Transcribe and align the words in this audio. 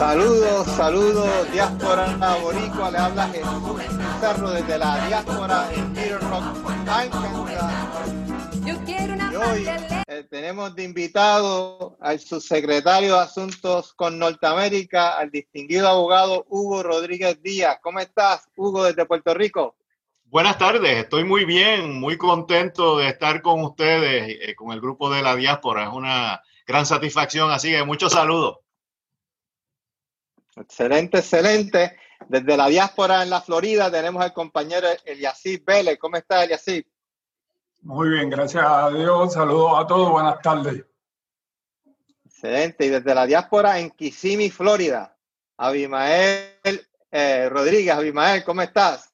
Saludos, 0.00 0.66
saludos, 0.78 1.52
diáspora 1.52 2.16
boricua, 2.42 2.90
le 2.90 2.96
habla 2.96 3.28
Jesús 3.28 3.82
Cerro 4.18 4.50
desde 4.50 4.78
la 4.78 5.06
diáspora 5.06 5.68
en 5.74 5.88
Little 5.88 6.18
Rock, 6.20 6.70
Arkansas. 6.88 8.10
Yo 8.64 8.82
quiero 8.86 9.12
una 9.12 9.30
y 9.30 9.36
hoy 9.36 9.68
eh, 10.08 10.26
tenemos 10.30 10.74
de 10.74 10.84
invitado 10.84 11.98
al 12.00 12.18
subsecretario 12.18 13.12
de 13.12 13.20
Asuntos 13.20 13.92
con 13.92 14.18
Norteamérica, 14.18 15.18
al 15.18 15.30
distinguido 15.30 15.86
abogado 15.86 16.46
Hugo 16.48 16.82
Rodríguez 16.82 17.42
Díaz. 17.42 17.78
¿Cómo 17.82 18.00
estás, 18.00 18.48
Hugo, 18.56 18.84
desde 18.84 19.04
Puerto 19.04 19.34
Rico? 19.34 19.76
Buenas 20.24 20.56
tardes, 20.56 20.96
estoy 20.96 21.24
muy 21.24 21.44
bien, 21.44 22.00
muy 22.00 22.16
contento 22.16 22.96
de 22.96 23.08
estar 23.08 23.42
con 23.42 23.62
ustedes, 23.62 24.38
eh, 24.40 24.54
con 24.54 24.72
el 24.72 24.80
grupo 24.80 25.10
de 25.10 25.20
la 25.20 25.36
diáspora. 25.36 25.82
Es 25.82 25.92
una 25.92 26.40
gran 26.66 26.86
satisfacción, 26.86 27.50
así 27.50 27.70
que 27.70 27.84
muchos 27.84 28.14
saludos. 28.14 28.60
Excelente, 30.60 31.18
excelente. 31.18 31.96
Desde 32.28 32.56
la 32.56 32.68
diáspora 32.68 33.22
en 33.22 33.30
la 33.30 33.40
Florida 33.40 33.90
tenemos 33.90 34.22
al 34.22 34.32
compañero 34.32 34.88
Eliasib 35.04 35.64
Vélez. 35.64 35.98
¿Cómo 35.98 36.16
está, 36.16 36.44
Eliasib? 36.44 36.86
Muy 37.82 38.10
bien, 38.10 38.28
gracias 38.28 38.64
a 38.66 38.90
Dios. 38.90 39.32
Saludos 39.32 39.72
a 39.76 39.86
todos, 39.86 40.10
buenas 40.10 40.40
tardes. 40.42 40.84
Excelente. 42.26 42.86
Y 42.86 42.88
desde 42.90 43.14
la 43.14 43.26
diáspora 43.26 43.78
en 43.78 43.90
Kissimmee, 43.90 44.50
Florida, 44.50 45.16
Abimael 45.56 46.86
eh, 47.10 47.48
Rodríguez. 47.48 47.94
Abimael, 47.94 48.44
¿cómo 48.44 48.62
estás? 48.62 49.12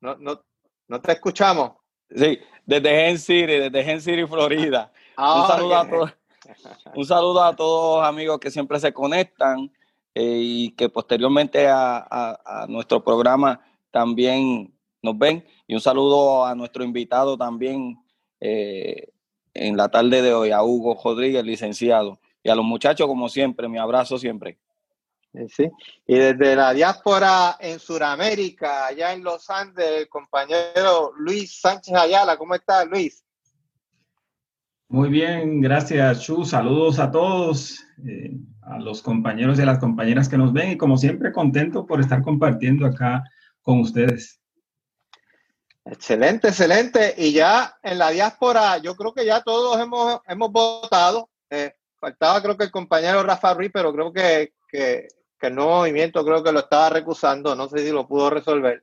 No, 0.00 0.16
no, 0.16 0.44
no 0.86 1.00
te 1.00 1.12
escuchamos. 1.12 1.72
Sí, 2.14 2.38
desde 2.64 2.90
Gen 2.90 3.18
City, 3.18 3.58
desde 3.58 3.84
Gen 3.84 4.00
City, 4.00 4.26
Florida. 4.26 4.92
Ah, 5.16 5.42
un 5.42 5.48
saludo 5.48 5.76
a 5.76 5.88
todos. 5.88 6.17
Un 6.94 7.04
saludo 7.04 7.42
a 7.42 7.54
todos 7.54 8.04
amigos 8.04 8.38
que 8.38 8.50
siempre 8.50 8.80
se 8.80 8.92
conectan 8.92 9.70
eh, 10.14 10.40
y 10.40 10.70
que 10.72 10.88
posteriormente 10.88 11.68
a, 11.68 12.66
nuestro 12.68 13.02
programa 13.02 13.60
también 13.90 14.72
nos 15.02 15.18
ven. 15.18 15.44
Y 15.66 15.74
un 15.74 15.80
saludo 15.80 16.44
a 16.44 16.54
nuestro 16.54 16.84
invitado 16.84 17.36
también 17.36 17.98
eh, 18.40 19.08
en 19.54 19.76
la 19.76 19.88
tarde 19.88 20.22
de 20.22 20.32
hoy, 20.32 20.50
a 20.50 20.62
Hugo 20.62 20.98
Rodríguez, 21.02 21.44
licenciado. 21.44 22.18
Y 22.42 22.50
a 22.50 22.54
los 22.54 22.64
muchachos, 22.64 23.06
como 23.06 23.28
siempre, 23.28 23.68
mi 23.68 23.78
abrazo 23.78 24.18
siempre. 24.18 24.58
Sí, 25.54 25.70
y 26.06 26.16
desde 26.16 26.56
la 26.56 26.72
diáspora 26.72 27.58
en 27.60 27.78
Sudamérica, 27.78 28.86
allá 28.86 29.12
en 29.12 29.22
Los 29.22 29.50
Andes, 29.50 29.86
el 30.00 30.08
compañero 30.08 31.12
Luis 31.16 31.60
Sánchez 31.60 31.94
Ayala. 31.94 32.36
¿Cómo 32.38 32.54
estás, 32.54 32.86
Luis? 32.86 33.22
Muy 34.90 35.10
bien, 35.10 35.60
gracias, 35.60 36.22
Chu. 36.22 36.46
Saludos 36.46 36.98
a 36.98 37.10
todos, 37.10 37.84
eh, 38.06 38.32
a 38.62 38.78
los 38.78 39.02
compañeros 39.02 39.58
y 39.58 39.62
a 39.62 39.66
las 39.66 39.78
compañeras 39.78 40.30
que 40.30 40.38
nos 40.38 40.54
ven 40.54 40.70
y 40.70 40.78
como 40.78 40.96
siempre 40.96 41.30
contento 41.30 41.84
por 41.84 42.00
estar 42.00 42.22
compartiendo 42.22 42.86
acá 42.86 43.22
con 43.60 43.80
ustedes. 43.80 44.40
Excelente, 45.84 46.48
excelente. 46.48 47.14
Y 47.18 47.34
ya 47.34 47.76
en 47.82 47.98
la 47.98 48.08
diáspora, 48.08 48.78
yo 48.78 48.96
creo 48.96 49.12
que 49.12 49.26
ya 49.26 49.42
todos 49.42 49.78
hemos, 49.78 50.20
hemos 50.26 50.50
votado. 50.50 51.28
Eh, 51.50 51.74
faltaba 52.00 52.40
creo 52.40 52.56
que 52.56 52.64
el 52.64 52.70
compañero 52.70 53.22
Rafa 53.22 53.52
Ruiz, 53.52 53.70
pero 53.72 53.92
creo 53.92 54.10
que, 54.10 54.54
que, 54.70 55.08
el 55.40 55.54
nuevo 55.54 55.80
movimiento 55.80 56.24
creo 56.24 56.42
que 56.42 56.52
lo 56.52 56.60
estaba 56.60 56.88
recusando. 56.88 57.54
No 57.54 57.68
sé 57.68 57.80
si 57.80 57.90
lo 57.90 58.08
pudo 58.08 58.30
resolver. 58.30 58.82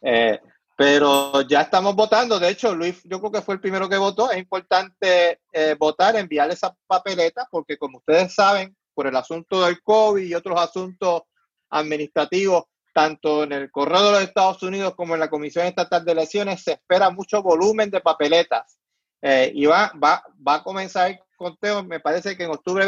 Eh, 0.00 0.40
pero 0.76 1.42
ya 1.42 1.62
estamos 1.62 1.94
votando. 1.94 2.38
De 2.38 2.48
hecho, 2.48 2.74
Luis, 2.74 3.00
yo 3.04 3.20
creo 3.20 3.32
que 3.32 3.42
fue 3.42 3.54
el 3.54 3.60
primero 3.60 3.88
que 3.88 3.96
votó. 3.96 4.30
Es 4.30 4.38
importante 4.38 5.40
eh, 5.52 5.76
votar, 5.78 6.16
enviar 6.16 6.50
esa 6.50 6.74
papeleta, 6.86 7.46
porque 7.50 7.78
como 7.78 7.98
ustedes 7.98 8.34
saben, 8.34 8.76
por 8.92 9.06
el 9.06 9.16
asunto 9.16 9.64
del 9.64 9.82
COVID 9.82 10.24
y 10.24 10.34
otros 10.34 10.60
asuntos 10.60 11.22
administrativos, 11.70 12.64
tanto 12.92 13.42
en 13.42 13.52
el 13.52 13.70
correo 13.70 14.04
de 14.04 14.12
los 14.12 14.22
Estados 14.22 14.62
Unidos 14.62 14.94
como 14.94 15.14
en 15.14 15.20
la 15.20 15.30
Comisión 15.30 15.66
Estatal 15.66 16.04
de 16.04 16.12
Elecciones, 16.12 16.62
se 16.62 16.72
espera 16.72 17.10
mucho 17.10 17.42
volumen 17.42 17.90
de 17.90 18.00
papeletas. 18.00 18.78
Eh, 19.22 19.50
y 19.54 19.66
va, 19.66 19.92
va, 20.02 20.22
va 20.46 20.54
a 20.56 20.62
comenzar 20.62 21.10
el 21.10 21.18
conteo, 21.36 21.82
me 21.82 21.98
parece 22.00 22.36
que 22.36 22.44
en 22.44 22.50
octubre 22.50 22.84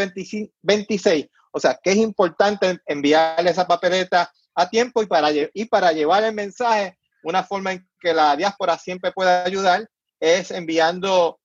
26. 0.62 1.26
O 1.52 1.58
sea, 1.58 1.78
que 1.82 1.90
es 1.90 1.96
importante 1.96 2.78
enviar 2.86 3.46
esa 3.46 3.66
papeleta 3.66 4.30
a 4.54 4.68
tiempo 4.68 5.02
y 5.02 5.06
para, 5.06 5.30
y 5.32 5.64
para 5.66 5.92
llevar 5.92 6.24
el 6.24 6.34
mensaje 6.34 6.98
una 7.26 7.42
forma 7.42 7.72
en 7.72 7.86
que 7.98 8.14
la 8.14 8.36
diáspora 8.36 8.78
siempre 8.78 9.10
puede 9.10 9.30
ayudar 9.30 9.90
es 10.20 10.52
enviando 10.52 11.40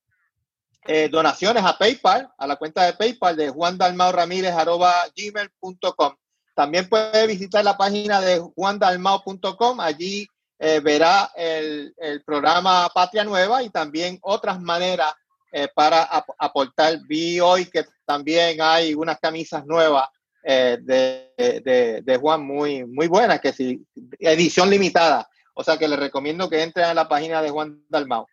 eh, 0.85 1.09
donaciones 1.09 1.63
a 1.63 1.75
PayPal, 1.75 2.29
a 2.37 2.45
la 2.45 2.55
cuenta 2.55 2.85
de 2.85 2.93
PayPal 2.93 3.35
de 3.35 3.49
juandalmauramírez.gmail.com. 3.49 6.15
También 6.53 6.87
puede 6.87 7.25
visitar 7.25 7.63
la 7.63 7.77
página 7.77 8.21
de 8.21 8.37
juandalmao.com. 8.39 9.79
Allí 9.79 10.27
eh, 10.59 10.79
verá 10.81 11.31
el, 11.35 11.95
programa 12.25 12.87
Patria 12.93 13.23
Nueva 13.23 13.63
y 13.63 13.71
también 13.71 14.19
otras 14.21 14.61
maneras 14.61 15.11
eh, 15.51 15.67
para 15.73 16.03
aportar. 16.37 16.99
Vi 17.07 17.39
hoy 17.39 17.65
que 17.65 17.85
también 18.05 18.61
hay 18.61 18.93
unas 18.93 19.17
camisas 19.19 19.65
nuevas 19.65 20.07
de, 20.43 22.03
de, 22.03 22.17
Juan 22.17 22.43
muy, 22.43 22.85
muy 22.85 23.07
buenas, 23.07 23.41
que 23.41 23.51
sí, 23.53 23.83
edición 24.19 24.69
limitada. 24.69 25.27
O 25.53 25.63
sea 25.63 25.77
que 25.77 25.87
les 25.87 25.99
recomiendo 25.99 26.49
que 26.49 26.63
entren 26.63 26.85
a 26.85 26.93
la 26.93 27.07
página 27.07 27.41
de 27.41 27.49
Juan 27.49 27.83
Dalmau. 27.89 28.25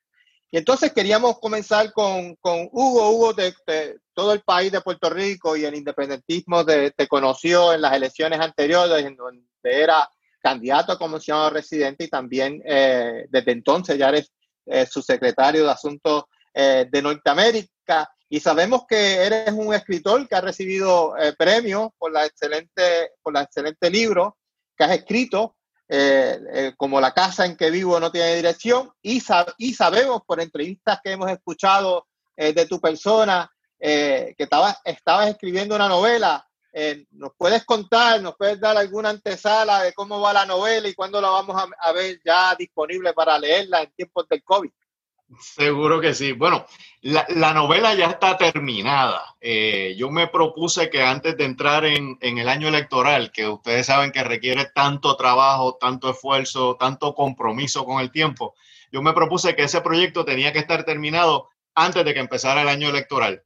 Y 0.50 0.56
entonces 0.56 0.92
queríamos 0.92 1.38
comenzar 1.40 1.92
con, 1.92 2.36
Hugo. 2.42 3.10
Hugo, 3.10 3.32
de, 3.34 3.54
todo 4.14 4.32
el 4.32 4.40
país 4.40 4.72
de 4.72 4.80
Puerto 4.80 5.10
Rico 5.10 5.56
y 5.56 5.64
el 5.64 5.74
independentismo 5.74 6.64
te, 6.64 6.92
conoció 7.06 7.74
en 7.74 7.82
las 7.82 7.92
elecciones 7.92 8.40
anteriores, 8.40 9.04
en 9.04 9.14
donde 9.14 9.44
era 9.62 10.08
candidato 10.40 10.92
a 10.92 10.98
comisionado 10.98 11.50
residente 11.50 12.04
y 12.04 12.08
también 12.08 12.62
eh, 12.64 13.26
desde 13.28 13.52
entonces 13.52 13.98
ya 13.98 14.08
eres 14.08 14.32
eh, 14.66 14.86
su 14.86 15.02
secretario 15.02 15.64
de 15.64 15.70
Asuntos 15.70 16.24
eh, 16.54 16.86
de 16.90 17.02
Norteamérica. 17.02 18.10
Y 18.30 18.40
sabemos 18.40 18.86
que 18.88 19.16
eres 19.16 19.52
un 19.52 19.74
escritor 19.74 20.26
que 20.28 20.34
ha 20.34 20.40
recibido 20.40 21.14
premios 21.38 21.90
por 21.98 22.12
la 22.12 22.26
excelente, 22.26 23.12
por 23.22 23.32
que 23.32 24.84
has 24.84 24.92
escrito 24.92 25.56
eh, 25.90 26.38
eh, 26.52 26.72
como 26.76 27.00
la 27.00 27.14
casa 27.14 27.46
en 27.46 27.56
que 27.56 27.70
vivo 27.70 27.98
no 27.98 28.12
tiene 28.12 28.36
dirección 28.36 28.92
y, 29.00 29.22
y 29.56 29.74
sabemos 29.74 30.20
por 30.26 30.38
entrevistas 30.38 31.00
que 31.02 31.12
hemos 31.12 31.30
escuchado 31.30 32.06
eh, 32.36 32.52
de 32.52 32.66
tu 32.66 32.78
persona 32.78 33.50
que 33.80 34.34
estabas, 34.36 34.76
estabas 34.84 35.28
escribiendo 35.28 35.76
una 35.76 35.88
novela. 35.88 36.44
¿Nos 37.12 37.30
puedes 37.36 37.64
contar, 37.64 38.20
nos 38.20 38.34
puedes 38.36 38.58
dar 38.60 38.76
alguna 38.76 39.10
antesala 39.10 39.84
de 39.84 39.92
cómo 39.92 40.20
va 40.20 40.32
la 40.32 40.44
novela 40.44 40.88
y 40.88 40.94
cuándo 40.94 41.20
la 41.20 41.28
vamos 41.28 41.56
a 41.78 41.92
ver 41.92 42.20
ya 42.24 42.56
disponible 42.56 43.12
para 43.12 43.38
leerla 43.38 43.82
en 43.82 43.92
tiempos 43.92 44.28
del 44.28 44.42
COVID? 44.42 44.70
Seguro 45.40 46.00
que 46.00 46.14
sí. 46.14 46.32
Bueno, 46.32 46.66
la, 47.02 47.52
novela 47.52 47.94
ya 47.94 48.06
está 48.06 48.38
terminada. 48.38 49.36
Eh, 49.40 49.94
yo 49.98 50.10
me 50.10 50.26
propuse 50.28 50.88
que 50.88 51.02
antes 51.02 51.36
de 51.36 51.44
entrar 51.44 51.84
en, 51.84 52.18
el 52.20 52.48
año 52.48 52.68
electoral, 52.68 53.30
que 53.30 53.46
ustedes 53.46 53.86
saben 53.86 54.10
que 54.10 54.24
requiere 54.24 54.66
tanto 54.74 55.16
trabajo, 55.16 55.76
tanto 55.78 56.10
esfuerzo, 56.10 56.76
tanto 56.76 57.14
compromiso 57.14 57.84
con 57.84 58.00
el 58.00 58.10
tiempo, 58.10 58.54
yo 58.90 59.02
me 59.02 59.12
propuse 59.12 59.54
que 59.54 59.64
ese 59.64 59.82
proyecto 59.82 60.24
tenía 60.24 60.52
que 60.52 60.60
estar 60.60 60.84
terminado 60.84 61.50
antes 61.74 62.04
de 62.04 62.14
que 62.14 62.20
empezara 62.20 62.62
el 62.62 62.68
año 62.68 62.88
electoral. 62.88 63.44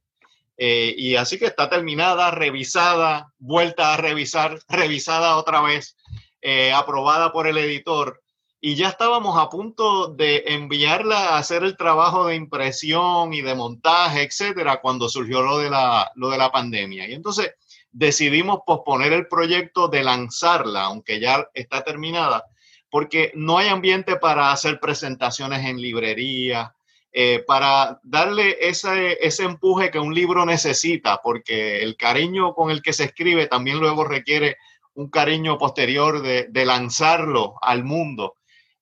Eh, 0.57 0.95
y 0.97 1.15
así 1.17 1.37
que 1.37 1.45
está 1.45 1.69
terminada, 1.69 2.31
revisada, 2.31 3.33
vuelta 3.39 3.93
a 3.93 3.97
revisar, 3.97 4.59
revisada 4.69 5.35
otra 5.35 5.61
vez, 5.61 5.97
eh, 6.41 6.71
aprobada 6.71 7.33
por 7.33 7.47
el 7.47 7.57
editor 7.57 8.22
y 8.65 8.75
ya 8.75 8.87
estábamos 8.87 9.37
a 9.37 9.49
punto 9.49 10.07
de 10.07 10.41
enviarla 10.47 11.31
a 11.31 11.37
hacer 11.37 11.63
el 11.63 11.75
trabajo 11.75 12.27
de 12.27 12.35
impresión 12.35 13.33
y 13.33 13.41
de 13.41 13.55
montaje, 13.55 14.23
etcétera, 14.23 14.79
cuando 14.79 15.09
surgió 15.09 15.41
lo 15.41 15.57
de 15.57 15.69
la, 15.69 16.09
lo 16.15 16.29
de 16.29 16.37
la 16.37 16.49
pandemia. 16.49 17.05
Y 17.09 17.13
entonces 17.13 17.55
decidimos 17.91 18.59
posponer 18.65 19.11
el 19.11 19.27
proyecto 19.27 19.89
de 19.89 20.05
lanzarla, 20.05 20.83
aunque 20.83 21.19
ya 21.19 21.45
está 21.53 21.83
terminada, 21.83 22.45
porque 22.89 23.33
no 23.35 23.57
hay 23.57 23.67
ambiente 23.67 24.15
para 24.15 24.53
hacer 24.53 24.79
presentaciones 24.79 25.65
en 25.65 25.81
librería, 25.81 26.73
eh, 27.11 27.43
para 27.45 27.99
darle 28.01 28.55
ese, 28.61 29.17
ese 29.19 29.43
empuje 29.43 29.91
que 29.91 29.99
un 29.99 30.15
libro 30.15 30.45
necesita, 30.45 31.19
porque 31.21 31.83
el 31.83 31.97
cariño 31.97 32.53
con 32.53 32.71
el 32.71 32.81
que 32.81 32.93
se 32.93 33.03
escribe 33.03 33.47
también 33.47 33.79
luego 33.79 34.05
requiere 34.05 34.55
un 34.93 35.09
cariño 35.09 35.57
posterior 35.57 36.21
de, 36.21 36.47
de 36.49 36.65
lanzarlo 36.65 37.55
al 37.61 37.83
mundo. 37.83 38.35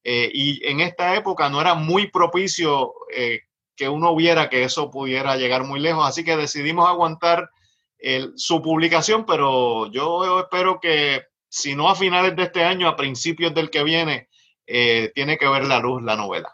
Eh, 0.04 0.30
y 0.34 0.66
en 0.68 0.82
esta 0.82 1.16
época 1.16 1.50
no 1.50 1.62
era 1.62 1.76
muy 1.76 2.10
propicio 2.10 2.94
eh, 3.14 3.42
que 3.76 3.88
uno 3.88 4.16
viera 4.16 4.50
que 4.50 4.64
eso 4.64 4.90
pudiera 4.90 5.38
llegar 5.38 5.64
muy 5.64 5.80
lejos, 5.80 6.08
así 6.08 6.24
que 6.24 6.38
decidimos 6.38 6.88
aguantar 6.88 7.50
su 8.36 8.64
publicación, 8.64 9.28
pero 9.28 9.86
yo 9.92 10.40
espero 10.40 10.80
que 10.80 11.22
si 11.48 11.76
no 11.76 11.90
a 11.90 11.96
finales 11.96 12.36
de 12.36 12.44
este 12.44 12.64
año, 12.64 12.88
a 12.88 12.96
principios 12.96 13.54
del 13.54 13.70
que 13.70 13.84
viene, 13.84 14.30
eh, 14.66 15.12
tiene 15.14 15.38
que 15.38 15.50
ver 15.50 15.66
la 15.66 15.80
luz 15.80 16.02
la 16.02 16.16
novela. 16.16 16.50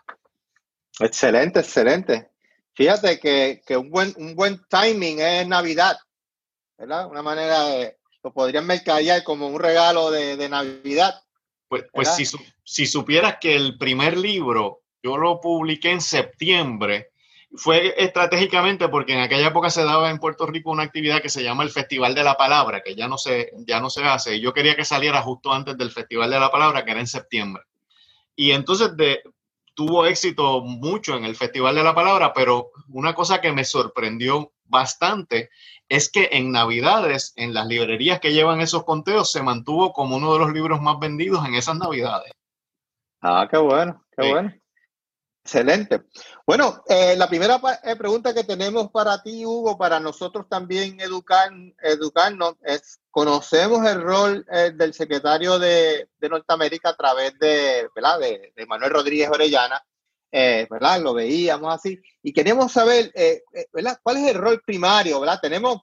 Excelente, 0.99 1.59
excelente. 1.59 2.31
Fíjate 2.73 3.19
que, 3.19 3.77
un, 3.77 3.91
buen, 3.91 4.13
un 4.17 4.35
buen 4.35 4.59
timing 4.67 5.19
es 5.19 5.47
Navidad. 5.47 5.97
¿verdad? 6.79 7.07
Una 7.07 7.21
manera 7.21 7.63
de, 7.65 7.97
lo 8.23 8.33
podrían 8.33 8.65
mercadear 8.65 9.23
como 9.23 9.47
un 9.47 9.59
regalo 9.59 10.09
de, 10.09 10.49
Navidad. 10.49 11.21
Pues, 11.67 11.85
pues 11.91 12.15
si, 12.15 12.25
si 12.63 12.85
supieras 12.85 13.37
que 13.41 13.55
el 13.55 13.77
primer 13.77 14.17
libro 14.17 14.81
yo 15.03 15.17
lo 15.17 15.39
publiqué 15.39 15.91
en 15.91 16.01
septiembre, 16.01 17.11
fue 17.55 17.93
estratégicamente 17.97 18.89
porque 18.89 19.13
en 19.13 19.19
aquella 19.19 19.47
época 19.47 19.69
se 19.69 19.83
daba 19.83 20.09
en 20.09 20.19
Puerto 20.19 20.45
Rico 20.45 20.71
una 20.71 20.83
actividad 20.83 21.21
que 21.21 21.29
se 21.29 21.43
llama 21.43 21.63
el 21.63 21.69
Festival 21.69 22.13
de 22.13 22.23
la 22.23 22.35
Palabra, 22.35 22.81
que 22.81 22.95
ya 22.95 23.07
no 23.07 23.17
se, 23.17 23.51
ya 23.65 23.79
no 23.79 23.89
se 23.89 24.03
hace. 24.03 24.35
Y 24.35 24.41
yo 24.41 24.53
quería 24.53 24.75
que 24.75 24.85
saliera 24.85 25.21
justo 25.21 25.51
antes 25.53 25.77
del 25.77 25.91
Festival 25.91 26.29
de 26.29 26.39
la 26.39 26.51
Palabra, 26.51 26.83
que 26.83 26.91
era 26.91 26.99
en 26.99 27.07
septiembre. 27.07 27.63
Y 28.35 28.51
entonces 28.51 28.95
de, 28.97 29.23
tuvo 29.73 30.05
éxito 30.05 30.61
mucho 30.61 31.15
en 31.15 31.23
el 31.23 31.35
Festival 31.35 31.75
de 31.75 31.83
la 31.83 31.95
Palabra, 31.95 32.33
pero 32.33 32.71
una 32.89 33.13
cosa 33.13 33.39
que 33.39 33.51
me 33.51 33.63
sorprendió 33.63 34.51
bastante 34.65 35.49
es 35.89 36.11
que 36.11 36.29
en 36.31 36.51
Navidades, 36.51 37.33
en 37.35 37.53
las 37.53 37.67
librerías 37.67 38.19
que 38.19 38.33
llevan 38.33 38.61
esos 38.61 38.83
conteos, 38.83 39.31
se 39.31 39.43
mantuvo 39.43 39.93
como 39.93 40.17
uno 40.17 40.33
de 40.33 40.39
los 40.39 40.53
libros 40.53 40.81
más 40.81 40.99
vendidos 40.99 41.45
en 41.45 41.55
esas 41.55 41.77
Navidades. 41.77 42.31
Ah, 43.21 43.47
qué 43.49 43.57
bueno, 43.57 44.05
qué 44.15 44.29
bueno. 44.29 44.53
Excelente. 45.47 46.03
Bueno, 46.45 46.83
eh, 46.89 47.15
la 47.15 47.29
primera 47.29 47.57
eh, 47.83 47.95
pregunta 47.95 48.33
que 48.33 48.43
tenemos 48.43 48.91
para 48.91 49.23
ti, 49.23 49.45
Hugo, 49.45 49.77
para 49.77 49.97
nosotros 49.97 50.45
también 50.49 50.99
educar, 50.99 51.49
educarnos, 51.81 52.55
es, 52.65 52.99
conocemos 53.09 53.87
el 53.87 54.01
rol 54.01 54.45
eh, 54.51 54.71
del 54.75 54.93
secretario 54.93 55.57
de, 55.57 56.09
Norteamérica 56.19 56.89
a 56.89 56.97
través 56.97 57.39
de, 57.39 57.87
¿verdad? 57.95 58.19
de, 58.19 58.65
Manuel 58.67 58.91
Rodríguez 58.91 59.29
Orellana, 59.29 59.81
¿verdad? 60.69 61.01
Lo 61.01 61.13
veíamos 61.13 61.73
así, 61.73 61.99
y 62.21 62.33
queremos 62.33 62.71
saber, 62.71 63.11
¿verdad? 63.73 63.99
¿Cuál 64.03 64.17
es 64.17 64.31
el 64.31 64.35
rol 64.35 64.61
primario, 64.65 65.19
¿verdad? 65.19 65.39
Tenemos, 65.41 65.81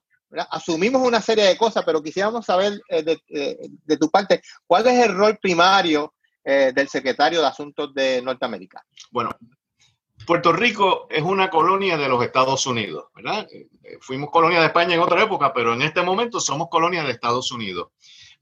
asumimos 0.49 1.01
una 1.01 1.21
serie 1.21 1.45
de 1.45 1.57
cosas, 1.57 1.83
pero 1.85 2.01
quisiéramos 2.01 2.45
saber 2.45 2.81
de, 2.89 3.19
de, 3.27 3.97
tu 3.97 4.09
parte, 4.09 4.41
¿cuál 4.65 4.87
es 4.87 5.05
el 5.05 5.13
rol 5.13 5.37
primario 5.41 6.13
eh, 6.47 6.71
del 6.75 6.87
secretario 6.87 7.41
de 7.41 7.47
Asuntos 7.47 7.91
de 7.95 8.21
Norteamérica. 8.21 8.85
Bueno, 9.09 9.31
Puerto 10.27 10.53
Rico 10.53 11.07
es 11.09 11.23
una 11.23 11.49
colonia 11.49 11.97
de 11.97 12.07
los 12.07 12.23
Estados 12.23 12.67
Unidos, 12.67 13.05
¿verdad? 13.15 13.47
Eh, 13.51 13.67
fuimos 13.99 14.29
colonia 14.29 14.59
de 14.59 14.67
España 14.67 14.93
en 14.93 14.99
otra 14.99 15.23
época, 15.23 15.51
pero 15.51 15.73
en 15.73 15.81
este 15.81 16.03
momento 16.03 16.39
somos 16.39 16.67
colonia 16.69 17.03
de 17.03 17.09
Estados 17.09 17.51
Unidos. 17.51 17.87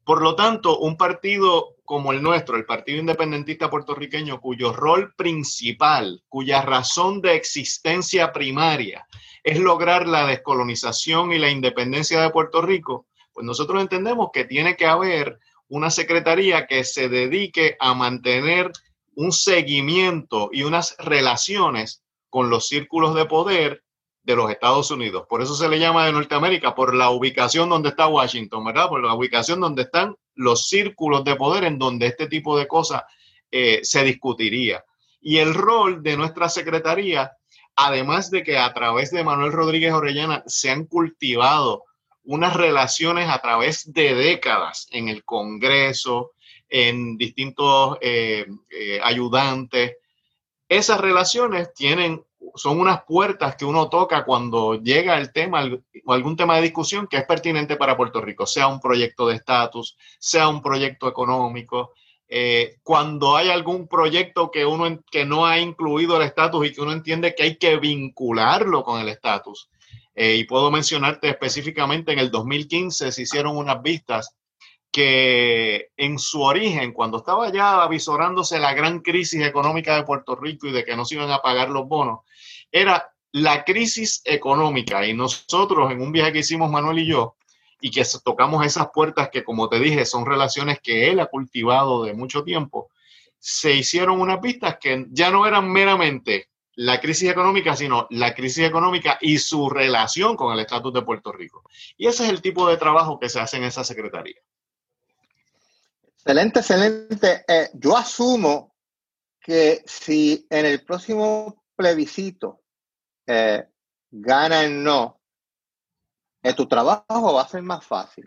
Por 0.03 0.21
lo 0.21 0.35
tanto, 0.35 0.79
un 0.79 0.97
partido 0.97 1.72
como 1.85 2.11
el 2.11 2.21
nuestro, 2.21 2.55
el 2.55 2.65
Partido 2.65 2.99
Independentista 2.99 3.69
Puertorriqueño, 3.69 4.39
cuyo 4.39 4.73
rol 4.73 5.13
principal, 5.15 6.23
cuya 6.29 6.61
razón 6.61 7.21
de 7.21 7.35
existencia 7.35 8.31
primaria 8.31 9.05
es 9.43 9.59
lograr 9.59 10.07
la 10.07 10.25
descolonización 10.25 11.33
y 11.33 11.39
la 11.39 11.49
independencia 11.49 12.21
de 12.21 12.29
Puerto 12.29 12.61
Rico, 12.61 13.07
pues 13.33 13.45
nosotros 13.45 13.81
entendemos 13.81 14.29
que 14.31 14.45
tiene 14.45 14.77
que 14.77 14.85
haber 14.85 15.39
una 15.67 15.89
secretaría 15.89 16.67
que 16.67 16.83
se 16.83 17.09
dedique 17.09 17.75
a 17.79 17.93
mantener 17.93 18.71
un 19.15 19.31
seguimiento 19.31 20.49
y 20.51 20.63
unas 20.63 20.95
relaciones 20.97 22.03
con 22.29 22.49
los 22.49 22.67
círculos 22.67 23.13
de 23.15 23.25
poder 23.25 23.83
de 24.23 24.35
los 24.35 24.49
Estados 24.49 24.89
Unidos. 24.91 25.25
Por 25.27 25.41
eso 25.41 25.55
se 25.55 25.67
le 25.67 25.79
llama 25.79 26.05
de 26.05 26.13
Norteamérica, 26.13 26.73
por 26.73 26.95
la 26.95 27.09
ubicación 27.09 27.69
donde 27.69 27.89
está 27.89 28.07
Washington, 28.07 28.63
¿verdad? 28.63 28.87
Por 28.87 29.03
la 29.03 29.13
ubicación 29.13 29.59
donde 29.59 29.83
están 29.83 30.15
los 30.35 30.67
círculos 30.67 31.23
de 31.23 31.35
poder 31.35 31.63
en 31.63 31.77
donde 31.77 32.07
este 32.07 32.27
tipo 32.27 32.57
de 32.57 32.67
cosas 32.67 33.03
eh, 33.51 33.79
se 33.83 34.03
discutiría. 34.03 34.83
Y 35.21 35.37
el 35.37 35.53
rol 35.53 36.03
de 36.03 36.17
nuestra 36.17 36.49
secretaría, 36.49 37.31
además 37.75 38.29
de 38.29 38.43
que 38.43 38.57
a 38.57 38.73
través 38.73 39.11
de 39.11 39.23
Manuel 39.23 39.51
Rodríguez 39.51 39.93
Orellana 39.93 40.43
se 40.47 40.69
han 40.69 40.85
cultivado 40.85 41.83
unas 42.23 42.55
relaciones 42.55 43.29
a 43.29 43.39
través 43.39 43.91
de 43.91 44.15
décadas 44.15 44.87
en 44.91 45.09
el 45.09 45.23
Congreso, 45.23 46.31
en 46.69 47.17
distintos 47.17 47.97
eh, 48.01 48.47
eh, 48.69 48.99
ayudantes. 49.03 49.97
Esas 50.67 50.99
relaciones 50.99 51.73
tienen, 51.73 52.23
son 52.55 52.79
unas 52.79 53.03
puertas 53.03 53.55
que 53.55 53.65
uno 53.65 53.89
toca 53.89 54.25
cuando 54.25 54.75
llega 54.75 55.17
el 55.17 55.31
tema 55.31 55.63
o 56.05 56.13
algún 56.13 56.35
tema 56.35 56.55
de 56.55 56.63
discusión 56.63 57.07
que 57.07 57.17
es 57.17 57.25
pertinente 57.25 57.75
para 57.75 57.97
Puerto 57.97 58.21
Rico, 58.21 58.45
sea 58.45 58.67
un 58.67 58.79
proyecto 58.79 59.27
de 59.27 59.35
estatus, 59.35 59.97
sea 60.19 60.47
un 60.47 60.61
proyecto 60.61 61.07
económico. 61.07 61.93
Eh, 62.27 62.77
cuando 62.83 63.35
hay 63.35 63.49
algún 63.49 63.87
proyecto 63.87 64.49
que 64.49 64.65
uno 64.65 65.03
que 65.11 65.25
no 65.25 65.45
ha 65.45 65.59
incluido 65.59 66.17
el 66.17 66.23
estatus 66.23 66.65
y 66.65 66.73
que 66.73 66.81
uno 66.81 66.91
entiende 66.91 67.35
que 67.35 67.43
hay 67.43 67.57
que 67.57 67.77
vincularlo 67.77 68.83
con 68.83 68.99
el 68.99 69.09
estatus, 69.09 69.69
eh, 70.15 70.35
y 70.35 70.43
puedo 70.43 70.69
mencionarte 70.69 71.29
específicamente 71.29 72.11
en 72.11 72.19
el 72.19 72.29
2015 72.29 73.11
se 73.11 73.21
hicieron 73.21 73.57
unas 73.57 73.81
vistas 73.81 74.35
que 74.91 75.89
en 75.97 76.19
su 76.19 76.43
origen, 76.43 76.93
cuando 76.93 77.17
estaba 77.17 77.51
ya 77.51 77.81
avisorándose 77.81 78.59
la 78.59 78.75
gran 78.75 78.99
crisis 78.99 79.43
económica 79.43 79.95
de 79.95 80.03
Puerto 80.03 80.35
Rico 80.35 80.67
y 80.67 80.71
de 80.71 80.85
que 80.85 80.95
no 80.95 81.03
se 81.03 81.15
iban 81.15 81.31
a 81.31 81.41
pagar 81.41 81.69
los 81.69 81.87
bonos, 81.87 82.19
era 82.73 83.13
la 83.31 83.63
crisis 83.63 84.21
económica. 84.25 85.05
Y 85.05 85.13
nosotros 85.13 85.91
en 85.91 86.01
un 86.01 86.11
viaje 86.11 86.33
que 86.33 86.39
hicimos 86.39 86.69
Manuel 86.69 86.99
y 86.99 87.07
yo, 87.07 87.37
y 87.79 87.91
que 87.91 88.03
tocamos 88.23 88.65
esas 88.65 88.87
puertas 88.93 89.29
que, 89.29 89.43
como 89.43 89.69
te 89.69 89.79
dije, 89.79 90.05
son 90.05 90.25
relaciones 90.25 90.79
que 90.81 91.09
él 91.09 91.19
ha 91.19 91.27
cultivado 91.27 92.03
de 92.03 92.13
mucho 92.13 92.43
tiempo, 92.43 92.89
se 93.39 93.73
hicieron 93.73 94.21
unas 94.21 94.41
vistas 94.41 94.77
que 94.79 95.05
ya 95.09 95.29
no 95.29 95.45
eran 95.45 95.69
meramente 95.69 96.49
la 96.75 96.99
crisis 96.99 97.29
económica, 97.29 97.75
sino 97.75 98.07
la 98.09 98.33
crisis 98.33 98.65
económica 98.65 99.17
y 99.21 99.37
su 99.37 99.69
relación 99.69 100.35
con 100.35 100.53
el 100.53 100.59
estatus 100.61 100.93
de 100.93 101.01
Puerto 101.01 101.31
Rico. 101.31 101.63
Y 101.97 102.07
ese 102.07 102.23
es 102.23 102.29
el 102.29 102.41
tipo 102.41 102.67
de 102.67 102.77
trabajo 102.77 103.19
que 103.19 103.29
se 103.29 103.39
hace 103.39 103.57
en 103.57 103.65
esa 103.65 103.83
secretaría. 103.83 104.37
Excelente, 106.15 106.59
excelente. 106.59 107.43
Eh, 107.47 107.69
yo 107.73 107.97
asumo 107.97 108.73
que 109.41 109.83
si 109.85 110.47
en 110.49 110.65
el 110.65 110.85
próximo 110.85 111.65
plebiscito 111.75 112.62
eh, 113.27 113.65
gana 114.11 114.63
el 114.63 114.83
no, 114.83 115.19
eh, 116.43 116.53
tu 116.53 116.67
trabajo 116.67 117.33
va 117.33 117.41
a 117.41 117.47
ser 117.47 117.61
más 117.61 117.85
fácil. 117.85 118.25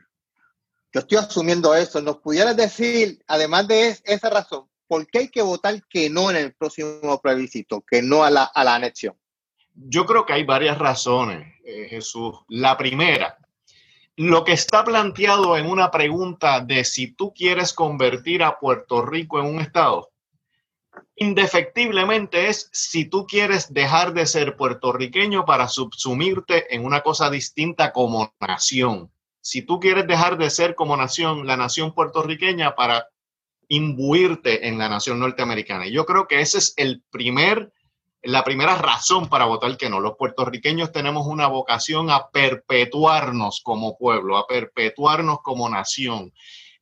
Yo 0.92 1.00
estoy 1.00 1.18
asumiendo 1.18 1.74
eso. 1.74 2.00
¿Nos 2.00 2.16
pudieras 2.18 2.56
decir, 2.56 3.22
además 3.26 3.68
de 3.68 3.98
esa 4.04 4.30
razón, 4.30 4.68
¿por 4.88 5.06
qué 5.06 5.18
hay 5.18 5.28
que 5.28 5.42
votar 5.42 5.82
que 5.88 6.08
no 6.08 6.30
en 6.30 6.36
el 6.36 6.54
próximo 6.54 7.20
plebiscito, 7.20 7.82
que 7.82 8.00
no 8.00 8.24
a 8.24 8.30
la, 8.30 8.50
anexión? 8.54 9.14
Yo 9.74 10.06
creo 10.06 10.24
que 10.24 10.32
hay 10.32 10.44
varias 10.44 10.78
razones, 10.78 11.54
eh, 11.64 11.86
Jesús. 11.90 12.34
La 12.48 12.78
primera, 12.78 13.36
lo 14.16 14.44
que 14.44 14.52
está 14.52 14.82
planteado 14.82 15.58
en 15.58 15.66
una 15.66 15.90
pregunta 15.90 16.60
de 16.60 16.84
si 16.84 17.12
tú 17.12 17.34
quieres 17.34 17.74
convertir 17.74 18.42
a 18.42 18.58
Puerto 18.58 19.04
Rico 19.04 19.38
en 19.38 19.46
un 19.46 19.60
Estado, 19.60 20.10
indefectiblemente 21.16 22.48
es 22.48 22.68
si 22.72 23.06
tú 23.06 23.26
quieres 23.26 23.72
dejar 23.72 24.12
de 24.12 24.26
ser 24.26 24.56
puertorriqueño 24.56 25.44
para 25.44 25.68
subsumirte 25.68 26.74
en 26.74 26.84
una 26.84 27.00
cosa 27.00 27.30
distinta 27.30 27.92
como 27.92 28.34
nación. 28.40 29.10
Si 29.40 29.62
tú 29.62 29.80
quieres 29.80 30.06
dejar 30.06 30.38
de 30.38 30.50
ser 30.50 30.74
como 30.74 30.96
nación, 30.96 31.46
la 31.46 31.56
nación 31.56 31.94
puertorriqueña 31.94 32.74
para 32.74 33.08
imbuirte 33.68 34.68
en 34.68 34.78
la 34.78 34.88
nación 34.88 35.18
norteamericana. 35.18 35.86
Y 35.86 35.92
yo 35.92 36.06
creo 36.06 36.26
que 36.26 36.40
esa 36.40 36.58
es 36.58 36.74
el 36.76 37.02
primer, 37.10 37.72
la 38.22 38.44
primera 38.44 38.76
razón 38.76 39.28
para 39.28 39.44
votar 39.46 39.76
que 39.76 39.88
no. 39.88 40.00
Los 40.00 40.16
puertorriqueños 40.16 40.92
tenemos 40.92 41.26
una 41.26 41.46
vocación 41.46 42.10
a 42.10 42.28
perpetuarnos 42.30 43.60
como 43.62 43.96
pueblo, 43.96 44.36
a 44.36 44.46
perpetuarnos 44.46 45.40
como 45.42 45.68
nación. 45.68 46.32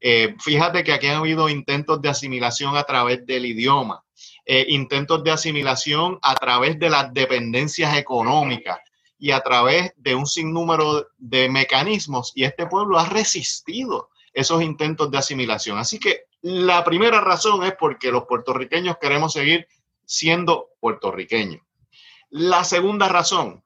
Eh, 0.01 0.35
fíjate 0.39 0.85
que 0.85 0.93
aquí 0.93 1.07
han 1.07 1.17
habido 1.17 1.49
intentos 1.49 2.03
de 2.03 2.11
asimilación 2.11 2.77
a 2.77 2.85
través 2.85 3.25
del 3.25 3.47
idioma, 3.47 4.04
eh, 4.47 4.67
intentos 4.69 5.25
de 5.25 5.31
asimilación 5.31 6.19
a 6.23 6.35
través 6.35 6.79
de 6.79 6.91
las 6.91 7.13
dependencias 7.15 7.97
económicas 7.97 8.79
y 9.19 9.31
a 9.31 9.41
través 9.41 9.93
de 9.97 10.15
un 10.15 10.27
sinnúmero 10.27 11.09
de 11.17 11.49
mecanismos 11.49 12.33
y 12.35 12.45
este 12.45 12.67
pueblo 12.67 12.99
ha 12.99 13.09
resistido 13.09 14.11
esos 14.35 14.63
intentos 14.63 15.11
de 15.11 15.19
asimilación. 15.19 15.79
Así 15.79 15.99
que 15.99 16.25
la 16.43 16.85
primera 16.85 17.21
razón 17.21 17.65
es 17.65 17.75
porque 17.79 18.11
los 18.11 18.25
puertorriqueños 18.25 18.99
queremos 19.01 19.33
seguir 19.33 19.67
siendo 20.05 20.71
puertorriqueños. 20.81 21.63
La 22.29 22.65
segunda 22.65 23.09
razón 23.09 23.65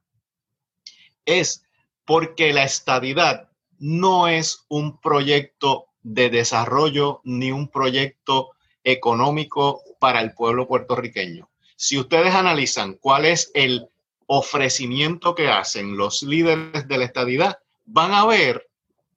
es 1.25 1.65
porque 2.05 2.53
la 2.53 2.63
estadidad 2.63 3.49
no 3.79 4.29
es 4.29 4.65
un 4.69 5.01
proyecto 5.01 5.87
de 6.03 6.31
desarrollo 6.31 7.21
ni 7.25 7.51
un 7.51 7.69
proyecto 7.69 8.51
económico 8.91 9.83
para 9.99 10.21
el 10.21 10.33
pueblo 10.33 10.67
puertorriqueño. 10.67 11.49
Si 11.77 11.99
ustedes 11.99 12.35
analizan 12.35 12.95
cuál 12.95 13.25
es 13.25 13.51
el 13.55 13.89
ofrecimiento 14.27 15.35
que 15.35 15.49
hacen 15.49 15.97
los 15.97 16.23
líderes 16.23 16.89
de 16.89 16.99
la 16.99 17.05
estadidad, 17.05 17.59
van 17.85 18.13
a 18.13 18.27
ver 18.27 18.69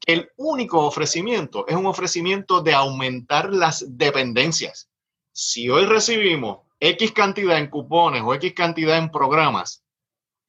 el 0.06 0.30
único 0.36 0.86
ofrecimiento 0.86 1.66
es 1.68 1.75
un 1.75 1.86
ofrecimiento 1.86 2.62
de 2.62 2.74
aumentar 2.74 3.54
las 3.54 3.86
dependencias. 3.88 4.90
Si 5.32 5.70
hoy 5.70 5.86
recibimos 5.86 6.60
X 6.80 7.12
cantidad 7.12 7.58
en 7.58 7.70
cupones 7.70 8.24
o 8.25 8.34
X 8.34 8.54
cantidad 8.54 8.98
en 8.98 9.12
programas 9.12 9.84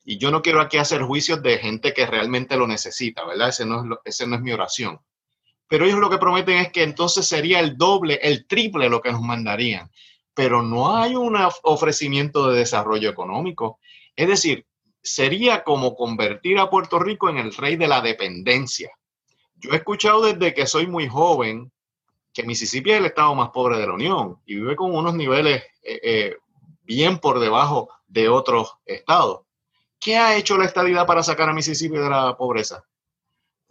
Y 0.04 0.18
yo 0.18 0.30
no 0.30 0.42
quiero 0.42 0.60
aquí 0.60 0.78
hacer 0.78 1.02
juicios 1.02 1.42
de 1.42 1.58
gente 1.58 1.92
que 1.92 2.06
realmente 2.06 2.56
lo 2.56 2.66
necesita, 2.66 3.24
¿verdad? 3.24 3.50
Ese 3.50 3.66
no 3.66 3.84
es, 3.84 3.98
ese 4.04 4.26
no 4.26 4.36
es 4.36 4.42
mi 4.42 4.52
oración. 4.52 5.00
Pero 5.72 5.86
ellos 5.86 6.00
lo 6.00 6.10
que 6.10 6.18
prometen 6.18 6.58
es 6.58 6.70
que 6.70 6.82
entonces 6.82 7.26
sería 7.26 7.58
el 7.58 7.78
doble, 7.78 8.20
el 8.20 8.46
triple 8.46 8.90
lo 8.90 9.00
que 9.00 9.10
nos 9.10 9.22
mandarían. 9.22 9.90
Pero 10.34 10.62
no 10.62 10.94
hay 10.94 11.14
un 11.14 11.34
ofrecimiento 11.62 12.50
de 12.50 12.58
desarrollo 12.58 13.08
económico. 13.08 13.78
Es 14.14 14.28
decir, 14.28 14.66
sería 15.02 15.64
como 15.64 15.96
convertir 15.96 16.58
a 16.58 16.68
Puerto 16.68 16.98
Rico 16.98 17.30
en 17.30 17.38
el 17.38 17.54
rey 17.54 17.76
de 17.76 17.88
la 17.88 18.02
dependencia. 18.02 18.90
Yo 19.54 19.70
he 19.70 19.76
escuchado 19.76 20.20
desde 20.20 20.52
que 20.52 20.66
soy 20.66 20.86
muy 20.86 21.08
joven 21.08 21.72
que 22.34 22.42
Mississippi 22.42 22.90
es 22.90 22.98
el 22.98 23.06
estado 23.06 23.34
más 23.34 23.48
pobre 23.48 23.78
de 23.78 23.86
la 23.86 23.94
Unión 23.94 24.42
y 24.44 24.56
vive 24.56 24.76
con 24.76 24.94
unos 24.94 25.14
niveles 25.14 25.62
eh, 25.82 26.00
eh, 26.02 26.36
bien 26.82 27.18
por 27.18 27.40
debajo 27.40 27.88
de 28.08 28.28
otros 28.28 28.74
estados. 28.84 29.46
¿Qué 29.98 30.18
ha 30.18 30.36
hecho 30.36 30.58
la 30.58 30.66
estadidad 30.66 31.06
para 31.06 31.22
sacar 31.22 31.48
a 31.48 31.54
Mississippi 31.54 31.96
de 31.96 32.10
la 32.10 32.36
pobreza? 32.36 32.84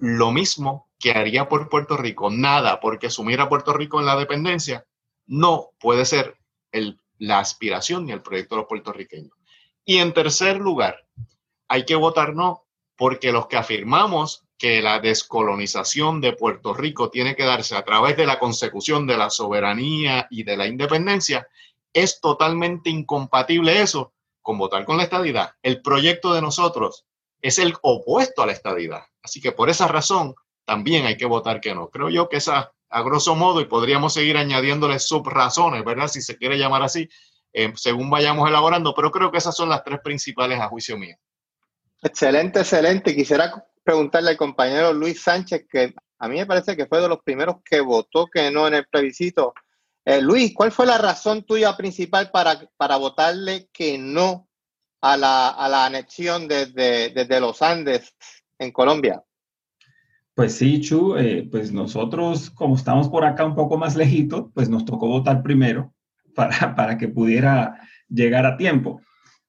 Lo 0.01 0.31
mismo 0.31 0.89
que 0.99 1.11
haría 1.11 1.47
por 1.47 1.69
Puerto 1.69 1.95
Rico. 1.95 2.31
Nada, 2.31 2.79
porque 2.79 3.11
sumir 3.11 3.39
a 3.39 3.47
Puerto 3.47 3.71
Rico 3.71 3.99
en 3.99 4.07
la 4.07 4.15
dependencia 4.15 4.83
no 5.27 5.69
puede 5.79 6.05
ser 6.05 6.37
la 7.19 7.37
aspiración 7.37 8.07
ni 8.07 8.11
el 8.11 8.23
proyecto 8.23 8.55
de 8.55 8.61
los 8.61 8.67
puertorriqueños. 8.67 9.31
Y 9.85 9.99
en 9.99 10.11
tercer 10.11 10.57
lugar, 10.57 11.05
hay 11.67 11.85
que 11.85 11.93
votar 11.93 12.33
no, 12.33 12.65
porque 12.95 13.31
los 13.31 13.45
que 13.45 13.57
afirmamos 13.57 14.43
que 14.57 14.81
la 14.81 14.99
descolonización 14.99 16.19
de 16.19 16.33
Puerto 16.33 16.73
Rico 16.73 17.11
tiene 17.11 17.35
que 17.35 17.45
darse 17.45 17.75
a 17.75 17.85
través 17.85 18.17
de 18.17 18.25
la 18.25 18.39
consecución 18.39 19.05
de 19.05 19.17
la 19.17 19.29
soberanía 19.29 20.25
y 20.31 20.41
de 20.43 20.57
la 20.57 20.65
independencia, 20.65 21.47
es 21.93 22.19
totalmente 22.19 22.89
incompatible 22.89 23.81
eso 23.81 24.13
con 24.41 24.57
votar 24.57 24.83
con 24.85 24.97
la 24.97 25.03
estadidad. 25.03 25.53
El 25.61 25.83
proyecto 25.83 26.33
de 26.33 26.41
nosotros 26.41 27.05
es 27.41 27.59
el 27.59 27.73
opuesto 27.81 28.41
a 28.41 28.45
la 28.45 28.51
estadidad. 28.53 29.03
Así 29.21 29.41
que 29.41 29.51
por 29.51 29.69
esa 29.69 29.87
razón 29.87 30.35
también 30.65 31.05
hay 31.05 31.17
que 31.17 31.25
votar 31.25 31.61
que 31.61 31.73
no. 31.73 31.89
Creo 31.89 32.09
yo 32.09 32.29
que 32.29 32.37
esa, 32.37 32.71
a 32.89 33.01
grosso 33.01 33.35
modo, 33.35 33.61
y 33.61 33.65
podríamos 33.65 34.13
seguir 34.13 34.37
añadiéndole 34.37 34.99
subrazones, 34.99 35.83
¿verdad? 35.83 36.07
Si 36.07 36.21
se 36.21 36.37
quiere 36.37 36.57
llamar 36.57 36.83
así, 36.83 37.09
eh, 37.53 37.73
según 37.75 38.09
vayamos 38.09 38.47
elaborando, 38.49 38.93
pero 38.93 39.11
creo 39.11 39.31
que 39.31 39.37
esas 39.37 39.55
son 39.55 39.69
las 39.69 39.83
tres 39.83 39.99
principales 40.03 40.59
a 40.59 40.67
juicio 40.67 40.97
mío. 40.97 41.15
Excelente, 42.01 42.59
excelente. 42.59 43.15
Quisiera 43.15 43.65
preguntarle 43.83 44.31
al 44.31 44.37
compañero 44.37 44.93
Luis 44.93 45.21
Sánchez, 45.21 45.65
que 45.69 45.93
a 46.19 46.27
mí 46.27 46.37
me 46.37 46.45
parece 46.45 46.77
que 46.77 46.85
fue 46.85 47.01
de 47.01 47.09
los 47.09 47.19
primeros 47.23 47.57
que 47.63 47.81
votó 47.81 48.27
que 48.27 48.51
no 48.51 48.67
en 48.67 48.75
el 48.75 48.85
plebiscito 48.85 49.53
eh, 50.05 50.21
Luis, 50.21 50.53
¿cuál 50.55 50.71
fue 50.71 50.85
la 50.85 50.97
razón 50.97 51.43
tuya 51.43 51.77
principal 51.77 52.31
para, 52.31 52.67
para 52.77 52.97
votarle 52.97 53.69
que 53.71 53.97
no 53.97 54.47
a 55.01 55.17
la, 55.17 55.49
a 55.49 55.67
la 55.67 55.85
anexión 55.85 56.47
desde, 56.47 57.09
desde, 57.09 57.39
los 57.39 57.61
Andes 57.61 58.15
en 58.59 58.71
Colombia? 58.71 59.23
Pues 60.33 60.55
sí, 60.55 60.79
Chu, 60.79 61.17
eh, 61.17 61.47
pues 61.51 61.71
nosotros, 61.71 62.49
como 62.51 62.75
estamos 62.75 63.09
por 63.09 63.25
acá 63.25 63.45
un 63.45 63.55
poco 63.55 63.77
más 63.77 63.95
lejito, 63.95 64.51
pues 64.53 64.69
nos 64.69 64.85
tocó 64.85 65.07
votar 65.07 65.43
primero 65.43 65.93
para, 66.35 66.75
para 66.75 66.97
que 66.97 67.07
pudiera 67.07 67.87
llegar 68.07 68.45
a 68.45 68.57
tiempo. 68.57 69.01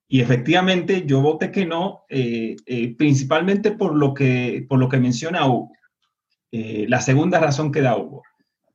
Y 0.08 0.20
efectivamente 0.20 1.04
yo 1.06 1.22
voté 1.22 1.50
que 1.50 1.64
no, 1.64 2.04
eh, 2.10 2.56
principalmente 2.98 3.70
por 3.70 3.94
lo, 3.94 4.12
que, 4.12 4.66
por 4.68 4.78
lo 4.78 4.88
que 4.88 4.98
menciona 4.98 5.46
Hugo. 5.46 5.72
la 6.50 7.00
segunda 7.00 7.38
razón 7.38 7.72
que 7.72 7.80
da 7.80 7.96
Hugo 7.96 8.22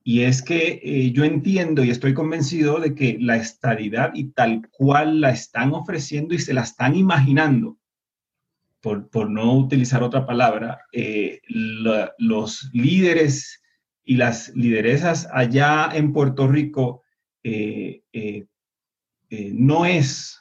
y 0.07 0.21
es 0.21 0.41
que 0.41 0.79
eh, 0.81 1.11
yo 1.11 1.25
entiendo 1.25 1.83
y 1.83 1.89
estoy 1.89 2.13
convencido 2.13 2.79
de 2.79 2.95
que 2.95 3.17
la 3.19 3.35
estadidad 3.35 4.11
y 4.13 4.29
tal 4.29 4.69
cual 4.71 5.19
la 5.19 5.31
están 5.31 5.73
ofreciendo 5.73 6.33
y 6.33 6.39
se 6.39 6.53
la 6.53 6.61
están 6.61 6.95
imaginando, 6.95 7.77
por, 8.79 9.09
por 9.09 9.29
no 9.29 9.53
utilizar 9.57 10.03
otra 10.03 10.25
palabra, 10.25 10.79
eh, 10.93 11.41
los 11.49 12.69
líderes 12.71 13.61
y 14.05 14.15
las 14.15 14.55
lideresas 14.55 15.27
allá 15.33 15.89
en 15.93 16.13
Puerto 16.13 16.47
Rico 16.47 17.03
eh, 17.43 18.03
no 19.29 19.85
es 19.85 20.39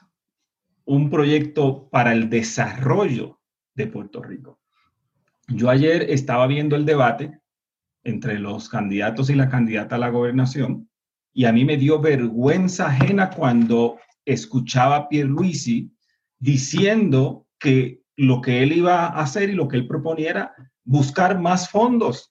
un 0.85 1.11
proyecto 1.11 1.89
para 1.91 2.13
el 2.13 2.31
desarrollo 2.31 3.41
de 3.75 3.89
Puerto 3.89 4.23
Rico. 4.23 4.61
Yo 5.49 5.71
ayer 5.71 6.03
estaba 6.09 6.47
viendo 6.47 6.77
el 6.77 6.85
debate 6.85 7.41
entre 8.07 8.39
los 8.39 8.69
candidatos 8.69 9.31
y 9.31 9.35
la 9.35 9.49
candidata 9.49 9.97
a 9.97 9.99
la 9.99 10.11
gobernación. 10.11 10.89
Y 11.33 11.45
a 11.45 11.53
mí 11.53 11.65
me 11.65 11.77
dio 11.77 12.01
vergüenza 12.01 12.87
ajena 12.87 13.31
cuando 13.31 13.99
escuchaba 14.25 14.97
a 14.97 15.09
Pierluisi 15.09 15.91
diciendo 16.39 17.47
que 17.59 18.01
lo 18.17 18.41
que 18.41 18.63
él 18.63 18.73
iba 18.73 19.07
a 19.07 19.21
hacer 19.21 19.51
y 19.51 19.55
lo 19.55 19.69
que 19.69 19.77
él 19.77 19.89
proponía 19.89 20.31
era 20.31 20.55
buscar 20.85 21.39
más 21.39 21.69
fondos. 21.69 22.31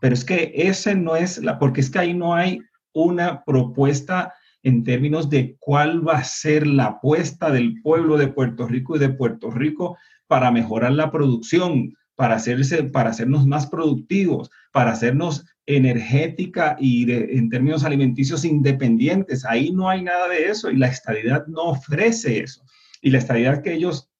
Pero 0.00 0.14
es 0.14 0.24
que 0.24 0.52
ese 0.54 0.94
no 0.94 1.16
es 1.16 1.38
la, 1.38 1.58
porque 1.58 1.80
es 1.80 1.90
que 1.90 2.00
ahí 2.00 2.12
no 2.12 2.34
hay 2.34 2.60
una 2.92 3.44
propuesta 3.44 4.34
en 4.62 4.82
términos 4.82 5.30
de 5.30 5.56
cuál 5.60 6.06
va 6.06 6.14
a 6.14 6.24
ser 6.24 6.66
la 6.66 6.86
apuesta 6.86 7.50
del 7.50 7.80
pueblo 7.82 8.16
de 8.16 8.28
Puerto 8.28 8.66
Rico 8.66 8.96
y 8.96 8.98
de 8.98 9.10
Puerto 9.10 9.50
Rico 9.50 9.96
para 10.26 10.50
mejorar 10.50 10.92
la 10.92 11.10
producción, 11.10 11.94
para, 12.16 12.36
hacerse, 12.36 12.84
para 12.84 13.10
hacernos 13.10 13.46
más 13.46 13.66
productivos, 13.66 14.50
para 14.72 14.92
hacernos 14.92 15.44
energética 15.66 16.76
y 16.78 17.10
en 17.10 17.48
términos 17.48 17.84
alimenticios 17.84 18.44
independientes. 18.44 19.44
Ahí 19.44 19.72
no 19.72 19.88
hay 19.88 20.02
nada 20.02 20.28
de 20.28 20.48
eso 20.48 20.70
y 20.70 20.76
la 20.76 20.88
estabilidad 20.88 21.46
no 21.46 21.62
ofrece 21.62 22.40
eso. 22.40 22.64
Y 23.00 23.10
la 23.10 23.18
estabilidad 23.18 23.62
que 23.62 23.74
ellos 23.74 24.10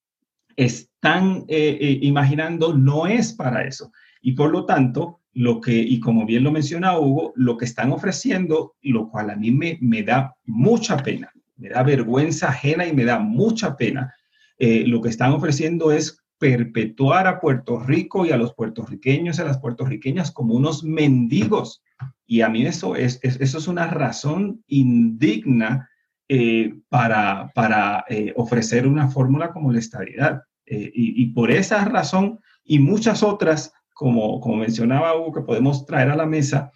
están 0.56 1.44
eh, 1.48 1.78
eh, 1.80 1.98
imaginando 2.02 2.74
no 2.74 3.06
es 3.06 3.32
para 3.32 3.64
eso. 3.64 3.92
Y 4.22 4.32
por 4.32 4.50
lo 4.50 4.64
tanto, 4.64 5.20
lo 5.32 5.60
que, 5.60 5.74
y 5.74 6.00
como 6.00 6.24
bien 6.24 6.44
lo 6.44 6.52
menciona 6.52 6.98
Hugo, 6.98 7.32
lo 7.36 7.56
que 7.56 7.64
están 7.64 7.92
ofreciendo, 7.92 8.76
lo 8.82 9.10
cual 9.10 9.30
a 9.30 9.36
mí 9.36 9.50
me, 9.50 9.78
me 9.80 10.02
da 10.02 10.34
mucha 10.44 10.96
pena, 10.96 11.30
me 11.56 11.68
da 11.68 11.82
vergüenza 11.82 12.48
ajena 12.48 12.86
y 12.86 12.94
me 12.94 13.04
da 13.04 13.18
mucha 13.18 13.76
pena, 13.76 14.14
eh, 14.58 14.84
lo 14.86 15.00
que 15.02 15.08
están 15.08 15.32
ofreciendo 15.32 15.90
es 15.92 16.23
perpetuar 16.44 17.26
a 17.26 17.40
Puerto 17.40 17.78
Rico 17.78 18.26
y 18.26 18.30
a 18.30 18.36
los 18.36 18.52
puertorriqueños 18.52 19.38
y 19.38 19.40
a 19.40 19.46
las 19.46 19.56
puertorriqueñas 19.56 20.30
como 20.30 20.52
unos 20.52 20.84
mendigos. 20.84 21.82
Y 22.26 22.42
a 22.42 22.50
mí 22.50 22.66
eso 22.66 22.96
es, 22.96 23.18
eso 23.22 23.56
es 23.56 23.66
una 23.66 23.86
razón 23.86 24.62
indigna 24.66 25.88
eh, 26.28 26.74
para, 26.90 27.50
para 27.54 28.04
eh, 28.10 28.34
ofrecer 28.36 28.86
una 28.86 29.08
fórmula 29.08 29.52
como 29.52 29.72
la 29.72 29.78
estabilidad. 29.78 30.42
Eh, 30.66 30.90
y, 30.94 31.26
por 31.32 31.50
esa 31.50 31.82
razón 31.86 32.40
y 32.62 32.78
muchas 32.78 33.22
otras, 33.22 33.72
como, 33.94 34.38
como 34.38 34.56
mencionaba 34.56 35.16
Hugo, 35.16 35.32
que 35.32 35.46
podemos 35.46 35.86
traer 35.86 36.10
a 36.10 36.16
la 36.16 36.26
mesa, 36.26 36.70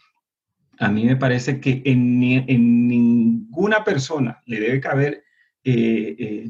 a 0.78 0.88
mí 0.88 1.04
me 1.04 1.16
parece 1.16 1.60
que 1.60 1.82
en, 1.84 2.22
en 2.22 2.88
ninguna 2.88 3.84
persona 3.84 4.40
le 4.46 4.60
debe 4.60 4.80
caber 4.80 5.25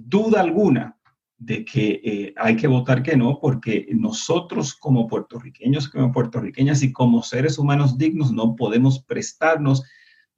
duda 0.07 0.41
alguna 0.41 0.98
de 1.39 1.65
que 1.65 2.01
eh, 2.05 2.35
hay 2.37 2.57
que 2.57 2.67
votar 2.67 3.03
que 3.03 3.17
no, 3.17 3.39
porque 3.41 3.87
nosotros 3.93 4.75
como 4.75 5.07
puertorriqueños, 5.07 5.89
como 5.89 6.13
puertorriqueñas 6.13 6.83
y 6.83 6.93
como 6.93 7.23
seres 7.23 7.59
humanos 7.59 7.97
dignos 7.97 8.33
no 8.33 8.57
podemos 8.57 9.03
prestarnos 9.05 9.85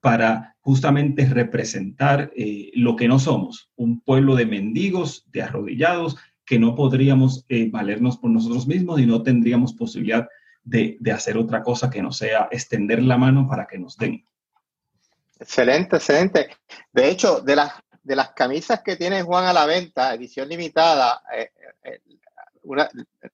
para 0.01 0.57
justamente 0.61 1.27
representar 1.27 2.31
eh, 2.37 2.71
lo 2.75 2.97
que 2.97 3.09
no 3.09 3.19
somos, 3.19 3.71
un 3.77 4.01
pueblo 4.01 4.35
de 4.35 4.47
mendigos, 4.47 5.27
de 5.31 5.43
arrodillados, 5.43 6.17
que 6.45 6.59
no 6.59 6.75
podríamos 6.75 7.45
eh, 7.49 7.71
valernos 7.71 8.19
por 8.19 8.31
nosotros 8.31 8.67
mismos 8.67 9.01
y 9.01 9.07
no 9.07 9.23
tendríamos 9.23 9.73
posibilidad 9.73 10.29
de, 10.65 10.97
de 11.01 11.13
hacer 11.13 11.39
otra 11.39 11.63
cosa 11.63 11.89
que 11.89 12.03
no 12.03 12.13
sea 12.13 12.49
extender 12.51 13.03
la 13.03 13.17
mano 13.17 13.47
para 13.49 13.67
que 13.67 13.79
nos 13.79 13.97
den. 13.97 14.25
Excelente, 15.39 15.97
excelente. 15.97 16.49
De 16.93 17.09
hecho, 17.09 17.41
de 17.41 17.57
las 17.57 17.73
de 18.03 18.17
las 18.17 18.31
camisas 18.33 18.83
que 18.83 18.97
tiene 18.97 19.23
Juan 19.23 19.47
a 19.47 19.53
la 19.53 19.67
venta, 19.67 20.15
edición 20.15 20.49
limitada, 20.49 21.23
eh, 21.35 21.51
eh, 21.85 22.01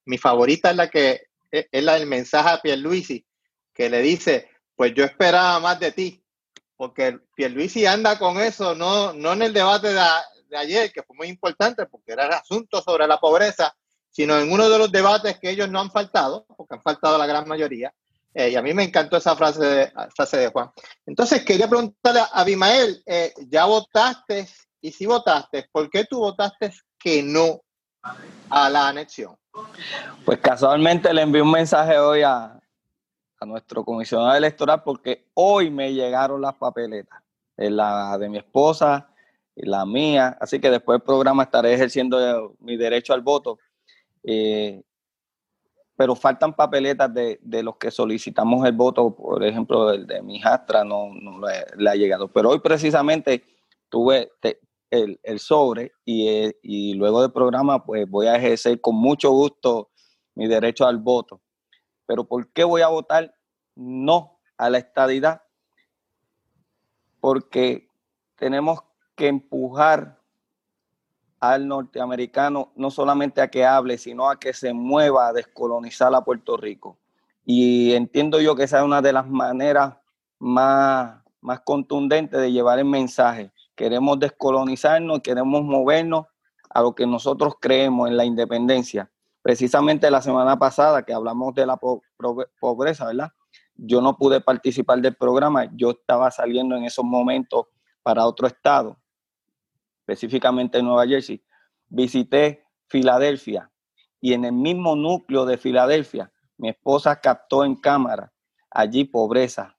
mi 0.05 0.19
favorita 0.19 0.71
es 0.71 0.77
la 0.77 0.89
que 0.89 1.29
eh, 1.51 1.69
es 1.71 1.85
la 1.85 1.95
del 1.95 2.07
mensaje 2.07 2.49
a 2.49 2.61
Pierluisi, 2.61 3.25
que 3.73 3.89
le 3.89 4.01
dice, 4.01 4.51
pues 4.75 4.95
yo 4.95 5.05
esperaba 5.05 5.61
más 5.61 5.79
de 5.81 5.93
ti, 5.93 6.23
porque 6.77 7.19
Pierluisi 7.35 7.87
anda 7.87 8.19
con 8.19 8.39
eso, 8.39 8.75
no, 8.75 9.13
no 9.13 9.33
en 9.33 9.43
el 9.43 9.53
debate 9.53 9.93
de, 9.93 10.01
de 10.49 10.57
ayer, 10.57 10.93
que 10.93 11.03
fue 11.03 11.17
muy 11.17 11.29
importante, 11.29 11.87
porque 11.87 12.13
era 12.13 12.27
el 12.27 12.33
asunto 12.33 12.83
sobre 12.83 13.07
la 13.07 13.19
pobreza, 13.19 13.75
sino 14.11 14.39
en 14.39 14.51
uno 14.51 14.69
de 14.69 14.79
los 14.79 14.91
debates 14.91 15.39
que 15.39 15.51
ellos 15.51 15.69
no 15.69 15.81
han 15.81 15.91
faltado, 15.91 16.47
porque 16.57 16.75
han 16.75 16.83
faltado 16.83 17.19
la 17.19 17.27
gran 17.27 17.47
mayoría, 17.49 17.93
y 18.37 18.55
a 18.55 18.63
mí 18.63 18.75
me 18.75 18.85
encantó 18.85 19.17
esa 19.17 19.35
frase 19.35 19.65
de, 19.65 19.93
frase 20.15 20.37
de 20.37 20.49
Juan. 20.49 20.71
Entonces, 21.07 21.45
quería 21.45 21.69
preguntarle 21.69 22.21
a 22.21 22.41
Abimael, 22.41 23.03
¿ya 23.49 23.65
votaste 23.65 24.47
y 24.81 24.93
si 24.93 25.07
votaste, 25.07 25.69
¿por 25.73 25.89
qué 25.89 26.05
tú 26.05 26.19
votaste 26.19 26.73
que 26.99 27.23
no 27.23 27.61
a 28.51 28.69
la 28.69 28.89
anexión? 28.89 29.37
Pues 30.25 30.39
casualmente 30.39 31.13
le 31.15 31.23
envié 31.23 31.41
un 31.41 31.51
mensaje 31.51 31.99
hoy 31.99 32.23
a, 32.23 32.61
a 33.41 33.47
nuestro 33.47 33.85
comisionado 33.85 34.37
electoral 34.37 34.83
porque 34.83 35.29
hoy 35.35 35.71
me 35.71 35.93
llegaron 35.93 36.41
las 36.41 36.55
papeletas, 36.55 37.21
la 37.57 38.17
de 38.19 38.29
mi 38.29 38.39
esposa, 38.39 39.09
la 39.55 39.87
mía, 39.87 40.37
así 40.41 40.61
que 40.61 40.71
después 40.71 40.99
del 40.99 41.07
programa 41.07 41.45
estaré 41.45 41.75
ejerciendo 41.75 42.55
mi 42.61 42.77
derecho 42.77 43.15
al 43.15 43.23
voto. 43.23 43.59
Eh, 44.23 44.83
pero 45.97 46.15
faltan 46.15 46.55
papeletas 46.55 47.13
de, 47.13 47.63
los 47.63 47.77
que 47.77 47.91
solicitamos 47.91 48.67
el 48.67 48.73
voto, 48.73 49.15
por 49.15 49.43
ejemplo, 49.43 49.91
el 49.91 50.07
de 50.07 50.23
mi 50.23 50.39
jastra 50.39 50.85
no, 50.85 51.11
le, 51.77 51.91
ha 51.91 51.95
llegado. 51.95 52.29
Pero 52.29 52.51
hoy 52.51 52.61
precisamente 52.61 53.43
tuve 53.89 54.31
el, 54.91 55.39
sobre 55.39 55.93
y, 56.05 56.51
y, 56.63 56.95
luego 56.95 57.23
del 57.23 57.33
programa 57.33 57.85
pues 57.85 58.09
voy 58.09 58.27
a 58.27 58.37
ejercer 58.37 58.81
con 58.81 58.97
mucho 58.97 59.31
gusto 59.31 59.91
mi 60.35 60.47
derecho 60.47 60.87
al 60.87 60.99
voto. 60.99 61.41
Pero 62.05 62.25
¿por 62.25 62.53
qué 62.53 62.63
voy 62.63 62.83
a 62.83 62.89
votar 62.89 63.35
no 63.75 64.39
a 64.59 64.69
la 64.69 64.79
estadidad? 64.79 65.43
Porque 67.21 67.89
tenemos 68.37 68.81
que 69.17 69.29
empujar 69.29 70.16
al 71.41 71.69
norteamericano 71.69 72.73
no 72.77 72.91
solamente 72.91 73.41
a 73.41 73.49
que 73.49 73.65
hable, 73.65 73.99
sino 73.99 74.29
a 74.29 74.39
que 74.39 74.53
se 74.53 74.73
mueva 74.73 75.29
a 75.29 75.33
descolonizar 75.33 76.15
a 76.15 76.23
Puerto 76.23 76.57
Rico. 76.57 76.99
Y 77.45 77.93
entiendo 77.93 78.41
yo 78.41 78.57
que 78.57 78.65
esa 78.65 78.79
es 78.79 78.85
una 78.85 79.03
de 79.03 79.13
las 79.13 79.29
maneras 79.29 79.95
más, 80.39 81.23
más 81.41 81.61
contundentes 81.61 82.41
de 82.41 82.53
llevar 82.53 82.79
el 82.79 82.87
mensaje. 82.87 83.53
Queremos 83.75 84.19
descolonizarnos, 84.19 85.21
queremos 85.21 85.63
movernos 85.63 86.27
a 86.71 86.83
lo 86.83 86.95
que 86.95 87.07
nosotros 87.07 87.55
creemos 87.61 88.09
en 88.09 88.17
la 88.17 88.25
independencia. 88.25 89.11
Precisamente 89.43 90.11
la 90.11 90.23
semana 90.23 90.59
pasada 90.59 91.05
que 91.05 91.13
hablamos 91.13 91.55
de 91.55 91.67
la 91.67 91.79
pobreza, 92.59 93.07
¿verdad? 93.07 93.31
Yo 93.77 94.01
no 94.01 94.17
pude 94.17 94.41
participar 94.41 95.01
del 95.01 95.15
programa, 95.15 95.71
yo 95.77 95.91
estaba 95.91 96.31
saliendo 96.31 96.77
en 96.77 96.85
esos 96.85 97.05
momentos 97.05 97.67
para 98.03 98.27
otro 98.27 98.47
estado 98.47 98.97
específicamente 100.07 100.79
en 100.79 100.85
Nueva 100.85 101.07
Jersey, 101.07 101.43
visité 101.89 102.65
Filadelfia 102.87 103.73
y 104.21 104.35
en 104.35 104.45
el 104.45 104.53
mismo 104.53 104.95
núcleo 104.95 105.45
de 105.45 105.59
Filadelfia, 105.59 106.33
mi 106.59 106.69
esposa 106.69 107.21
captó 107.21 107.65
en 107.65 107.75
cámara 107.75 108.33
allí 108.71 109.05
pobreza, 109.05 109.77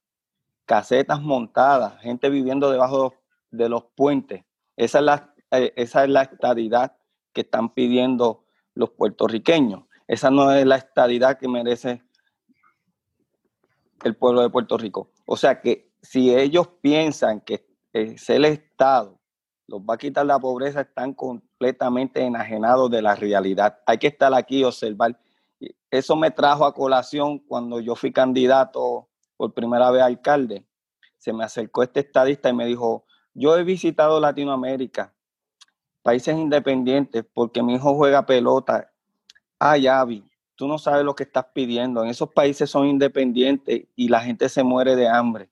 casetas 0.66 1.22
montadas, 1.22 2.02
gente 2.02 2.30
viviendo 2.30 2.70
debajo 2.70 3.16
de 3.52 3.70
los 3.70 3.86
puentes. 3.96 4.44
Esa 4.76 5.00
es 5.00 5.06
la, 5.06 5.34
eh, 5.52 5.74
esa 5.78 6.04
es 6.04 6.10
la 6.10 6.24
estadidad 6.24 6.98
que 7.32 7.42
están 7.42 7.74
pidiendo 7.74 8.46
los 8.74 8.90
puertorriqueños. 8.92 9.86
Esa 10.08 10.30
no 10.30 10.52
es 10.52 10.66
la 10.66 10.76
estadidad 10.76 11.38
que 11.38 11.48
merece 11.48 12.04
el 14.04 14.16
pueblo 14.16 14.42
de 14.42 14.50
Puerto 14.50 14.78
Rico. 14.78 15.12
O 15.26 15.38
sea 15.38 15.62
que 15.62 15.90
si 16.02 16.36
ellos 16.36 16.68
piensan 16.82 17.42
que 17.42 17.66
es 17.94 18.30
el 18.30 18.46
Estado 18.46 19.20
los 19.68 19.82
va 19.82 19.96
a 19.96 19.98
quitar 19.98 20.26
la 20.26 20.40
pobreza, 20.40 20.82
están 20.82 21.14
completamente 21.14 22.22
enajenados 22.22 22.90
de 22.90 23.02
la 23.02 23.16
realidad. 23.16 23.80
Hay 23.86 23.98
que 23.98 24.08
estar 24.08 24.34
aquí 24.34 24.60
y 24.60 24.64
observar. 24.64 25.20
Eso 25.92 26.16
me 26.16 26.32
trajo 26.32 26.66
a 26.66 26.74
colación 26.74 27.40
cuando 27.40 27.80
yo 27.80 27.96
fui 27.96 28.12
candidato 28.12 29.10
por 29.36 29.54
primera 29.54 29.92
vez 29.92 30.02
a 30.02 30.06
alcalde. 30.06 30.66
Se 31.18 31.34
me 31.34 31.44
acercó 31.44 31.84
este 31.84 32.00
estadista 32.00 32.50
y 32.50 32.54
me 32.54 32.66
dijo, 32.66 33.06
yo 33.34 33.58
he 33.58 33.64
visitado 33.64 34.20
Latinoamérica, 34.20 35.14
países 36.02 36.38
independientes, 36.38 37.26
porque 37.34 37.62
mi 37.62 37.76
hijo 37.76 37.94
juega 37.96 38.26
pelota. 38.26 38.92
Ay, 39.60 39.88
Avi, 39.88 40.24
tú 40.56 40.68
no 40.68 40.78
sabes 40.78 41.04
lo 41.04 41.16
que 41.16 41.24
estás 41.24 41.46
pidiendo. 41.54 42.04
En 42.04 42.10
esos 42.10 42.32
países 42.32 42.70
son 42.70 42.88
independientes 42.88 43.84
y 43.96 44.08
la 44.08 44.22
gente 44.22 44.48
se 44.48 44.64
muere 44.64 44.96
de 44.96 45.10
hambre. 45.10 45.50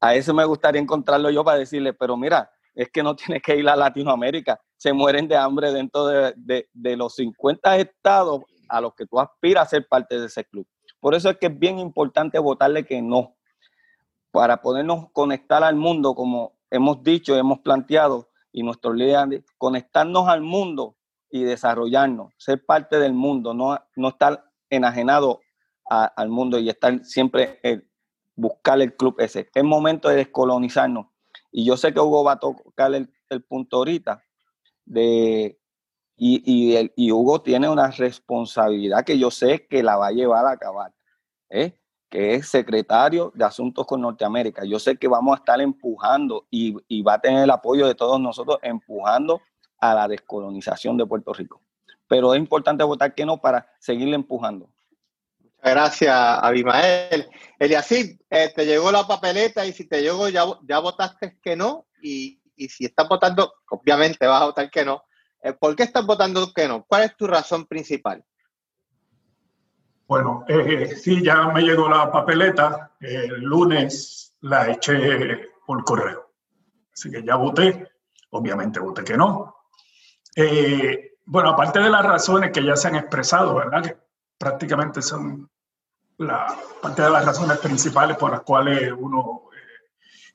A 0.00 0.14
eso 0.14 0.32
me 0.32 0.44
gustaría 0.44 0.80
encontrarlo 0.80 1.30
yo 1.30 1.42
para 1.42 1.58
decirle, 1.58 1.92
pero 1.92 2.16
mira, 2.16 2.50
es 2.76 2.90
que 2.90 3.02
no 3.02 3.16
tienes 3.16 3.42
que 3.42 3.56
ir 3.56 3.68
a 3.68 3.74
Latinoamérica. 3.74 4.60
Se 4.76 4.92
mueren 4.92 5.26
de 5.26 5.36
hambre 5.36 5.72
dentro 5.72 6.06
de, 6.06 6.96
los 6.96 7.14
50 7.14 7.78
estados 7.78 8.42
a 8.68 8.80
los 8.80 8.94
que 8.94 9.06
tú 9.06 9.18
aspiras 9.18 9.66
a 9.66 9.70
ser 9.70 9.88
parte 9.88 10.20
de 10.20 10.26
ese 10.26 10.44
club. 10.44 10.66
Por 11.00 11.14
eso 11.14 11.30
es 11.30 11.38
que 11.38 11.46
es 11.46 11.58
bien 11.58 11.78
importante 11.78 12.38
votarle 12.38 12.84
que 12.84 13.00
no, 13.00 13.34
para 14.30 14.60
podernos 14.60 15.06
conectar 15.12 15.64
al 15.64 15.76
mundo, 15.76 16.14
como 16.14 16.58
hemos 16.70 17.02
dicho, 17.02 17.36
hemos 17.36 17.60
planteado, 17.60 18.28
y 18.52 18.62
nuestros 18.62 18.94
líderes, 18.94 19.44
conectarnos 19.58 20.28
al 20.28 20.40
mundo 20.40 20.96
y 21.30 21.44
desarrollarnos, 21.44 22.32
ser 22.38 22.64
parte 22.64 22.98
del 22.98 23.12
mundo, 23.12 23.52
no, 23.52 23.78
no 23.96 24.08
estar 24.08 24.44
enajenado 24.70 25.40
al 25.88 26.28
mundo 26.28 26.58
y 26.58 26.68
estar 26.68 27.04
siempre 27.04 27.60
en 27.62 27.88
buscar 28.34 28.80
el 28.80 28.96
club 28.96 29.16
ese. 29.18 29.48
Es 29.54 29.64
momento 29.64 30.08
de 30.08 30.16
descolonizarnos 30.16 31.06
y 31.56 31.64
yo 31.64 31.78
sé 31.78 31.94
que 31.94 32.00
Hugo 32.00 32.22
va 32.22 32.32
a 32.32 32.38
tocar 32.38 32.94
el, 32.94 33.08
punto 33.48 33.78
ahorita 33.78 34.22
de, 34.84 35.58
y, 36.14 36.74
el, 36.74 36.92
y, 36.94 37.10
Hugo 37.10 37.40
tiene 37.40 37.66
una 37.66 37.90
responsabilidad 37.90 39.06
que 39.06 39.18
yo 39.18 39.30
sé 39.30 39.66
que 39.66 39.82
la 39.82 39.96
va 39.96 40.08
a 40.08 40.12
llevar 40.12 40.44
a 40.44 40.50
acabar, 40.50 40.92
¿eh? 41.48 41.72
que 42.10 42.34
es 42.34 42.50
secretario 42.50 43.32
de 43.34 43.46
Asuntos 43.46 43.86
con 43.86 44.02
Norteamérica. 44.02 44.66
Yo 44.66 44.78
sé 44.78 44.98
que 44.98 45.08
vamos 45.08 45.34
a 45.34 45.38
estar 45.38 45.58
empujando 45.62 46.46
y, 46.50 46.76
y 46.88 47.00
va 47.00 47.14
a 47.14 47.20
tener 47.22 47.44
el 47.44 47.50
apoyo 47.50 47.86
de 47.86 47.94
todos 47.94 48.20
nosotros 48.20 48.58
empujando 48.60 49.40
a 49.80 49.94
la 49.94 50.08
descolonización 50.08 50.98
de 50.98 51.06
Puerto 51.06 51.32
Rico. 51.32 51.62
Pero 52.06 52.34
es 52.34 52.38
importante 52.38 52.84
votar 52.84 53.14
que 53.14 53.24
no 53.24 53.38
para 53.40 53.66
seguirle 53.78 54.14
empujando. 54.14 54.68
Gracias, 55.62 56.14
Abimael. 56.14 57.28
Eliasí, 57.58 58.18
eh, 58.30 58.52
te 58.54 58.66
llegó 58.66 58.92
la 58.92 59.06
papeleta 59.06 59.66
y 59.66 59.72
si 59.72 59.88
te 59.88 60.02
llegó 60.02 60.28
ya, 60.28 60.44
ya 60.62 60.78
votaste 60.78 61.38
que 61.42 61.56
no 61.56 61.86
y, 62.00 62.40
si 62.68 62.86
estás 62.86 63.08
votando, 63.08 63.52
obviamente 63.70 64.26
vas 64.26 64.42
a 64.42 64.46
votar 64.46 64.70
que 64.70 64.84
no. 64.84 65.04
Eh, 65.42 65.52
¿Por 65.52 65.76
qué 65.76 65.82
estás 65.82 66.06
votando 66.06 66.52
que 66.54 66.68
no? 66.68 66.84
¿Cuál 66.84 67.02
es 67.02 67.16
tu 67.16 67.26
razón 67.26 67.66
principal? 67.66 68.24
Bueno, 70.06 70.44
eh, 70.48 70.94
sí, 70.96 71.22
ya 71.22 71.48
me 71.48 71.62
llegó 71.62 71.88
la 71.88 72.10
papeleta. 72.10 72.92
El 73.00 73.40
lunes 73.40 74.36
la 74.40 74.70
eché 74.70 75.48
por 75.66 75.84
correo. 75.84 76.32
Así 76.92 77.10
que 77.10 77.22
ya 77.22 77.36
voté. 77.36 77.88
Obviamente 78.30 78.80
voté 78.80 79.04
que 79.04 79.16
no. 79.16 79.54
bueno, 81.26 81.50
aparte 81.50 81.80
de 81.80 81.90
las 81.90 82.04
razones 82.04 82.52
que 82.52 82.64
ya 82.64 82.76
se 82.76 82.88
han 82.88 82.96
expresado, 82.96 83.54
¿verdad? 83.54 83.96
Prácticamente 84.38 85.02
son 85.02 85.48
la 86.18 86.46
parte 86.80 87.02
de 87.02 87.10
las 87.10 87.24
razones 87.24 87.58
principales 87.58 88.16
por 88.16 88.30
las 88.30 88.42
cuales 88.42 88.92
uno 88.96 89.42
eh, 89.52 89.90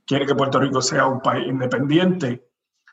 quiere 0.05 0.25
que 0.25 0.35
Puerto 0.35 0.59
Rico 0.59 0.81
sea 0.81 1.05
un 1.05 1.21
país 1.21 1.47
independiente. 1.47 2.47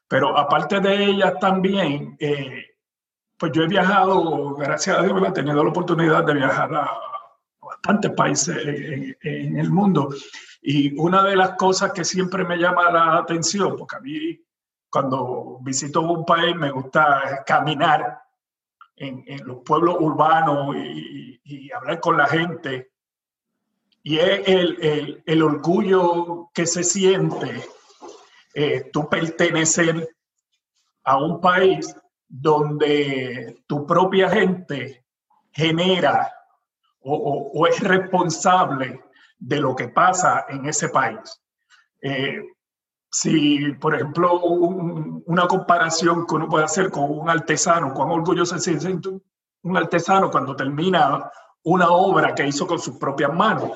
Pero 0.07 0.37
aparte 0.37 0.81
de 0.81 1.05
ellas 1.05 1.35
también, 1.39 2.17
eh, 2.19 2.65
pues 3.37 3.53
yo 3.53 3.63
he 3.63 3.69
viajado, 3.69 4.55
gracias 4.55 4.99
a 4.99 5.03
Dios, 5.03 5.23
he 5.27 5.33
tenido 5.33 5.63
la 5.63 5.71
oportunidad 5.71 6.25
de 6.25 6.35
viajar 6.35 6.75
a 6.75 6.91
bastantes 7.61 8.13
países 8.13 8.57
en, 9.23 9.59
el 9.59 9.71
mundo. 9.71 10.09
Y 10.63 10.99
una 10.99 11.23
de 11.23 11.37
las 11.37 11.51
cosas 11.53 11.93
que 11.93 12.05
siempre 12.05 12.45
me 12.45 12.57
llama 12.57 12.91
la 12.91 13.19
atención, 13.19 13.77
porque 13.77 13.97
a 13.97 14.01
mí 14.01 14.41
cuando 14.91 15.59
visito 15.61 16.01
un 16.01 16.25
país 16.25 16.57
me 16.57 16.71
gusta 16.71 17.45
caminar 17.47 18.23
en, 18.99 19.47
los 19.47 19.59
pueblos 19.65 19.97
urbanos 20.01 20.75
y, 20.77 21.71
hablar 21.73 22.01
con 22.01 22.17
la 22.17 22.27
gente. 22.27 22.91
Y 24.03 24.19
es 24.19 24.49
el, 24.49 25.23
el, 25.25 25.43
orgullo 25.43 26.51
que 26.55 26.67
se 26.67 26.83
siente 26.83 27.63
eh, 28.55 28.91
tú 28.93 29.09
pertenecer 29.09 30.09
a 31.05 31.19
un 31.19 31.41
país 31.41 31.95
donde 32.27 33.63
tu 33.67 33.87
propia 33.87 34.29
gente 34.31 35.05
genera 35.53 36.33
o, 37.01 37.51
o, 37.55 37.67
es 37.67 37.81
responsable 37.81 39.01
de 39.39 39.61
lo 39.61 39.75
que 39.77 39.89
pasa 39.89 40.47
en 40.49 40.67
ese 40.67 40.89
país. 40.89 41.41
Eh, 42.03 42.43
si, 43.11 43.73
por 43.75 43.95
ejemplo, 43.95 44.41
una 44.41 45.47
comparación 45.47 46.27
que 46.27 46.35
uno 46.35 46.49
puede 46.49 46.65
hacer 46.65 46.91
con 46.91 47.11
un 47.11 47.31
artesano, 47.31 47.95
cuán 47.95 48.11
orgulloso 48.11 48.59
se 48.59 48.79
siente 48.79 49.09
un 49.63 49.77
artesano 49.77 50.31
cuando 50.31 50.55
termina 50.55 51.31
una 51.65 51.91
obra 51.91 52.35
que 52.35 52.47
hizo 52.47 52.67
con 52.67 52.79
sus 52.79 52.97
propias 52.97 53.33
manos. 53.33 53.73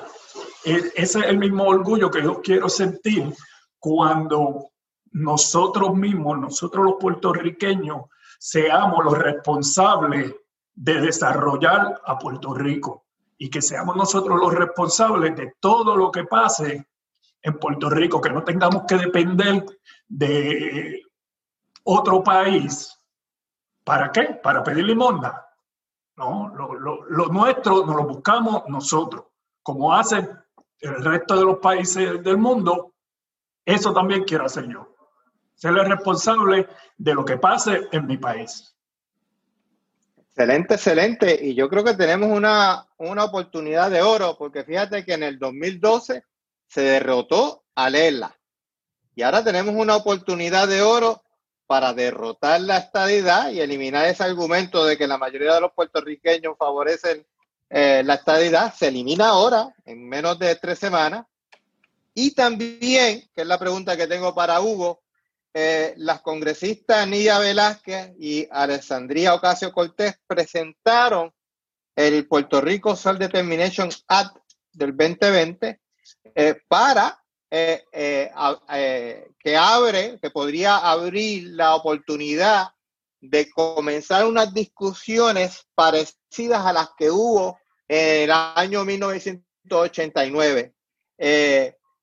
E, 0.63 0.91
ese 0.95 1.19
es 1.19 1.25
el 1.25 1.37
mismo 1.37 1.65
orgullo 1.65 2.09
que 2.09 2.23
yo 2.23 2.41
quiero 2.41 2.69
sentir 2.69 3.33
cuando 3.79 4.69
nosotros 5.11 5.95
mismos, 5.95 6.39
nosotros 6.39 6.85
los 6.85 6.95
puertorriqueños, 6.99 8.03
seamos 8.39 9.03
los 9.03 9.17
responsables 9.17 10.33
de 10.75 11.01
desarrollar 11.01 12.01
a 12.05 12.17
Puerto 12.17 12.53
Rico 12.53 13.05
y 13.37 13.49
que 13.49 13.61
seamos 13.61 13.95
nosotros 13.95 14.39
los 14.39 14.53
responsables 14.53 15.35
de 15.35 15.53
todo 15.59 15.95
lo 15.95 16.11
que 16.11 16.23
pase 16.23 16.87
en 17.43 17.59
Puerto 17.59 17.89
Rico, 17.89 18.21
que 18.21 18.29
no 18.29 18.43
tengamos 18.43 18.83
que 18.87 18.95
depender 18.95 19.65
de 20.07 21.03
otro 21.83 22.23
país. 22.23 22.97
¿Para 23.83 24.11
qué? 24.11 24.39
Para 24.41 24.63
pedir 24.63 24.85
limosna. 24.85 25.45
No, 26.15 26.53
lo, 26.55 27.27
nuestro 27.27 27.85
nos 27.85 27.95
lo 27.95 28.07
buscamos 28.07 28.63
nosotros, 28.67 29.25
como 29.61 29.93
hacen 29.93 30.29
el 30.79 31.03
resto 31.03 31.35
de 31.35 31.43
los 31.43 31.57
países 31.57 32.23
del 32.23 32.37
mundo. 32.37 32.93
Eso 33.65 33.93
también 33.93 34.23
quiero 34.23 34.45
hacer 34.45 34.67
yo. 34.67 34.95
ser 35.55 35.71
el 35.71 35.85
responsable 35.85 36.67
de 36.97 37.13
lo 37.13 37.25
que 37.25 37.37
pase 37.37 37.87
en 37.91 38.07
mi 38.07 38.17
país. 38.17 38.73
Excelente, 40.17 40.75
excelente. 40.75 41.39
Y 41.41 41.55
yo 41.55 41.69
creo 41.69 41.83
que 41.83 41.93
tenemos 41.93 42.29
una, 42.29 42.87
una 42.97 43.25
oportunidad 43.25 43.91
de 43.91 44.01
oro, 44.01 44.35
porque 44.37 44.63
fíjate 44.63 45.03
que 45.03 45.13
en 45.13 45.23
el 45.23 45.39
2012 45.39 46.23
se 46.73 46.81
derrotó 46.81 47.63
a 47.75 47.89
Lela. 47.89 48.35
Y 49.15 49.21
ahora 49.21 49.43
tenemos 49.43 49.75
una 49.75 49.95
oportunidad 49.95 50.67
de 50.67 50.81
oro 50.81 51.21
para 51.67 51.93
derrotar 51.93 52.61
la 52.61 52.77
estadidad 52.77 53.51
y 53.51 53.61
eliminar 53.61 54.07
ese 54.07 54.23
argumento 54.23 54.83
de 54.83 54.97
que 54.97 55.05
la 55.05 55.19
mayoría 55.19 55.53
de 55.53 55.61
los 55.61 55.73
puertorriqueños 55.73 56.57
favorecen 56.57 57.27
eh, 57.69 58.01
la 58.03 58.15
estadidad. 58.15 58.73
Se 58.73 58.87
elimina 58.87 59.29
ahora, 59.29 59.71
en 59.85 60.09
menos 60.09 60.39
de 60.39 60.55
tres 60.55 60.79
semanas. 60.79 61.27
Y 62.15 62.31
también, 62.31 63.29
que 63.35 63.41
es 63.41 63.47
la 63.47 63.59
pregunta 63.59 63.95
que 63.95 64.07
tengo 64.07 64.33
para 64.33 64.59
Hugo, 64.59 65.03
eh, 65.53 65.93
las 65.97 66.21
congresistas 66.21 67.07
Nidia 67.07 67.37
Velázquez 67.37 68.13
y 68.17 68.47
Alessandría 68.49 69.35
Ocasio 69.35 69.71
Cortés 69.71 70.19
presentaron 70.25 71.31
el 71.95 72.27
Puerto 72.27 72.61
Rico 72.61 72.95
Self 72.95 73.19
Determination 73.19 73.89
Act 74.07 74.37
del 74.71 74.97
2020 74.97 75.82
eh, 76.35 76.55
para 76.67 77.23
eh, 77.49 77.83
que 79.39 79.55
abre, 79.55 80.19
que 80.21 80.29
podría 80.31 80.77
abrir 80.77 81.49
la 81.49 81.75
oportunidad 81.75 82.69
de 83.21 83.49
comenzar 83.51 84.25
unas 84.25 84.53
discusiones 84.53 85.67
parecidas 85.75 86.65
a 86.65 86.73
las 86.73 86.89
que 86.97 87.09
hubo 87.09 87.59
en 87.87 88.23
el 88.23 88.31
año 88.31 88.83
1989. 88.83 90.73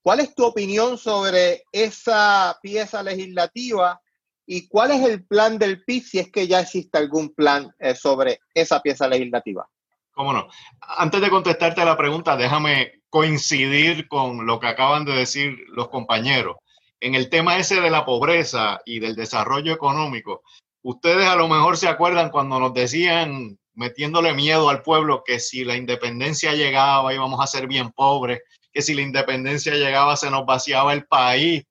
¿Cuál 0.03 0.21
es 0.21 0.35
tu 0.35 0.45
opinión 0.45 0.97
sobre 0.97 1.65
esa 1.73 2.59
pieza 2.63 3.03
legislativa 3.03 4.01
y 4.47 4.67
cuál 4.67 4.93
es 4.93 5.03
el 5.05 5.27
plan 5.27 5.59
del 5.59 5.85
PIB 5.85 6.03
si 6.03 6.19
es 6.19 6.33
que 6.33 6.47
ya 6.47 6.61
existe 6.61 6.97
algún 6.97 7.35
plan 7.35 7.71
eh, 7.79 7.95
sobre 7.95 8.41
esa 8.55 8.81
pieza 8.81 9.07
legislativa? 9.07 9.69
Cómo 10.13 10.33
no. 10.33 10.49
Antes 10.81 11.21
de 11.21 11.31
contestarte 11.31 11.85
la 11.85 11.97
pregunta, 11.97 12.37
déjame 12.37 13.00
coincidir 13.11 14.09
con 14.09 14.46
lo 14.46 14.59
que 14.61 14.68
acaban 14.68 15.05
de 15.05 15.12
decir 15.12 15.59
los 15.68 15.88
compañeros. 15.88 16.57
En 17.01 17.14
el 17.14 17.29
tema 17.29 17.59
ese 17.59 17.81
de 17.81 17.90
la 17.90 18.05
pobreza 18.05 18.81
y 18.85 19.01
del 19.01 19.16
desarrollo 19.16 19.73
económico, 19.73 20.42
ustedes 20.83 21.27
a 21.27 21.37
lo 21.37 21.49
mejor 21.49 21.77
se 21.77 21.88
acuerdan 21.88 22.31
cuando 22.31 22.59
nos 22.59 22.73
decían, 22.73 23.59
metiéndole 23.75 24.33
miedo 24.35 24.68
al 24.68 24.83
pueblo, 24.83 25.23
que 25.25 25.40
si 25.40 25.64
la 25.64 25.77
independencia 25.77 26.55
llegaba 26.55 27.12
íbamos 27.12 27.40
a 27.40 27.46
ser 27.46 27.66
bien 27.66 27.90
pobres 27.90 28.40
que 28.73 28.83
si 28.83 28.94
la 28.94 29.03
independencia 29.03 29.75
llegaba 29.75 30.16
se 30.16 30.31
nos 30.31 30.46
vaciaba 30.46 30.92
el 30.92 31.07
país, 31.07 31.64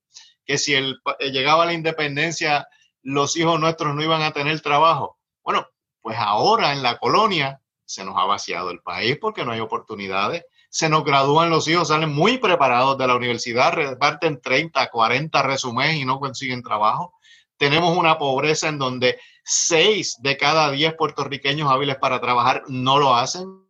que 0.46 0.58
si 0.58 0.74
el, 0.74 1.00
eh, 1.20 1.32
llegaba 1.32 1.66
la 1.66 1.74
independencia 1.74 2.68
los 3.02 3.38
hijos 3.38 3.60
nuestros 3.60 3.96
no 3.96 4.04
iban 4.04 4.22
a 4.22 4.34
tener 4.34 4.60
trabajo. 4.62 5.18
Bueno, 5.44 5.68
pues 6.02 6.18
ahora 6.20 6.74
en 6.74 6.84
la 6.84 6.98
colonia 6.98 7.62
se 7.86 8.04
nos 8.04 8.18
ha 8.18 8.26
vaciado 8.26 8.72
el 8.72 8.82
país 8.82 9.18
porque 9.20 9.46
no 9.46 9.52
hay 9.52 9.62
oportunidades. 9.62 10.44
Se 10.70 10.90
nos 10.90 11.04
gradúan 11.04 11.50
los 11.50 11.68
hijos, 11.68 11.88
salen 11.88 12.14
muy 12.14 12.38
preparados 12.38 12.98
de 12.98 13.08
la 13.08 13.16
universidad, 13.16 13.74
reparten 13.74 14.40
30, 14.42 14.90
40 14.90 15.42
resúmenes 15.42 15.96
y 15.96 16.06
no 16.06 16.20
consiguen 16.20 16.64
trabajo. 16.64 17.14
Tenemos 17.58 17.98
una 17.98 18.18
pobreza 18.18 18.70
en 18.70 18.78
donde 18.78 19.20
6 19.44 20.18
de 20.22 20.38
cada 20.38 20.72
10 20.72 20.94
puertorriqueños 20.94 21.70
hábiles 21.70 21.98
para 21.98 22.22
trabajar 22.22 22.64
no 22.68 23.00
lo 23.00 23.16
hacen 23.16 23.70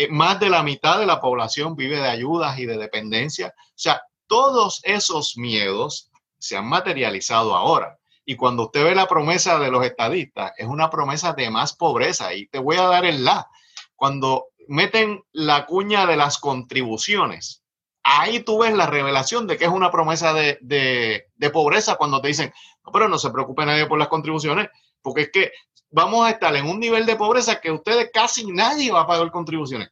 eh, 0.00 0.06
más 0.08 0.38
de 0.38 0.48
la 0.48 0.62
mitad 0.62 1.00
de 1.00 1.06
la 1.06 1.20
población 1.20 1.74
vive 1.74 1.96
de 1.96 2.08
ayudas 2.08 2.56
y 2.60 2.66
de 2.66 2.78
dependencia. 2.78 3.48
O 3.48 3.72
sea, 3.74 4.00
todos 4.28 4.80
esos 4.84 5.36
miedos 5.36 6.12
se 6.38 6.56
han 6.56 6.66
materializado 6.66 7.56
ahora. 7.56 7.98
Y 8.24 8.36
cuando 8.36 8.66
usted 8.66 8.84
ve 8.84 8.94
la 8.94 9.08
promesa 9.08 9.58
de 9.58 9.72
los 9.72 9.84
estadistas, 9.84 10.52
es 10.56 10.68
una 10.68 10.88
promesa 10.88 11.32
de 11.32 11.50
más 11.50 11.74
pobreza. 11.74 12.32
Y 12.32 12.46
te 12.46 12.60
voy 12.60 12.76
a 12.76 12.82
dar 12.82 13.04
el 13.06 13.24
la. 13.24 13.48
Cuando 13.96 14.44
meten 14.68 15.22
la 15.32 15.66
cuña 15.66 16.06
de 16.06 16.16
las 16.16 16.38
contribuciones, 16.38 17.62
ahí 18.02 18.40
tú 18.40 18.60
ves 18.60 18.74
la 18.74 18.86
revelación 18.86 19.46
de 19.46 19.56
que 19.56 19.64
es 19.64 19.70
una 19.70 19.90
promesa 19.90 20.32
de, 20.32 20.58
de, 20.60 21.50
pobreza 21.50 21.96
cuando 21.96 22.20
te 22.20 22.28
dicen, 22.28 22.52
pero 22.92 23.08
no 23.08 23.18
se 23.18 23.30
preocupe 23.30 23.66
nadie 23.66 23.86
por 23.86 23.98
las 23.98 24.08
contribuciones, 24.08 24.68
porque 25.02 25.22
es 25.22 25.30
que 25.30 25.52
vamos 25.90 26.26
a 26.26 26.30
estar 26.30 26.54
en 26.56 26.66
un 26.66 26.80
nivel 26.80 27.06
de 27.06 27.16
pobreza 27.16 27.60
que 27.60 27.70
ustedes 27.70 28.10
casi 28.12 28.46
nadie 28.46 28.92
va 28.92 29.02
a 29.02 29.06
pagar 29.06 29.30
contribuciones. 29.30 29.90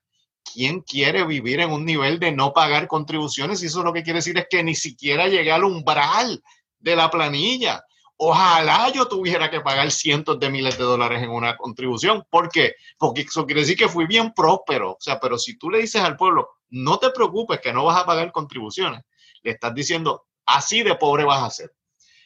¿Quién 0.53 0.81
quiere 0.81 1.27
vivir 1.27 1.61
en 1.61 1.73
un 1.73 1.85
nivel 1.85 2.19
de 2.19 2.33
no 2.33 2.53
pagar 2.53 2.87
contribuciones? 2.87 3.63
Y 3.63 3.67
eso 3.67 3.83
lo 3.83 3.93
que 3.93 4.03
quiere 4.03 4.21
decir 4.21 4.39
es 4.39 4.47
que 4.49 4.63
ni 4.63 4.75
siquiera 4.75 5.27
llegué 5.27 5.53
al 5.53 5.65
umbral 5.65 6.43
de 6.79 6.97
la 6.97 7.11
planilla. 7.11 7.85
Ojalá 8.19 8.91
yo 8.93 9.07
tuviera 9.07 9.51
que 9.51 9.61
pagar 9.61 9.91
cientos 9.91 10.41
de 10.41 10.49
miles 10.49 10.79
de 10.79 10.85
dólares 10.85 11.23
en 11.23 11.31
una 11.31 11.57
contribución. 11.57 12.25
¿Por 12.31 12.49
qué? 12.49 12.75
Porque 12.97 13.23
eso 13.23 13.45
quiere 13.45 13.61
decir 13.61 13.77
que 13.77 13.89
fui 13.89 14.07
bien 14.07 14.33
próspero. 14.33 14.93
O 14.93 14.97
sea, 14.99 15.21
pero 15.21 15.39
si 15.39 15.59
tú 15.59 15.71
le 15.71 15.81
dices 15.81 16.03
al 16.03 16.17
pueblo, 16.17 16.49
no 16.71 16.99
te 16.99 17.11
preocupes 17.11 17.61
que 17.61 17.73
no 17.73 17.85
vas 17.85 17.99
a 17.99 18.07
pagar 18.07 18.33
contribuciones, 18.33 19.03
le 19.43 19.53
estás 19.53 19.75
diciendo, 19.75 20.27
así 20.47 20.83
de 20.83 20.95
pobre 20.95 21.25
vas 21.25 21.43
a 21.43 21.51
ser. 21.51 21.75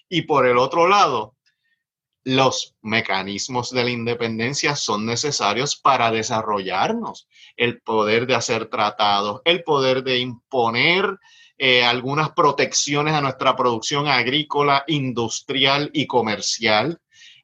Y 0.08 0.22
por 0.22 0.46
el 0.46 0.58
otro 0.58 0.88
lado, 0.88 1.36
los 2.24 2.76
mecanismos 2.82 3.70
de 3.70 3.84
la 3.84 3.90
independencia 3.90 4.76
son 4.76 5.06
necesarios 5.06 5.76
para 5.76 6.10
desarrollarnos. 6.10 7.28
El 7.56 7.80
poder 7.80 8.26
de 8.26 8.34
hacer 8.34 8.66
tratados, 8.66 9.40
el 9.44 9.64
poder 9.64 10.04
de 10.04 10.18
imponer 10.18 11.18
eh, 11.62 11.84
algunas 11.84 12.30
protecciones 12.30 13.12
a 13.12 13.20
nuestra 13.20 13.54
producción 13.54 14.08
agrícola, 14.08 14.82
industrial 14.86 15.90
y 15.92 16.06
comercial. 16.06 16.98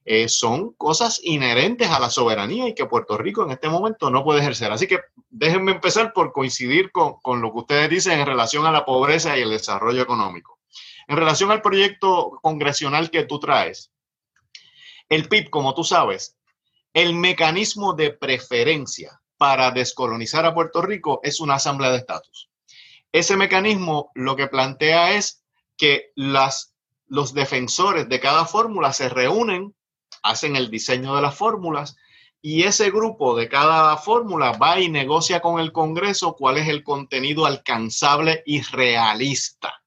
Eh, 0.07 0.31
son 0.31 0.73
cosas 0.73 1.21
inherentes 1.23 1.91
a 1.91 2.01
la 2.01 2.09
soberanía 2.09 2.67
y 2.67 2.75
que 2.75 2.87
Puerto 2.87 3.19
Rico 3.19 3.45
en 3.45 3.51
este 3.51 3.69
momento 3.69 4.09
no 4.09 4.25
puede 4.25 4.41
ejercer. 4.41 4.73
Así 4.73 4.87
que 4.87 5.01
déjenme 5.29 5.73
empezar 5.73 6.15
por 6.15 6.33
coincidir 6.33 6.91
con, 6.93 7.21
con 7.21 7.43
lo 7.43 7.53
que 7.53 7.59
ustedes 7.59 7.91
dicen 7.91 8.19
en 8.19 8.25
relación 8.25 8.65
a 8.65 8.73
la 8.73 8.87
pobreza 8.87 9.37
y 9.37 9.43
el 9.43 9.51
desarrollo 9.51 10.01
económico. 10.01 10.61
En 11.09 11.19
relación 11.19 11.51
al 11.51 11.61
proyecto 11.61 12.39
congresional 12.41 13.11
que 13.11 13.25
tú 13.25 13.39
traes, 13.39 13.93
el 15.11 15.29
PIB, 15.29 15.51
como 15.51 15.75
tú 15.75 15.85
sabes, 15.85 16.39
el 16.95 17.15
mecanismo 17.15 17.93
de 17.93 18.13
preferencia 18.15 19.21
para 19.37 19.73
descolonizar 19.73 20.47
a 20.47 20.55
Puerto 20.55 20.81
Rico 20.81 21.21
es 21.23 21.39
una 21.39 21.57
asamblea 21.57 21.91
de 21.91 21.99
estatus. 21.99 22.49
Ese 23.13 23.37
mecanismo 23.37 24.11
lo 24.15 24.37
que 24.37 24.47
plantea 24.47 25.15
es 25.15 25.45
que 25.77 26.11
las, 26.15 26.75
los 27.07 27.35
defensores 27.35 28.09
de 28.09 28.21
cada 28.21 28.45
fórmula 28.47 28.93
se 28.93 29.09
reúnen, 29.09 29.75
hacen 30.23 30.57
el 30.57 30.71
diseño 30.71 31.15
de 31.15 31.23
las 31.23 31.37
fórmulas 31.37 31.97
y 32.43 32.63
ese 32.63 32.91
grupo 32.91 33.37
de 33.37 33.49
cada 33.49 33.97
fórmula 33.97 34.53
va 34.53 34.79
y 34.81 34.89
negocia 34.89 35.41
con 35.41 35.59
el 35.59 35.73
Congreso 35.73 36.37
cuál 36.37 36.59
es 36.59 36.69
el 36.69 36.85
contenido 36.85 37.47
alcanzable 37.47 38.43
y 38.47 38.63
realista. 38.63 39.83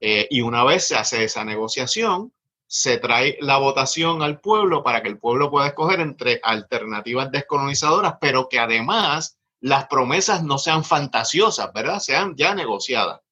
Eh, 0.00 0.26
y 0.30 0.40
una 0.40 0.64
vez 0.64 0.86
se 0.88 0.96
hace 0.96 1.24
esa 1.24 1.44
negociación, 1.44 2.32
se 2.66 2.98
trae 2.98 3.36
la 3.40 3.58
votación 3.58 4.22
al 4.22 4.40
pueblo 4.40 4.82
para 4.82 5.02
que 5.02 5.08
el 5.08 5.18
pueblo 5.18 5.50
pueda 5.50 5.68
escoger 5.68 6.00
entre 6.00 6.40
alternativas 6.42 7.30
descolonizadoras, 7.30 8.14
pero 8.20 8.48
que 8.48 8.58
además 8.58 9.38
las 9.64 9.86
promesas 9.86 10.42
no 10.42 10.58
sean 10.58 10.84
fantasiosas, 10.84 11.72
¿verdad? 11.72 11.98
Sean 11.98 12.34
ya 12.36 12.54
negociadas. 12.54 13.22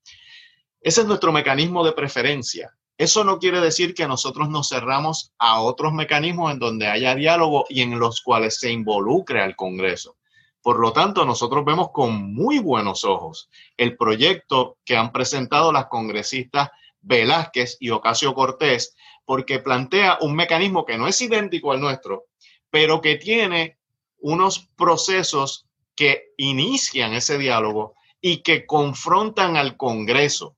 Ese 0.81 1.03
es 1.03 1.07
nuestro 1.07 1.31
mecanismo 1.31 1.85
de 1.85 1.93
preferencia. 1.93 2.75
Eso 2.97 3.23
no 3.23 3.39
quiere 3.39 3.61
decir 3.61 3.93
que 3.93 4.09
nosotros 4.09 4.49
nos 4.49 4.71
cerramos 4.71 5.35
a 5.37 5.61
otros 5.61 5.93
mecanismos 5.93 6.51
en 6.51 6.59
donde 6.59 6.87
haya 6.87 7.15
diálogo 7.15 7.67
y 7.69 7.83
en 7.83 7.99
los 7.99 8.23
cuales 8.23 8.59
se 8.59 8.71
involucre 8.73 9.43
al 9.43 9.57
Congreso. 9.57 10.17
Por 10.63 10.81
lo 10.81 10.95
tanto, 10.95 11.27
nosotros 11.27 11.67
vemos 11.67 11.91
con 11.93 12.33
muy 12.33 12.61
buenos 12.61 13.05
ojos 13.05 13.51
el 13.77 13.99
proyecto 13.99 14.79
que 14.87 14.97
han 14.97 15.13
presentado 15.13 15.71
las 15.71 15.89
congresistas 15.89 16.71
Velázquez 17.03 17.77
y 17.79 17.91
Ocasio 17.91 18.33
Cortés 18.33 18.97
porque 19.27 19.59
plantea 19.59 20.17
un 20.23 20.35
mecanismo 20.35 20.87
que 20.87 20.97
no 20.97 21.07
es 21.07 21.21
idéntico 21.21 21.73
al 21.73 21.81
nuestro, 21.81 22.25
pero 22.71 23.03
que 23.03 23.17
tiene 23.17 23.77
unos 24.17 24.71
procesos 24.79 25.67
que 25.95 26.33
inician 26.37 27.13
ese 27.13 27.39
diálogo 27.39 27.95
y 28.21 28.39
que 28.39 28.67
confrontan 28.67 29.57
al 29.57 29.77
Congreso. 29.77 30.57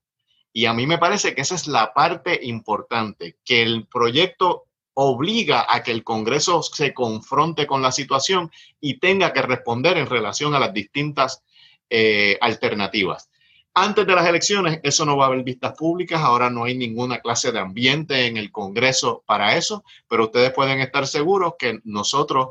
Y 0.53 0.67
a 0.67 0.75
mí 0.75 0.87
me 0.87 0.99
parece 0.99 1.35
que 1.35 1.41
esa 1.41 1.55
es 1.55 1.67
la 1.67 1.93
parte 1.93 2.39
importante, 2.43 3.37
que 3.45 3.63
el 3.63 3.87
proyecto 3.87 4.67
obliga 4.95 5.67
a 5.69 5.83
que 5.83 5.91
el 5.91 6.05
Congreso 6.05 6.63
se 6.63 6.95
confronte 6.95 7.67
con 7.67 7.83
la 7.83 7.91
situación 7.91 8.51
y 8.81 8.99
tenga 8.99 9.33
que 9.33 9.43
responder 9.43 9.99
en 9.99 10.07
relación 10.07 10.55
a 10.55 10.61
las 10.61 10.73
distintas 10.73 11.43
eh, 11.91 12.39
alternativas. 12.41 13.29
Antes 13.77 14.07
de 14.07 14.15
las 14.15 14.29
elecciones, 14.29 14.79
eso 14.85 15.05
no 15.05 15.17
va 15.17 15.25
a 15.25 15.29
haber 15.29 15.43
vistas 15.43 15.77
públicas, 15.77 16.21
ahora 16.21 16.49
no 16.49 16.63
hay 16.63 16.77
ninguna 16.77 17.19
clase 17.19 17.51
de 17.51 17.59
ambiente 17.59 18.27
en 18.27 18.37
el 18.37 18.53
Congreso 18.53 19.25
para 19.27 19.57
eso, 19.57 19.83
pero 20.09 20.27
ustedes 20.27 20.53
pueden 20.53 20.81
estar 20.81 21.09
seguros 21.09 21.55
que 21.59 21.81
nosotros 21.83 22.51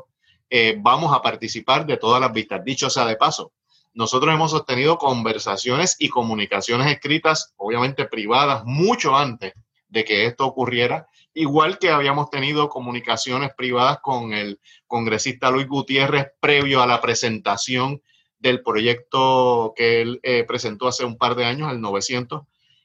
eh, 0.56 0.76
vamos 0.78 1.12
a 1.12 1.20
participar 1.20 1.84
de 1.84 1.96
todas 1.96 2.20
las 2.20 2.32
vistas. 2.32 2.64
Dicho 2.64 2.88
sea 2.88 3.04
de 3.06 3.16
paso, 3.16 3.50
nosotros 3.92 4.32
hemos 4.32 4.52
sostenido 4.52 4.98
conversaciones 4.98 5.96
y 5.98 6.08
comunicaciones 6.08 6.92
escritas, 6.92 7.54
obviamente 7.56 8.04
privadas, 8.04 8.62
mucho 8.64 9.16
antes 9.16 9.52
de 9.88 10.04
que 10.04 10.26
esto 10.26 10.46
ocurriera, 10.46 11.08
igual 11.32 11.80
que 11.80 11.90
habíamos 11.90 12.30
tenido 12.30 12.68
comunicaciones 12.68 13.50
privadas 13.56 13.98
con 14.00 14.32
el 14.32 14.60
congresista 14.86 15.50
Luis 15.50 15.66
Gutiérrez 15.66 16.28
previo 16.38 16.80
a 16.80 16.86
la 16.86 17.00
presentación 17.00 18.00
del 18.38 18.62
proyecto 18.62 19.72
que 19.74 20.02
él 20.02 20.20
eh, 20.22 20.44
presentó 20.46 20.86
hace 20.86 21.04
un 21.04 21.18
par 21.18 21.34
de 21.34 21.46
años, 21.46 21.72
el 21.72 21.80
900. 21.80 22.42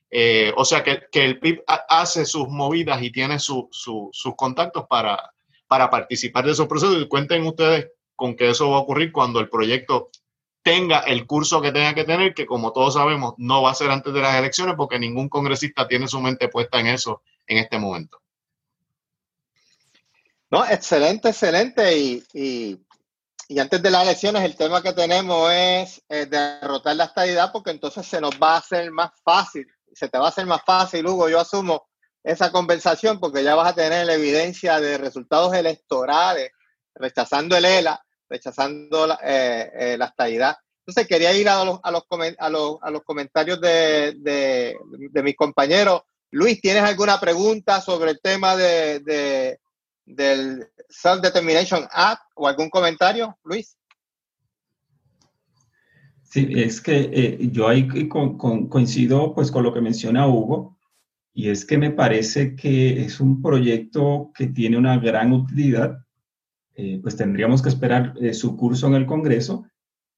Eh, 0.09 0.51
o 0.57 0.65
sea 0.65 0.83
que, 0.83 1.03
que, 1.11 1.23
el 1.23 1.39
PIB 1.39 1.61
hace 1.67 2.25
sus 2.25 2.47
movidas 2.47 2.99
y 3.03 3.11
tiene 3.11 3.37
sus 3.37 3.69
contactos 4.35 4.87
para, 4.89 5.19
para 5.69 5.89
participar 5.89 6.45
de 6.45 6.51
esos 6.51 6.67
procesos. 6.67 7.01
Y 7.01 7.07
cuenten 7.07 7.45
ustedes 7.45 7.91
con 8.15 8.35
que 8.35 8.49
eso 8.49 8.69
va 8.71 8.77
a 8.77 8.81
ocurrir 8.81 9.13
cuando 9.13 9.39
el 9.39 9.49
proyecto 9.49 10.09
tenga 10.61 10.99
el 10.99 11.25
curso 11.25 11.61
que 11.61 11.71
tenga 11.71 11.93
que 11.93 12.03
tener, 12.03 12.33
que 12.33 12.45
como 12.45 12.73
todos 12.73 12.95
sabemos 12.95 13.35
no 13.37 13.61
va 13.61 13.71
a 13.71 13.75
ser 13.75 13.89
antes 13.91 14.13
de 14.13 14.19
las 14.19 14.35
elecciones 14.35 14.75
porque 14.75 14.99
ningún 14.99 15.29
congresista 15.29 15.87
tiene 15.87 16.07
su 16.07 16.19
mente 16.19 16.49
puesta 16.49 16.79
en 16.79 16.87
eso 16.87 17.21
en 17.47 17.59
este 17.59 17.79
momento. 17.79 18.19
No, 20.51 20.65
excelente, 20.65 21.29
excelente. 21.29 21.97
Y, 21.97 22.23
y, 22.33 23.59
antes 23.59 23.81
de 23.81 23.91
las 23.91 24.03
elecciones 24.03 24.43
el 24.43 24.55
tema 24.55 24.81
que 24.81 24.93
tenemos 24.93 25.51
es 25.51 26.01
eh, 26.09 26.25
derrotar 26.25 26.95
la 26.95 27.05
estabilidad 27.05 27.51
porque 27.51 27.71
entonces 27.71 28.05
se 28.05 28.19
nos 28.19 28.31
va 28.31 28.55
a 28.55 28.57
hacer 28.57 28.91
más 28.91 29.11
fácil, 29.23 29.67
se 29.93 30.07
te 30.07 30.17
va 30.17 30.25
a 30.25 30.29
hacer 30.29 30.45
más 30.45 30.61
fácil, 30.65 31.05
Hugo, 31.07 31.29
yo 31.29 31.39
asumo 31.39 31.88
esa 32.23 32.51
conversación 32.51 33.19
porque 33.19 33.43
ya 33.43 33.55
vas 33.55 33.71
a 33.71 33.75
tener 33.75 34.05
la 34.05 34.13
evidencia 34.13 34.79
de 34.79 34.97
resultados 34.97 35.53
electorales 35.53 36.51
rechazando 36.95 37.55
el 37.55 37.65
ELA 37.65 38.03
rechazando 38.29 39.07
la, 39.07 39.19
eh, 39.23 39.71
eh, 39.73 39.97
la 39.97 40.05
estadidad. 40.05 40.55
Entonces 40.85 41.07
quería 41.07 41.33
ir 41.33 41.49
a 41.49 41.63
los, 41.65 41.79
a 41.83 41.91
los, 41.91 42.03
a 42.37 42.49
los, 42.49 42.77
a 42.81 42.91
los 42.91 43.03
comentarios 43.03 43.59
de, 43.59 44.13
de, 44.19 44.77
de, 45.11 45.23
mis 45.23 45.35
compañeros. 45.35 46.01
Luis, 46.31 46.61
¿tienes 46.61 46.83
alguna 46.83 47.19
pregunta 47.19 47.81
sobre 47.81 48.11
el 48.11 48.19
tema 48.21 48.55
de, 48.55 48.99
de 48.99 49.59
del 50.05 50.67
Self-Determination 50.87 51.87
Act 51.91 52.23
o 52.35 52.47
algún 52.47 52.69
comentario, 52.69 53.37
Luis? 53.43 53.77
Sí, 56.23 56.47
es 56.55 56.81
que 56.81 57.09
eh, 57.11 57.37
yo 57.51 57.67
ahí 57.67 57.87
coincido 58.07 59.33
pues 59.33 59.51
con 59.51 59.63
lo 59.63 59.73
que 59.73 59.81
menciona 59.81 60.27
Hugo, 60.27 60.78
y 61.39 61.49
es 61.49 61.65
que 61.65 61.77
me 61.77 61.91
parece 61.91 62.53
que 62.55 63.01
es 63.01 63.21
un 63.21 63.41
proyecto 63.41 64.31
que 64.35 64.47
tiene 64.47 64.77
una 64.77 64.99
gran 64.99 65.31
utilidad 65.31 65.99
eh, 66.81 66.99
pues 67.01 67.15
tendríamos 67.15 67.61
que 67.61 67.67
esperar 67.67 68.13
eh, 68.21 68.33
su 68.33 68.57
curso 68.57 68.87
en 68.87 68.95
el 68.95 69.05
Congreso, 69.05 69.65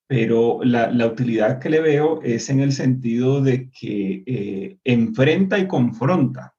pero 0.08 0.60
la, 0.64 1.08
utilidad 1.08 1.60
que 1.60 1.72
le 1.72 1.80
veo 1.80 2.22
es 2.24 2.50
en 2.50 2.60
el 2.60 2.72
sentido 2.72 3.42
de 3.42 3.70
que 3.72 4.24
eh, 4.26 4.78
enfrenta 4.84 5.58
y 5.58 5.68
confronta 5.68 6.56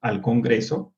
al 0.00 0.20
Congreso 0.20 0.94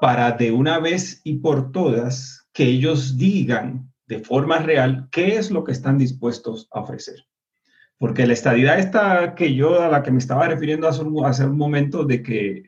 para 0.00 0.32
de 0.32 0.52
una 0.52 0.78
vez 0.78 1.20
y 1.24 1.34
por 1.38 1.72
todas 1.72 2.48
que 2.52 2.64
ellos 2.64 3.16
digan 3.16 3.92
de 4.06 4.18
forma 4.18 4.58
real 4.58 5.08
qué 5.12 5.36
es 5.36 5.50
lo 5.50 5.62
que 5.62 5.72
están 5.72 5.98
dispuestos 5.98 6.68
a 6.72 6.80
ofrecer. 6.80 7.26
Porque 7.98 8.26
la 8.26 8.34
estadidad 8.34 8.78
esta 8.78 9.34
que 9.34 9.54
yo 9.54 9.80
a 9.80 9.88
la 9.88 10.02
que 10.02 10.10
me 10.10 10.18
estaba 10.18 10.46
refiriendo 10.46 10.86
hace 10.86 11.02
un, 11.02 11.56
momento 11.56 12.04
de 12.04 12.22
que 12.22 12.62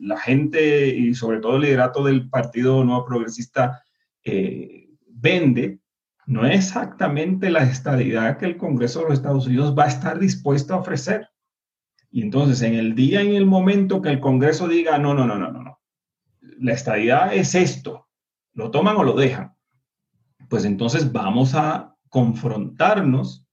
la 0.00 0.18
gente 0.18 0.88
y 0.88 1.14
sobre 1.14 1.40
todo 1.40 1.56
el 1.56 1.62
liderato 1.62 2.04
del 2.04 2.28
Partido 2.28 2.84
Nuevo 2.84 3.06
Progresista 3.06 3.82
eh, 4.22 4.90
vende 5.06 5.78
no 6.26 6.46
es 6.46 6.54
exactamente 6.54 7.50
la 7.50 7.62
estadidad 7.64 8.38
que 8.38 8.46
el 8.46 8.56
Congreso 8.56 9.00
de 9.00 9.04
los 9.06 9.14
Estados 9.14 9.46
Unidos 9.46 9.74
va 9.78 9.84
a 9.84 9.88
estar 9.88 10.18
dispuesto 10.18 10.74
a 10.74 10.78
ofrecer. 10.78 11.28
Y 12.10 12.22
entonces, 12.22 12.62
en 12.62 12.74
el 12.74 12.94
día, 12.94 13.20
en 13.20 13.34
el 13.34 13.46
momento 13.46 14.00
que 14.00 14.08
el 14.08 14.20
Congreso 14.20 14.68
diga, 14.68 14.98
no, 14.98 15.14
no, 15.14 15.26
no, 15.26 15.38
no, 15.38 15.50
no, 15.50 15.62
no, 15.62 15.80
la 16.40 16.72
estadidad 16.72 17.34
es 17.34 17.54
esto, 17.54 18.08
lo 18.52 18.70
toman 18.70 18.96
o 18.96 19.02
lo 19.02 19.14
dejan, 19.14 19.54
pues 20.48 20.64
entonces 20.64 21.12
vamos 21.12 21.54
a 21.54 21.96
confrontarnos, 22.08 23.43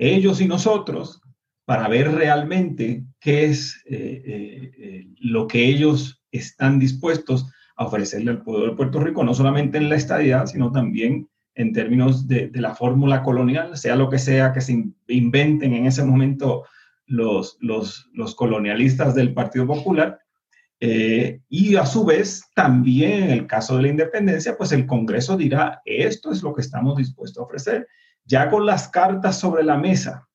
ellos 0.00 0.40
y 0.40 0.48
nosotros, 0.48 1.20
para 1.66 1.86
ver 1.86 2.12
realmente 2.12 3.04
qué 3.20 3.44
es 3.44 3.82
eh, 3.86 4.72
eh, 4.76 5.06
lo 5.20 5.46
que 5.46 5.66
ellos 5.66 6.22
están 6.32 6.78
dispuestos 6.78 7.46
ofrecerle 7.76 8.30
al 8.30 8.42
pueblo 8.42 8.66
de 8.66 8.76
Puerto 8.76 9.00
Rico, 9.00 9.24
no 9.24 9.34
solamente 9.34 9.78
en 9.78 9.88
la 9.88 9.96
estadía, 9.96 10.46
sino 10.46 10.70
también 10.70 11.28
en 11.54 11.72
términos 11.72 12.26
de, 12.26 12.50
la 12.54 12.74
fórmula 12.74 13.22
colonial, 13.22 13.76
sea 13.76 13.96
lo 13.96 14.08
que 14.08 14.18
sea 14.18 14.52
que 14.52 14.60
se 14.60 14.84
inventen 15.08 15.74
en 15.74 15.86
ese 15.86 16.04
momento 16.04 16.64
los, 17.06 17.58
los, 17.60 18.34
colonialistas 18.36 19.14
del 19.14 19.34
Partido 19.34 19.66
Popular. 19.66 20.18
Eh, 20.82 21.40
y 21.48 21.76
a 21.76 21.84
su 21.84 22.04
vez, 22.04 22.42
también 22.54 23.24
en 23.24 23.30
el 23.30 23.46
caso 23.46 23.76
de 23.76 23.82
la 23.82 23.88
independencia, 23.88 24.56
pues 24.56 24.72
el 24.72 24.86
Congreso 24.86 25.36
dirá, 25.36 25.82
esto 25.84 26.32
es 26.32 26.42
lo 26.42 26.54
que 26.54 26.62
estamos 26.62 26.96
dispuestos 26.96 27.40
a 27.40 27.44
ofrecer. 27.44 27.86
Ya 28.24 28.50
con 28.50 28.66
las 28.66 28.88
cartas 28.88 29.38
sobre 29.38 29.64
la 29.64 29.76
mesa, 29.76 30.28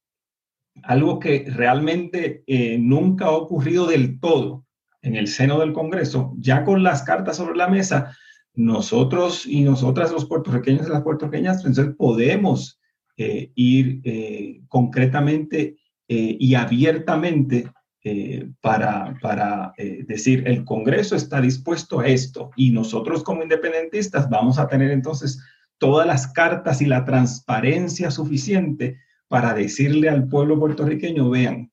algo 0.83 1.19
que 1.19 1.45
realmente 1.47 2.43
eh, 2.47 2.77
nunca 2.77 3.25
ha 3.25 3.31
ocurrido 3.31 3.87
del 3.87 4.19
todo, 4.19 4.65
en 5.01 5.15
el 5.15 5.27
seno 5.27 5.59
del 5.59 5.73
Congreso, 5.73 6.33
ya 6.37 6.63
con 6.63 6.83
las 6.83 7.03
cartas 7.03 7.37
sobre 7.37 7.55
la 7.55 7.67
mesa, 7.67 8.15
nosotros 8.53 9.45
y 9.45 9.61
nosotras, 9.61 10.11
los 10.11 10.25
puertorriqueños 10.25 10.87
y 10.87 10.91
las 10.91 11.03
puertorriqueñas, 11.03 11.57
entonces 11.57 11.95
podemos 11.95 12.79
eh, 13.17 13.51
ir 13.55 14.01
eh, 14.03 14.61
concretamente 14.67 15.77
y 16.07 16.53
abiertamente 16.53 17.71
para, 18.61 19.17
para 19.19 19.73
decir, 20.05 20.47
el 20.47 20.63
Congreso 20.63 21.15
está 21.15 21.41
dispuesto 21.41 21.99
a 21.99 22.05
esto 22.05 22.51
y 22.55 22.69
nosotros 22.69 23.23
como 23.23 23.41
independentistas 23.41 24.29
vamos 24.29 24.59
a 24.59 24.67
tener 24.67 24.91
entonces 24.91 25.39
todas 25.85 26.07
las 26.07 26.25
cartas 26.25 26.81
y 26.81 26.87
la 26.87 27.05
transparencia 27.05 28.09
suficiente 28.09 28.97
para 29.27 29.53
decirle 29.53 30.09
al 30.09 30.27
pueblo 30.27 30.59
puertorriqueño, 30.59 31.29
vean, 31.29 31.71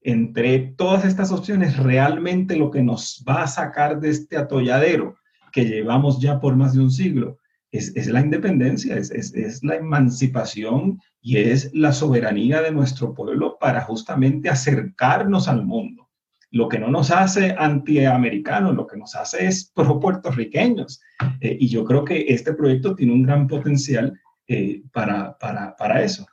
entre 0.00 0.58
todas 0.58 1.04
estas 1.04 1.30
opciones, 1.30 1.76
realmente 1.76 2.56
lo 2.56 2.70
que 2.70 2.82
nos 2.82 3.22
va 3.28 3.42
a 3.42 3.46
sacar 3.46 4.00
de 4.00 4.08
este 4.08 4.38
atolladero 4.38 5.16
que 5.52 5.66
llevamos 5.66 6.18
ya 6.18 6.40
por 6.40 6.56
más 6.56 6.72
de 6.72 6.80
un 6.80 6.90
siglo 6.90 7.36
es, 7.70 8.06
la 8.06 8.20
independencia, 8.20 8.96
es, 8.96 9.10
es, 9.10 9.62
la 9.62 9.76
emancipación 9.76 10.98
y 11.20 11.36
es 11.36 11.70
la 11.74 11.92
soberanía 11.92 12.62
de 12.62 12.72
nuestro 12.72 13.12
pueblo 13.12 13.58
para 13.60 13.82
justamente 13.82 14.48
acercarnos 14.48 15.46
al 15.46 15.66
mundo. 15.66 16.08
Lo 16.52 16.68
que 16.68 16.78
no 16.78 16.88
nos 16.88 17.10
hace 17.10 17.54
antiamericanos, 17.56 18.74
lo 18.74 18.86
que 18.86 18.96
nos 18.96 19.14
hace 19.14 19.46
es 19.46 19.70
pro 19.72 20.00
puertorriqueños. 20.00 21.00
Eh, 21.40 21.56
y 21.60 21.68
yo 21.68 21.84
creo 21.84 22.04
que 22.04 22.26
este 22.28 22.54
proyecto 22.54 22.94
tiene 22.94 23.12
un 23.12 23.22
gran 23.22 23.46
potencial 23.46 24.18
eh, 24.48 24.82
para, 24.92 25.38
para, 25.38 25.76
para 25.76 26.02
eso. 26.02 26.26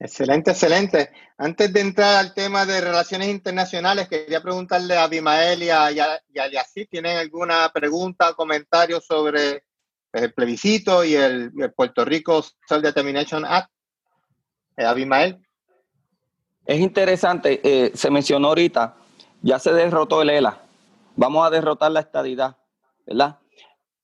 Excelente, 0.00 0.52
excelente. 0.52 1.10
Antes 1.38 1.72
de 1.72 1.80
entrar 1.80 2.16
al 2.16 2.34
tema 2.34 2.64
de 2.64 2.80
relaciones 2.80 3.28
internacionales, 3.28 4.08
quería 4.08 4.40
preguntarle 4.40 4.96
a 4.96 5.04
Abimael 5.04 5.62
y 5.62 5.70
a, 5.70 5.90
y 5.90 6.84
¿tienen 6.86 7.16
alguna 7.16 7.68
pregunta 7.72 8.30
o 8.30 8.36
comentario 8.36 9.00
sobre 9.00 9.64
el 10.12 10.32
plebiscito 10.32 11.04
y 11.04 11.14
el, 11.14 11.52
Puerto 11.74 12.04
Rico 12.04 12.44
Self-Determination 12.68 13.44
Act? 13.44 13.70
Eh, 14.76 14.84
Abimael. 14.84 15.40
Es 16.68 16.80
interesante, 16.80 17.62
eh, 17.64 17.92
se 17.94 18.10
mencionó 18.10 18.48
ahorita, 18.48 18.94
ya 19.40 19.58
se 19.58 19.72
derrotó 19.72 20.20
el 20.20 20.28
ELA, 20.28 20.60
vamos 21.16 21.46
a 21.46 21.48
derrotar 21.48 21.90
la 21.90 22.00
estadidad, 22.00 22.58
¿verdad? 23.06 23.38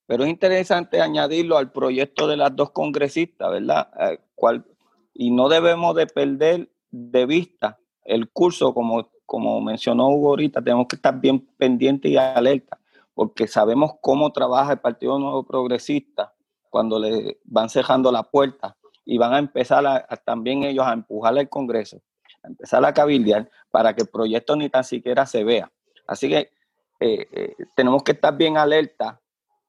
Pero 0.06 0.24
es 0.24 0.30
interesante 0.30 1.02
añadirlo 1.02 1.58
al 1.58 1.72
proyecto 1.72 2.26
de 2.26 2.38
las 2.38 2.56
dos 2.56 2.70
congresistas, 2.70 3.50
¿verdad? 3.50 3.90
Eh, 4.00 4.18
¿Cuál, 4.34 4.64
y 5.12 5.30
no 5.30 5.50
debemos 5.50 5.94
de 5.94 6.06
perder 6.06 6.70
de 6.90 7.26
vista 7.26 7.78
el 8.02 8.30
curso, 8.30 8.72
como, 8.72 9.10
como 9.26 9.60
mencionó 9.60 10.08
Hugo 10.08 10.30
ahorita, 10.30 10.62
tenemos 10.62 10.86
que 10.86 10.96
estar 10.96 11.20
bien 11.20 11.46
pendientes 11.58 12.10
y 12.10 12.16
alerta, 12.16 12.80
porque 13.12 13.46
sabemos 13.46 13.96
cómo 14.00 14.32
trabaja 14.32 14.72
el 14.72 14.80
Partido 14.80 15.18
Nuevo 15.18 15.44
Progresista 15.44 16.32
cuando 16.70 16.98
le 16.98 17.40
van 17.44 17.68
cerrando 17.68 18.10
la 18.10 18.22
puerta 18.22 18.74
y 19.04 19.18
van 19.18 19.34
a 19.34 19.38
empezar 19.38 20.08
también 20.24 20.62
ellos 20.62 20.86
a 20.86 20.94
empujar 20.94 21.36
al 21.36 21.50
Congreso, 21.50 22.00
empezar 22.44 22.84
a 22.84 22.92
cabildear 22.92 23.50
para 23.70 23.94
que 23.94 24.02
el 24.02 24.08
proyecto 24.08 24.56
ni 24.56 24.68
tan 24.68 24.84
siquiera 24.84 25.26
se 25.26 25.44
vea. 25.44 25.70
Así 26.06 26.28
que 26.28 26.52
eh, 27.00 27.26
eh, 27.32 27.56
tenemos 27.74 28.02
que 28.02 28.12
estar 28.12 28.36
bien 28.36 28.56
alerta 28.56 29.20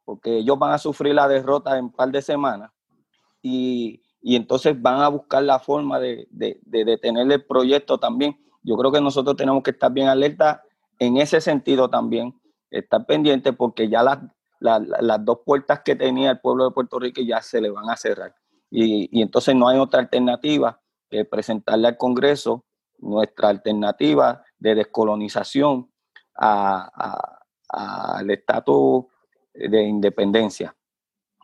porque 0.03 0.37
ellos 0.37 0.59
van 0.59 0.73
a 0.73 0.77
sufrir 0.77 1.15
la 1.15 1.27
derrota 1.27 1.77
en 1.77 1.85
un 1.85 1.91
par 1.91 2.11
de 2.11 2.21
semanas 2.21 2.71
y 3.41 4.01
y 4.27 4.35
entonces 4.35 4.81
van 4.81 5.01
a 5.01 5.07
buscar 5.07 5.43
la 5.43 5.59
forma 5.59 5.99
de, 5.99 6.27
detener 6.31 7.31
el 7.31 7.45
proyecto 7.45 7.99
también. 7.99 8.35
Yo 8.63 8.75
creo 8.75 8.91
que 8.91 8.99
nosotros 8.99 9.35
tenemos 9.35 9.61
que 9.61 9.69
estar 9.69 9.93
bien 9.93 10.07
alerta 10.07 10.63
en 10.97 11.17
ese 11.17 11.39
sentido 11.39 11.91
también, 11.91 12.33
estar 12.71 13.05
pendiente 13.05 13.53
porque 13.53 13.87
ya 13.87 14.01
las, 14.01 14.17
las, 14.59 15.23
dos 15.23 15.41
puertas 15.45 15.81
que 15.85 15.95
tenía 15.95 16.31
el 16.31 16.39
pueblo 16.39 16.65
de 16.65 16.71
Puerto 16.71 16.97
Rico 16.97 17.21
ya 17.21 17.39
se 17.39 17.61
le 17.61 17.69
van 17.69 17.87
a 17.87 17.95
cerrar. 17.95 18.33
Y, 18.71 19.21
entonces 19.21 19.53
no 19.53 19.67
hay 19.67 19.77
otra 19.77 19.99
alternativa 19.99 20.81
que 21.15 21.25
presentarle 21.25 21.87
al 21.87 21.97
Congreso 21.97 22.65
nuestra 22.97 23.49
alternativa 23.49 24.43
de 24.59 24.75
descolonización 24.75 25.89
al 26.35 28.29
estatus 28.29 29.05
de 29.53 29.83
independencia. 29.83 30.75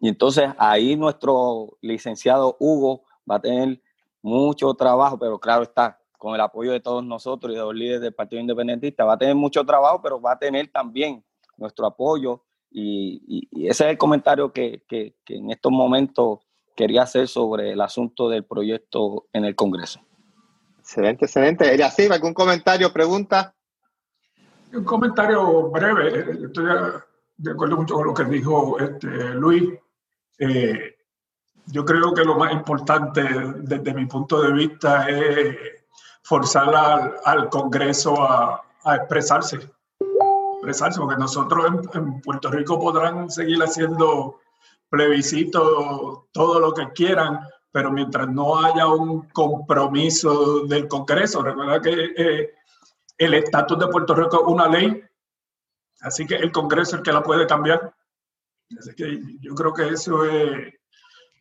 Y 0.01 0.09
entonces 0.09 0.49
ahí 0.57 0.95
nuestro 0.97 1.77
licenciado 1.81 2.57
Hugo 2.59 3.03
va 3.29 3.35
a 3.35 3.41
tener 3.41 3.81
mucho 4.21 4.73
trabajo, 4.73 5.17
pero 5.17 5.39
claro 5.39 5.63
está, 5.63 5.99
con 6.17 6.35
el 6.35 6.41
apoyo 6.41 6.71
de 6.71 6.81
todos 6.81 7.03
nosotros 7.03 7.53
y 7.53 7.55
de 7.55 7.61
los 7.61 7.73
líderes 7.73 8.01
del 8.01 8.13
Partido 8.13 8.41
Independentista, 8.41 9.05
va 9.05 9.13
a 9.13 9.17
tener 9.17 9.35
mucho 9.35 9.65
trabajo, 9.65 10.01
pero 10.01 10.19
va 10.19 10.33
a 10.33 10.39
tener 10.39 10.71
también 10.71 11.23
nuestro 11.57 11.85
apoyo. 11.85 12.43
Y, 12.69 13.47
ese 13.67 13.85
es 13.85 13.91
el 13.91 13.97
comentario 13.97 14.51
que, 14.51 14.83
que, 14.87 15.15
en 15.27 15.49
estos 15.51 15.71
momentos 15.71 16.39
quería 16.81 17.03
hacer 17.03 17.27
sobre 17.27 17.73
el 17.73 17.81
asunto 17.81 18.27
del 18.27 18.43
proyecto 18.43 19.27
en 19.33 19.45
el 19.45 19.55
Congreso. 19.55 20.01
Excelente, 20.79 21.25
excelente. 21.25 21.83
así 21.83 22.07
¿algún 22.07 22.33
comentario, 22.33 22.91
pregunta? 22.91 23.53
Un 24.73 24.83
comentario 24.83 25.69
breve. 25.69 26.45
Estoy 26.47 26.65
de 27.37 27.51
acuerdo 27.51 27.77
mucho 27.77 27.93
con 27.93 28.07
lo 28.07 28.13
que 28.15 28.23
dijo 28.23 28.79
este, 28.79 29.07
Luis. 29.35 29.73
Eh, 30.39 30.95
yo 31.67 31.85
creo 31.85 32.15
que 32.15 32.25
lo 32.25 32.35
más 32.35 32.51
importante 32.51 33.21
desde 33.59 33.93
mi 33.93 34.07
punto 34.07 34.41
de 34.41 34.51
vista 34.51 35.07
es 35.07 35.55
forzar 36.23 37.13
al, 37.23 37.49
Congreso 37.49 38.23
a, 38.23 38.63
expresarse. 38.95 39.59
Expresarse, 40.53 40.99
porque 40.99 41.17
nosotros 41.17 41.63
en, 41.93 42.21
Puerto 42.21 42.49
Rico 42.49 42.79
podrán 42.79 43.29
seguir 43.29 43.61
haciendo 43.61 44.40
plebiscitos, 44.91 46.25
todo 46.33 46.59
lo 46.59 46.73
que 46.73 46.91
quieran, 46.91 47.39
pero 47.71 47.91
mientras 47.91 48.27
no 48.27 48.59
haya 48.59 48.87
un 48.87 49.29
compromiso 49.29 50.65
del 50.65 50.89
Congreso, 50.89 51.41
recuerda 51.41 51.81
que 51.81 52.11
eh, 52.17 52.53
el 53.17 53.33
estatus 53.33 53.79
de 53.79 53.87
Puerto 53.87 54.13
Rico 54.13 54.41
es 54.41 54.47
una 54.53 54.67
ley, 54.67 55.01
así 56.01 56.27
que 56.27 56.35
el 56.35 56.51
Congreso 56.51 56.95
es 56.95 56.99
el 56.99 57.03
que 57.03 57.13
la 57.13 57.23
puede 57.23 57.47
cambiar. 57.47 57.95
Así 58.77 58.93
que 58.93 59.21
yo 59.39 59.55
creo 59.55 59.73
que 59.73 59.87
eso 59.87 60.25
es 60.25 60.73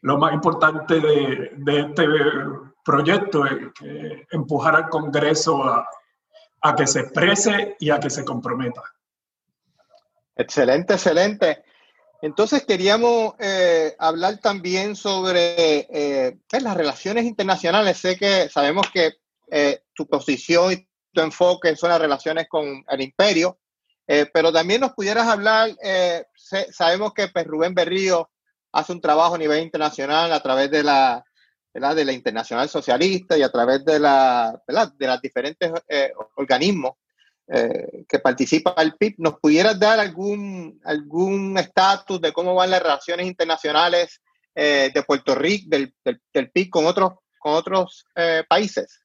lo 0.02 0.16
más 0.16 0.32
importante 0.32 1.00
de, 1.00 1.80
este 1.80 2.06
proyecto, 2.84 3.44
es 3.46 3.58
empujar 4.30 4.76
al 4.76 4.88
Congreso 4.88 5.64
a, 5.64 6.76
que 6.76 6.86
se 6.86 7.00
exprese 7.00 7.76
y 7.80 7.90
a 7.90 7.98
que 7.98 8.10
se 8.10 8.24
comprometa. 8.24 8.82
Excelente, 10.36 10.94
excelente. 10.94 11.64
Entonces 12.22 12.64
queríamos 12.66 13.34
eh, 13.38 13.94
hablar 13.98 14.38
también 14.38 14.94
sobre 14.94 15.86
eh, 15.90 16.38
pues, 16.48 16.62
las 16.62 16.76
relaciones 16.76 17.24
internacionales. 17.24 17.98
Sé 17.98 18.16
que 18.16 18.48
sabemos 18.48 18.86
que 18.92 19.14
eh, 19.50 19.82
tu 19.94 20.06
posición 20.06 20.72
y 20.72 20.88
tu 21.12 21.20
enfoque 21.20 21.76
son 21.76 21.90
las 21.90 22.00
relaciones 22.00 22.46
con 22.48 22.84
el 22.88 23.00
imperio, 23.00 23.58
pero 24.32 24.52
también 24.52 24.80
nos 24.80 24.92
pudieras 24.92 25.28
hablar, 25.28 25.70
sabemos 26.72 27.14
que 27.14 27.28
pues, 27.28 27.46
Rubén 27.46 27.74
Berrío 27.74 28.28
hace 28.72 28.92
un 28.92 29.00
trabajo 29.00 29.36
a 29.36 29.38
nivel 29.38 29.62
internacional 29.62 30.32
a 30.32 30.42
través 30.42 30.70
de 30.70 30.82
la, 30.82 31.24
de 31.72 32.04
la 32.04 32.12
Internacional 32.12 32.68
Socialista 32.68 33.36
y 33.36 33.42
a 33.42 33.50
través 33.50 33.84
de, 33.84 33.98
la, 33.98 34.60
de 34.66 35.06
los 35.06 35.20
diferentes 35.20 35.72
eh, 35.88 36.12
organismos 36.36 36.94
eh, 37.52 38.04
que 38.08 38.18
participa 38.18 38.74
el 38.78 38.94
PIB. 38.94 39.16
¿Nos 39.18 39.38
pudieras 39.38 39.78
dar 39.78 39.98
algún 40.00 40.80
algún 40.84 41.58
estatus 41.58 42.20
de 42.20 42.32
cómo 42.32 42.54
van 42.54 42.70
las 42.70 42.82
relaciones 42.82 43.26
internacionales 43.26 44.20
eh, 44.54 44.90
de 44.94 45.02
Puerto 45.02 45.34
Rico, 45.34 45.66
del, 45.68 45.94
del, 46.04 46.50
PIB 46.50 46.70
con 46.70 46.86
otros, 46.86 47.12
con 47.38 47.54
otros 47.54 48.04
países? 48.48 49.02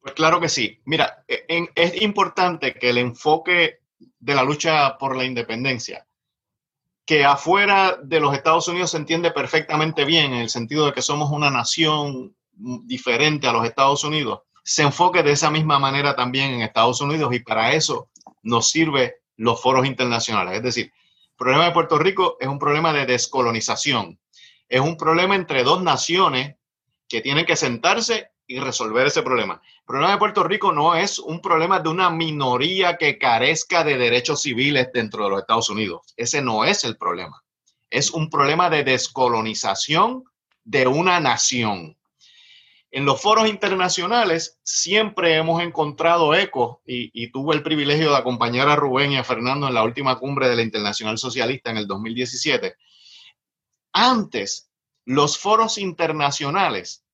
Pues 0.00 0.14
claro 0.14 0.40
que 0.40 0.48
sí. 0.48 0.80
Mira, 0.84 1.24
es 1.26 2.02
importante 2.02 2.74
que 2.74 2.90
el 2.90 2.98
enfoque 2.98 3.80
de 3.98 4.34
la 4.34 4.42
lucha 4.42 4.96
por 4.96 5.16
la 5.16 5.24
independencia 5.24 6.06
que 7.08 7.24
afuera 7.24 7.98
de 8.02 8.20
los 8.20 8.34
Estados 8.34 8.68
Unidos 8.68 8.90
se 8.90 8.98
entiende 8.98 9.30
perfectamente 9.30 10.04
bien, 10.04 10.34
en 10.34 10.40
el 10.40 10.50
sentido 10.50 10.84
de 10.84 10.92
que 10.92 11.00
somos 11.00 11.30
una 11.30 11.50
nación 11.50 12.36
diferente 12.52 13.46
a 13.46 13.52
los 13.52 13.64
Estados 13.64 14.04
Unidos, 14.04 14.42
se 14.68 14.82
enfoque 14.82 15.22
de 15.22 15.32
esa 15.32 15.50
misma 15.50 15.78
manera 15.78 16.14
también 16.14 16.52
en 16.52 16.60
Estados 16.60 17.00
Unidos 17.00 17.34
y 17.34 17.38
para 17.38 17.72
eso 17.72 18.10
nos 18.42 18.68
sirve 18.68 19.22
los 19.38 19.62
foros 19.62 19.86
internacionales. 19.86 20.56
Es 20.56 20.62
decir, 20.62 20.86
el 20.86 21.36
problema 21.38 21.64
de 21.64 21.70
Puerto 21.70 21.98
Rico 21.98 22.36
es 22.38 22.48
un 22.48 22.58
problema 22.58 22.92
de 22.92 23.06
descolonización, 23.06 24.20
es 24.68 24.80
un 24.82 24.98
problema 24.98 25.36
entre 25.36 25.62
dos 25.62 25.82
naciones 25.82 26.56
que 27.08 27.22
tienen 27.22 27.46
que 27.46 27.56
sentarse 27.56 28.30
y 28.46 28.60
resolver 28.60 29.06
ese 29.06 29.22
problema. 29.22 29.62
El 29.78 29.84
problema 29.86 30.12
de 30.12 30.18
Puerto 30.18 30.44
Rico 30.44 30.70
no 30.70 30.94
es 30.94 31.18
un 31.18 31.40
problema 31.40 31.80
de 31.80 31.88
una 31.88 32.10
minoría 32.10 32.98
que 32.98 33.16
carezca 33.16 33.84
de 33.84 33.96
derechos 33.96 34.42
civiles 34.42 34.88
dentro 34.92 35.24
de 35.24 35.30
los 35.30 35.40
Estados 35.40 35.70
Unidos. 35.70 36.12
Ese 36.14 36.42
no 36.42 36.66
es 36.66 36.84
el 36.84 36.98
problema. 36.98 37.42
Es 37.88 38.10
un 38.10 38.28
problema 38.28 38.68
de 38.68 38.84
descolonización 38.84 40.24
de 40.62 40.86
una 40.86 41.20
nación. 41.20 41.97
En 42.90 43.04
los 43.04 43.20
foros 43.20 43.48
internacionales 43.48 44.58
siempre 44.62 45.36
hemos 45.36 45.62
encontrado 45.62 46.34
ecos 46.34 46.78
y, 46.86 47.10
y, 47.12 47.30
tuve 47.30 47.54
el 47.54 47.62
privilegio 47.62 48.10
de 48.10 48.16
acompañar 48.16 48.68
a 48.68 48.76
Rubén 48.76 49.12
y 49.12 49.18
a 49.18 49.24
Fernando 49.24 49.68
en 49.68 49.74
la 49.74 49.82
última 49.82 50.18
cumbre 50.18 50.48
de 50.48 50.56
la 50.56 50.62
Internacional 50.62 51.18
Socialista 51.18 51.70
en 51.70 51.76
el 51.76 51.86
2017. 51.86 52.76
Antes, 53.92 54.70
los 55.04 55.38
foros 55.38 55.76
internacionales 55.76 57.04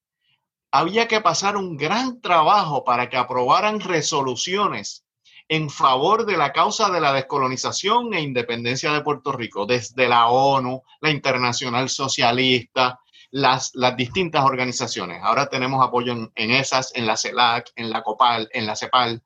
había 0.70 1.06
que 1.06 1.20
pasar 1.20 1.56
un 1.56 1.76
gran 1.76 2.20
trabajo 2.20 2.82
para 2.82 3.08
que 3.08 3.16
aprobaran 3.16 3.78
resoluciones 3.78 5.04
en 5.48 5.70
favor 5.70 6.26
de 6.26 6.36
la 6.36 6.52
causa 6.52 6.90
de 6.90 7.00
la 7.00 7.12
descolonización 7.12 8.12
e 8.14 8.20
independencia 8.20 8.92
de 8.92 9.02
Puerto 9.02 9.30
Rico, 9.32 9.66
desde 9.66 10.08
la 10.08 10.26
ONU, 10.26 10.82
la 11.00 11.10
Internacional 11.10 11.88
Socialista, 11.88 12.98
las, 13.34 13.72
distintas 13.96 14.44
organizaciones. 14.44 15.20
Ahora 15.24 15.48
tenemos 15.48 15.84
apoyo 15.84 16.30
en, 16.36 16.50
esas, 16.52 16.94
en 16.94 17.04
la 17.04 17.16
CELAC, 17.16 17.72
en 17.74 17.90
la 17.90 18.04
COPAL, 18.04 18.48
en 18.52 18.64
la 18.64 18.76
CEPAL. 18.76 19.22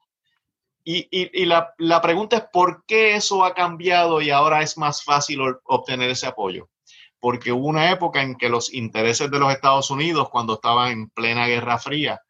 Y, 0.83 1.45
la 1.45 2.01
pregunta 2.01 2.39
es 2.39 2.45
por 2.51 2.87
qué 2.87 3.17
eso 3.17 3.45
ha 3.45 3.53
cambiado 3.53 4.23
y 4.23 4.31
ahora 4.31 4.63
es 4.63 4.79
más 4.79 5.05
fácil 5.05 5.41
obtener 5.65 6.09
ese 6.09 6.27
apoyo 6.27 6.71
porque 7.21 7.51
hubo 7.51 7.67
una 7.67 7.91
época 7.91 8.23
en 8.23 8.37
que 8.37 8.49
los 8.49 8.73
intereses 8.73 9.29
de 9.29 9.41
los 9.41 9.53
Estados 9.53 9.91
Unidos, 9.91 10.29
cuando 10.31 10.55
estaban 10.55 10.93
en 10.93 11.11
plena 11.11 11.49
Guerra 11.49 11.77
Fría, 11.77 12.23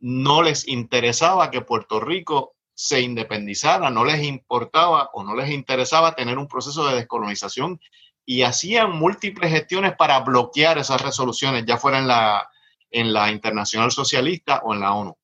no 0.00 0.42
les 0.42 0.66
interesaba 0.66 1.52
que 1.52 1.60
Puerto 1.60 2.00
Rico 2.00 2.56
se 2.74 3.00
independizara, 3.00 3.90
no 3.90 4.04
les 4.04 4.24
importaba 4.24 5.08
o 5.12 5.22
no 5.22 5.36
les 5.36 5.50
interesaba 5.50 6.16
tener 6.16 6.36
un 6.36 6.48
proceso 6.48 6.84
de 6.88 6.96
descolonización 6.96 7.80
y 8.26 8.42
hacían 8.42 8.92
múltiples 8.92 9.50
gestiones 9.50 9.94
para 9.96 10.20
bloquear 10.20 10.78
esas 10.78 11.00
resoluciones, 11.02 11.64
ya 11.66 11.76
fuera 11.76 11.98
en 11.98 12.08
la, 12.08 12.48
en 12.90 13.12
la 13.12 13.30
Internacional 13.30 13.90
Socialista 13.90 14.62
o 14.64 14.74
en 14.74 14.80
la 14.80 14.94
ONU. 14.94 15.16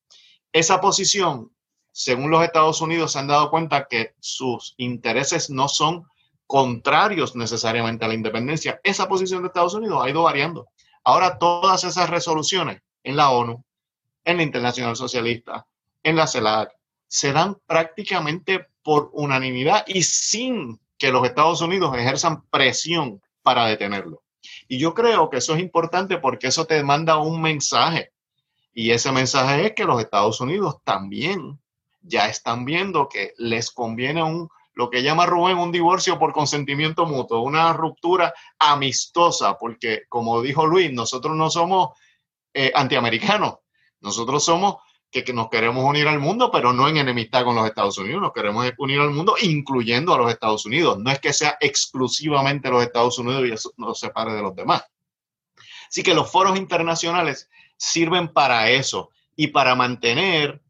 Esa 0.51 0.81
posición, 0.81 1.51
según 1.91 2.29
los 2.29 2.43
Estados 2.43 2.81
Unidos, 2.81 3.13
se 3.13 3.19
han 3.19 3.27
dado 3.27 3.49
cuenta 3.49 3.87
que 3.89 4.15
sus 4.19 4.75
intereses 4.77 5.49
no 5.49 5.67
son 5.67 6.05
contrarios 6.45 7.33
necesariamente 7.35 8.03
a 8.03 8.09
la 8.09 8.13
independencia. 8.13 8.81
Esa 8.83 9.07
posición 9.07 9.41
de 9.41 9.47
Estados 9.47 9.73
Unidos 9.73 10.03
ha 10.03 10.09
ido 10.09 10.23
variando. 10.23 10.67
Ahora 11.05 11.37
todas 11.39 11.85
esas 11.85 12.09
resoluciones 12.09 12.81
en 13.03 13.15
la 13.15 13.31
ONU, 13.31 13.63
en 14.25 14.35
la 14.35 14.43
Internacional 14.43 14.97
Socialista, 14.97 15.65
en 16.03 16.17
la 16.17 16.27
CELAC, 16.27 16.69
se 17.07 17.31
dan 17.31 17.57
prácticamente 17.65 18.67
por 18.83 19.11
unanimidad 19.13 19.85
y 19.87 20.03
sin 20.03 20.77
que 21.01 21.11
los 21.11 21.25
Estados 21.25 21.61
Unidos 21.61 21.97
ejerzan 21.97 22.43
presión 22.51 23.23
para 23.41 23.65
detenerlo. 23.65 24.21
Y 24.67 24.77
yo 24.77 24.93
creo 24.93 25.31
que 25.31 25.37
eso 25.37 25.55
es 25.55 25.59
importante 25.59 26.19
porque 26.19 26.45
eso 26.45 26.65
te 26.65 26.83
manda 26.83 27.17
un 27.17 27.41
mensaje. 27.41 28.11
Y 28.71 28.91
ese 28.91 29.11
mensaje 29.11 29.65
es 29.65 29.73
que 29.73 29.85
los 29.85 29.99
Estados 29.99 30.39
Unidos 30.41 30.75
también 30.83 31.59
ya 32.03 32.27
están 32.27 32.65
viendo 32.65 33.09
que 33.09 33.33
les 33.39 33.71
conviene 33.71 34.21
un 34.21 34.47
lo 34.73 34.91
que 34.91 35.01
llama 35.01 35.25
Rubén 35.25 35.57
un 35.57 35.71
divorcio 35.71 36.19
por 36.19 36.33
consentimiento 36.33 37.07
mutuo, 37.07 37.41
una 37.41 37.73
ruptura 37.73 38.33
amistosa, 38.59 39.57
porque 39.57 40.03
como 40.07 40.39
dijo 40.41 40.67
Luis, 40.67 40.93
nosotros 40.93 41.35
no 41.35 41.49
somos 41.49 41.97
eh, 42.53 42.71
antiamericanos, 42.75 43.55
nosotros 44.01 44.45
somos 44.45 44.75
que, 45.11 45.33
nos 45.33 45.49
queremos 45.49 45.83
unir 45.83 46.07
al 46.07 46.19
mundo, 46.19 46.49
pero 46.51 46.71
no 46.73 46.87
en 46.87 46.97
enemistad 46.97 47.43
con 47.43 47.55
los 47.55 47.67
Estados 47.67 47.97
Unidos, 47.97 48.21
nos 48.21 48.31
queremos 48.31 48.71
unir 48.77 48.99
al 48.99 49.11
mundo 49.11 49.35
incluyendo 49.41 50.13
a 50.13 50.17
los 50.17 50.31
Estados 50.31 50.65
Unidos, 50.65 50.97
no 50.99 51.11
es 51.11 51.19
que 51.19 51.33
sea 51.33 51.57
exclusivamente 51.59 52.69
los 52.69 52.83
Estados 52.83 53.19
Unidos 53.19 53.45
y 53.45 53.51
eso 53.51 53.73
nos 53.77 53.99
separe 53.99 54.33
de 54.33 54.41
los 54.41 54.55
demás. 54.55 54.83
Así 55.87 56.01
que 56.03 56.13
los 56.13 56.31
foros 56.31 56.57
internacionales 56.57 57.49
sirven 57.75 58.29
para 58.29 58.69
eso 58.69 59.09
y 59.35 59.47
para 59.47 59.75
mantener 59.75 60.61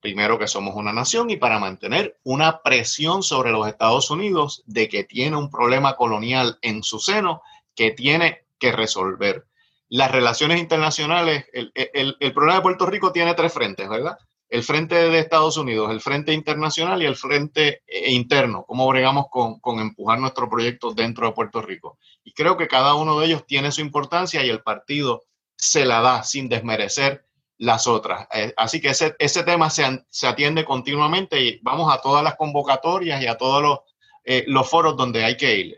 primero 0.00 0.38
que 0.38 0.46
somos 0.46 0.76
una 0.76 0.92
nación 0.92 1.30
y 1.30 1.36
para 1.36 1.58
mantener 1.58 2.18
una 2.22 2.62
presión 2.62 3.22
sobre 3.24 3.50
los 3.50 3.66
Estados 3.66 4.08
Unidos 4.10 4.62
de 4.64 4.88
que 4.88 5.04
tiene 5.04 5.36
un 5.36 5.50
problema 5.50 5.96
colonial 5.96 6.58
en 6.62 6.82
su 6.82 7.00
seno 7.00 7.42
que 7.74 7.90
tiene 7.90 8.46
que 8.58 8.70
resolver. 8.70 9.46
Las 9.88 10.10
relaciones 10.10 10.58
internacionales, 10.60 11.46
el, 11.52 12.32
problema 12.34 12.56
de 12.56 12.62
Puerto 12.62 12.86
Rico 12.86 13.12
tiene 13.12 13.34
tres 13.34 13.52
frentes, 13.52 13.88
¿verdad? 13.88 14.18
el 14.48 14.62
frente 14.62 14.94
de 14.94 15.18
Estados 15.18 15.56
Unidos, 15.56 15.90
el 15.90 16.00
frente 16.00 16.32
internacional 16.32 17.02
y 17.02 17.06
el 17.06 17.16
frente 17.16 17.82
eh, 17.86 18.12
interno, 18.12 18.64
cómo 18.66 18.86
bregamos 18.86 19.26
con, 19.30 19.58
con, 19.58 19.80
empujar 19.80 20.20
nuestro 20.20 20.48
proyecto 20.48 20.92
dentro 20.92 21.26
de 21.26 21.32
Puerto 21.32 21.62
Rico. 21.62 21.98
Y 22.22 22.32
creo 22.32 22.56
que 22.56 22.68
cada 22.68 22.94
uno 22.94 23.18
de 23.18 23.26
ellos 23.26 23.44
tiene 23.46 23.72
su 23.72 23.80
importancia 23.80 24.44
y 24.44 24.48
el 24.48 24.62
partido 24.62 25.24
se 25.56 25.84
la 25.84 26.00
da 26.00 26.22
sin 26.22 26.48
desmerecer 26.48 27.26
las 27.58 27.86
otras. 27.86 28.28
Eh, 28.32 28.52
así 28.56 28.80
que 28.80 28.90
ese, 28.90 29.16
ese 29.18 29.42
tema 29.42 29.68
se, 29.70 30.04
se, 30.10 30.26
atiende 30.26 30.64
continuamente 30.64 31.40
y 31.40 31.58
vamos 31.62 31.92
a 31.92 32.00
todas 32.00 32.22
las 32.22 32.36
convocatorias 32.36 33.20
y 33.22 33.26
a 33.26 33.36
todos 33.36 33.62
los, 33.62 33.78
eh, 34.24 34.44
los 34.46 34.68
foros 34.68 34.96
donde 34.96 35.24
hay 35.24 35.36
que 35.36 35.56
ir. 35.56 35.76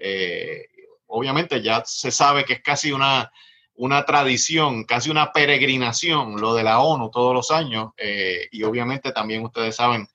obviamente 1.06 1.62
ya 1.62 1.82
se 1.86 2.10
sabe 2.10 2.44
que 2.44 2.54
es 2.54 2.62
casi 2.62 2.92
una 2.92 3.30
una 3.78 4.04
tradición, 4.04 4.84
casi 4.84 5.08
una 5.08 5.32
peregrinación, 5.32 6.40
lo 6.40 6.54
de 6.54 6.64
la 6.64 6.80
ONU 6.80 7.10
todos 7.10 7.32
los 7.32 7.50
años, 7.50 7.92
eh, 7.96 8.48
y 8.50 8.64
obviamente 8.64 9.12
también 9.12 9.44
ustedes 9.44 9.76
saben 9.76 10.08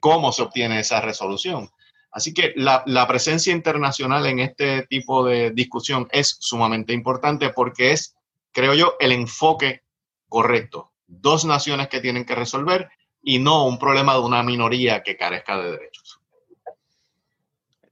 cómo 0.00 0.32
se 0.32 0.42
obtiene 0.42 0.80
esa 0.80 1.00
resolución. 1.00 1.70
Así 2.10 2.34
que 2.34 2.52
la, 2.56 3.06
presencia 3.06 3.52
internacional 3.52 4.26
en 4.26 4.40
este 4.40 4.82
tipo 4.88 5.24
de 5.24 5.52
discusión 5.52 6.08
es 6.10 6.36
sumamente 6.40 6.92
importante 6.92 7.50
porque 7.50 7.92
es, 7.92 8.16
creo 8.50 8.74
yo, 8.74 8.96
el 8.98 9.12
enfoque 9.12 9.82
correcto. 10.28 10.92
Dos 11.06 11.44
naciones 11.44 11.88
que 11.88 12.00
tienen 12.00 12.24
que 12.24 12.34
resolver 12.34 12.88
y 13.22 13.38
no 13.38 13.66
un 13.66 13.78
problema 13.78 14.14
de 14.14 14.20
una 14.20 14.42
minoría 14.42 15.02
que 15.02 15.16
carezca 15.16 15.56
de 15.58 15.70
derechos. 15.72 16.20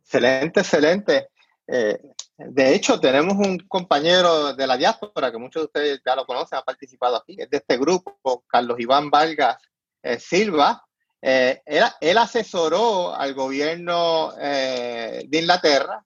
Excelente, 0.00 0.60
excelente. 0.60 1.28
Eh, 1.68 1.98
de 2.38 2.74
hecho, 2.74 3.00
tenemos 3.00 3.34
un 3.34 3.58
compañero 3.60 4.52
de 4.52 4.66
la 4.66 4.76
diáspora 4.76 5.32
que 5.32 5.38
muchos 5.38 5.62
de 5.62 5.66
ustedes 5.66 6.02
ya 6.04 6.14
lo 6.14 6.26
conocen, 6.26 6.58
ha 6.58 6.62
participado 6.62 7.16
aquí, 7.16 7.36
es 7.38 7.48
de 7.48 7.56
este 7.56 7.78
grupo, 7.78 8.44
Carlos 8.46 8.78
Iván 8.78 9.10
Vargas 9.10 9.56
eh, 10.02 10.18
Silva. 10.18 10.84
Eh, 11.22 11.62
él, 11.64 12.18
asesoró 12.18 13.14
al 13.14 13.32
gobierno 13.32 14.34
eh, 14.38 15.24
de 15.26 15.38
Inglaterra 15.38 16.04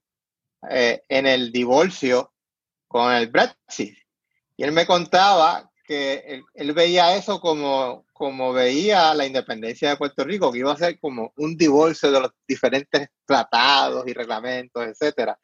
en 0.63 1.27
el 1.27 1.51
divorcio 1.51 2.35
con 2.87 3.13
el 3.13 3.29
Brexit. 3.29 3.97
Y 4.57 4.63
él 4.63 4.73
me 4.73 4.87
contaba 4.87 5.70
que 5.91 6.43
él, 6.55 6.73
veía 6.73 7.17
eso 7.17 7.41
como, 7.41 8.05
como 8.13 8.53
veía 8.53 9.13
la 9.15 9.27
independencia 9.27 9.91
de 9.91 9.97
Puerto 9.97 10.25
Rico, 10.25 10.53
que 10.53 10.61
iba 10.61 10.73
a 10.73 10.77
ser 10.77 11.01
como 11.01 11.33
un 11.37 11.57
divorcio 11.57 12.13
de 12.13 12.21
los 12.21 12.31
diferentes 12.47 13.09
tratados 13.27 14.07
y 14.07 14.13
reglamentos, 14.13 14.87
etcétera 14.87 15.37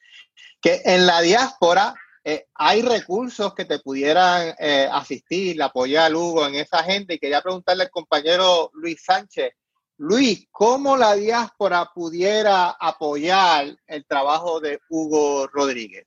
que 0.61 0.83
en 0.85 1.07
la 1.07 1.21
diáspora 1.21 1.95
eh, 2.25 2.47
hay 2.55 2.83
recursos 2.83 3.55
que 3.55 3.65
te 3.65 3.79
pudieran 3.79 4.55
eh, 4.59 4.89
asistir, 4.91 5.63
apoyar, 5.63 6.15
Hugo, 6.15 6.47
en 6.47 6.57
esa 6.57 6.83
gente. 6.83 7.15
Y 7.15 7.19
quería 7.19 7.41
preguntarle 7.41 7.85
al 7.85 7.91
compañero 7.91 8.71
Luis 8.75 9.03
Sánchez, 9.05 9.53
Luis, 9.99 10.47
¿cómo 10.51 10.97
la 10.97 11.15
diáspora 11.15 11.91
pudiera 11.95 12.71
apoyar 12.71 13.77
el 13.87 14.05
trabajo 14.07 14.61
de 14.61 14.81
Hugo 14.89 15.47
Rodríguez? 15.47 16.07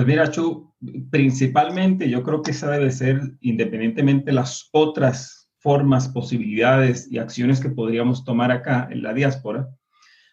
Pues 0.00 0.08
mira, 0.08 0.30
Chu, 0.30 0.72
principalmente 1.10 2.08
yo 2.08 2.22
creo 2.22 2.40
que 2.40 2.52
esa 2.52 2.70
debe 2.70 2.90
ser, 2.90 3.20
independientemente 3.42 4.30
de 4.30 4.32
las 4.32 4.70
otras 4.72 5.50
formas, 5.58 6.08
posibilidades 6.08 7.06
y 7.12 7.18
acciones 7.18 7.60
que 7.60 7.68
podríamos 7.68 8.24
tomar 8.24 8.50
acá 8.50 8.88
en 8.90 9.02
la 9.02 9.12
diáspora, 9.12 9.68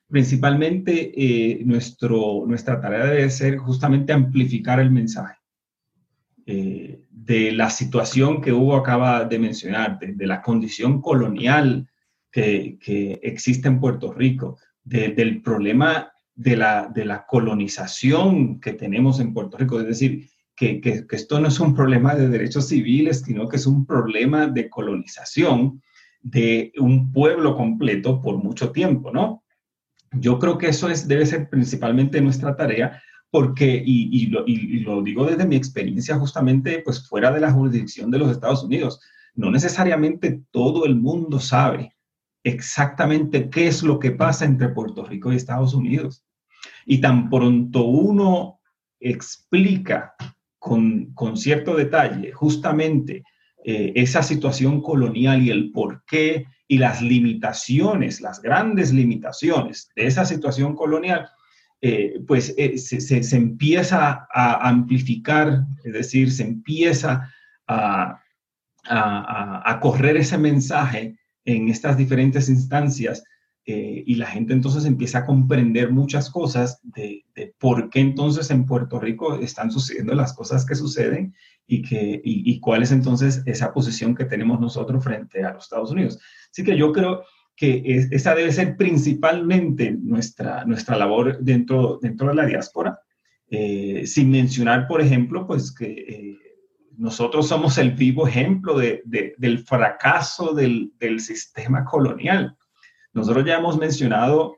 Principalmente 0.07 1.11
eh, 1.17 1.65
nuestro, 1.65 2.45
nuestra 2.47 2.79
tarea 2.79 3.07
debe 3.07 3.29
ser 3.29 3.57
justamente 3.57 4.13
amplificar 4.13 4.79
el 4.79 4.89
mensaje 4.89 5.35
eh, 6.45 7.01
de 7.11 7.51
la 7.51 7.69
situación 7.69 8.39
que 8.39 8.53
Hugo 8.53 8.77
acaba 8.77 9.25
de 9.25 9.37
mencionar, 9.37 9.99
de, 9.99 10.27
la 10.27 10.41
condición 10.41 11.01
colonial 11.01 11.89
que, 12.31 12.77
que, 12.79 13.19
existe 13.21 13.67
en 13.67 13.81
Puerto 13.81 14.13
Rico, 14.13 14.57
del 14.85 15.41
problema 15.41 16.13
de 16.37 16.55
la, 16.55 16.87
de 16.87 17.03
la 17.03 17.25
colonización 17.25 18.61
que 18.61 18.73
tenemos 18.73 19.19
en 19.19 19.33
Puerto 19.33 19.57
Rico. 19.57 19.79
Es 19.79 19.87
decir, 19.87 20.29
que, 20.55 20.79
que, 20.79 21.05
esto 21.09 21.39
no 21.39 21.49
es 21.49 21.59
un 21.59 21.75
problema 21.75 22.15
de 22.15 22.29
derechos 22.29 22.67
civiles, 22.67 23.23
sino 23.25 23.49
que 23.49 23.57
es 23.57 23.65
un 23.65 23.85
problema 23.85 24.47
de 24.47 24.69
colonización 24.69 25.81
de 26.21 26.71
un 26.77 27.11
pueblo 27.11 27.55
completo 27.55 28.21
por 28.21 28.37
mucho 28.37 28.71
tiempo, 28.71 29.11
¿no? 29.11 29.43
Yo 30.11 30.39
creo 30.39 30.57
que 30.57 30.69
eso 30.69 30.89
es, 30.89 31.07
debe 31.07 31.25
ser 31.25 31.49
principalmente 31.49 32.21
nuestra 32.21 32.55
tarea, 32.55 33.01
porque, 33.29 33.81
y, 33.85 34.27
lo, 34.27 35.01
digo 35.01 35.25
desde 35.25 35.45
mi 35.45 35.55
experiencia 35.55 36.17
justamente, 36.17 36.81
pues 36.83 37.07
fuera 37.07 37.31
de 37.31 37.41
la 37.41 37.51
jurisdicción 37.51 38.09
de 38.09 38.19
los 38.19 38.31
Estados 38.31 38.63
Unidos, 38.63 39.01
no 39.35 39.51
necesariamente 39.51 40.41
todo 40.51 40.85
el 40.85 40.95
mundo 40.95 41.39
sabe 41.39 41.95
exactamente 42.43 43.49
qué 43.49 43.67
es 43.67 43.83
lo 43.83 43.99
que 43.99 44.11
pasa 44.11 44.45
entre 44.45 44.69
Puerto 44.69 45.03
Rico 45.03 45.31
y 45.31 45.35
Estados 45.35 45.73
Unidos. 45.73 46.23
Y 46.87 46.99
tan 46.99 47.29
pronto 47.29 47.83
uno 47.83 48.61
explica 48.99 50.15
con, 50.57 51.13
cierto 51.35 51.75
detalle 51.75 52.31
justamente 52.31 53.23
eh, 53.63 53.91
esa 53.95 54.23
situación 54.23 54.81
colonial 54.81 55.41
y 55.43 55.51
el 55.51 55.71
por 55.71 56.03
qué 56.05 56.45
y 56.67 56.77
las 56.79 57.01
limitaciones, 57.01 58.21
las 58.21 58.41
grandes 58.41 58.91
limitaciones 58.91 59.91
de 59.95 60.07
esa 60.07 60.25
situación 60.25 60.75
colonial, 60.75 61.29
eh, 61.81 62.19
pues 62.25 62.55
eh, 62.57 62.77
se, 62.77 63.37
empieza 63.37 64.27
a 64.33 64.67
amplificar, 64.67 65.63
es 65.83 65.93
decir, 65.93 66.31
se 66.31 66.43
empieza 66.43 67.31
a, 67.67 68.19
a, 68.89 69.79
correr 69.79 70.17
ese 70.17 70.37
mensaje 70.37 71.17
en 71.45 71.69
estas 71.69 71.97
diferentes 71.97 72.49
instancias 72.49 73.23
eh, 73.69 74.01
y 74.05 74.15
la 74.15 74.27
gente 74.27 74.53
entonces 74.53 74.85
empieza 74.85 75.19
a 75.19 75.25
comprender 75.25 75.91
muchas 75.91 76.29
cosas 76.29 76.79
de, 76.83 77.25
por 77.59 77.89
qué 77.89 77.99
entonces 77.99 78.49
en 78.49 78.65
Puerto 78.65 78.97
Rico 78.97 79.35
están 79.35 79.71
sucediendo 79.71 80.15
las 80.15 80.31
cosas 80.31 80.65
que 80.65 80.73
suceden 80.73 81.35
y, 81.67 81.81
que, 81.81 82.21
y, 82.23 82.57
cuál 82.61 82.83
es 82.83 82.93
entonces 82.93 83.43
esa 83.45 83.73
posición 83.73 84.15
que 84.15 84.23
tenemos 84.23 84.61
nosotros 84.61 85.03
frente 85.03 85.43
a 85.43 85.51
los 85.51 85.65
Estados 85.65 85.91
Unidos. 85.91 86.17
Así 86.49 86.63
que 86.63 86.77
yo 86.77 86.93
creo 86.93 87.23
que 87.57 88.07
esa 88.09 88.35
debe 88.35 88.53
ser 88.53 88.77
principalmente 88.77 89.91
nuestra, 89.91 90.63
nuestra 90.63 90.95
labor 90.95 91.37
dentro, 91.41 91.99
dentro 92.01 92.29
de 92.29 92.35
la 92.35 92.45
diáspora, 92.45 92.97
eh, 93.49 94.07
sin 94.07 94.31
mencionar, 94.31 94.87
por 94.87 95.01
ejemplo, 95.01 95.45
pues 95.45 95.75
que 95.75 95.91
eh, 95.91 96.37
nosotros 96.97 97.49
somos 97.49 97.77
el 97.77 97.91
vivo 97.91 98.29
ejemplo 98.29 98.77
de, 98.77 99.03
del 99.37 99.59
fracaso 99.59 100.53
del, 100.53 100.93
del, 100.97 101.19
sistema 101.19 101.83
colonial. 101.83 102.55
Nosotros 103.17 103.45
ya 103.45 103.57
hemos 103.57 103.77
mencionado 103.77 104.57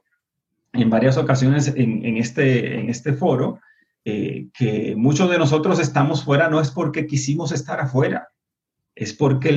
en 0.74 0.89
varias 0.89 1.18
ocasiones 1.18 1.74
en, 1.76 2.18
este, 2.18 2.89
este 2.89 3.14
foro 3.14 3.60
eh, 4.03 4.49
que 4.53 4.95
muchos 4.97 5.30
de 5.32 5.38
nosotros 5.38 5.80
estamos 5.80 6.26
fuera 6.26 6.49
no 6.49 6.60
es 6.60 6.70
porque 6.70 7.07
quisimos 7.07 7.53
estar 7.53 7.80
afuera, 7.80 8.28
es 8.95 9.14
porque, 9.14 9.51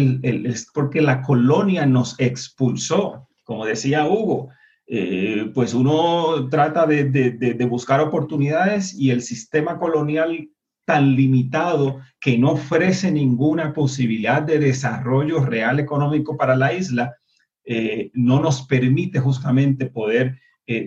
la 0.95 1.23
colonia 1.23 1.85
nos 1.85 2.19
expulsó, 2.21 3.29
como 3.43 3.67
decía 3.67 4.07
Hugo. 4.07 4.51
Eh, 4.87 5.51
pues 5.55 5.75
uno 5.75 6.49
trata 6.49 6.87
de, 6.87 7.67
buscar 7.69 8.01
oportunidades 8.01 8.95
y 8.95 9.11
el 9.11 9.23
sistema 9.23 9.79
colonial 9.79 10.49
tan 10.85 11.17
limitado 11.17 12.01
que 12.21 12.39
no 12.39 12.53
ofrece 12.53 13.11
ninguna 13.11 13.73
posibilidad 13.73 14.43
de 14.43 14.59
desarrollo 14.59 15.45
real 15.45 15.81
económico 15.81 16.37
para 16.37 16.55
la 16.55 16.73
isla, 16.73 17.17
eh, 17.65 18.11
no 18.15 18.41
nos 18.41 18.67
permite 18.67 19.21
justamente 19.21 19.87
poder 19.87 20.39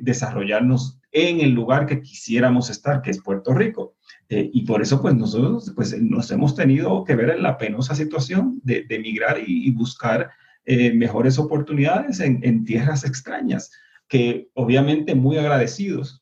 desarrollarnos 0.02 1.00
en 1.16 1.40
el 1.40 1.52
lugar 1.52 1.86
que 1.86 2.02
quisiéramos 2.02 2.70
estar, 2.70 3.02
que 3.02 3.10
es 3.10 3.22
Puerto 3.22 3.54
Rico. 3.54 3.96
Eh, 4.28 4.50
y 4.54 4.66
por 4.66 4.82
eso, 4.82 5.02
pues 5.02 5.16
nosotros 5.16 5.72
pues, 5.74 6.00
nos 6.02 6.30
hemos 6.32 6.56
tenido 6.56 7.04
que 7.06 7.16
ver 7.16 7.30
en 7.30 7.42
la 7.44 7.58
penosa 7.58 7.96
situación 7.96 8.60
de, 8.64 8.86
emigrar 8.90 9.38
y, 9.46 9.72
buscar 9.72 10.30
eh, 10.66 10.94
mejores 10.94 11.40
oportunidades 11.40 12.20
en, 12.20 12.66
tierras 12.66 13.06
extrañas, 13.06 13.72
que 14.10 14.50
obviamente 14.56 15.16
muy 15.16 15.38
agradecidos. 15.38 16.22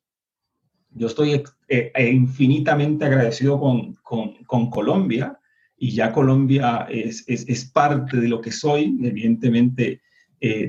Yo 0.92 1.08
estoy 1.08 1.44
eh, 1.70 1.92
infinitamente 2.12 3.06
agradecido 3.06 3.60
con, 3.60 3.96
con, 4.04 4.70
Colombia 4.70 5.40
y 5.76 5.92
ya 5.92 6.12
Colombia 6.12 6.86
es, 6.88 7.24
es, 7.28 7.50
es, 7.50 7.66
parte 7.66 8.18
de 8.18 8.28
lo 8.28 8.42
que 8.42 8.52
soy, 8.52 8.96
evidentemente, 9.02 10.02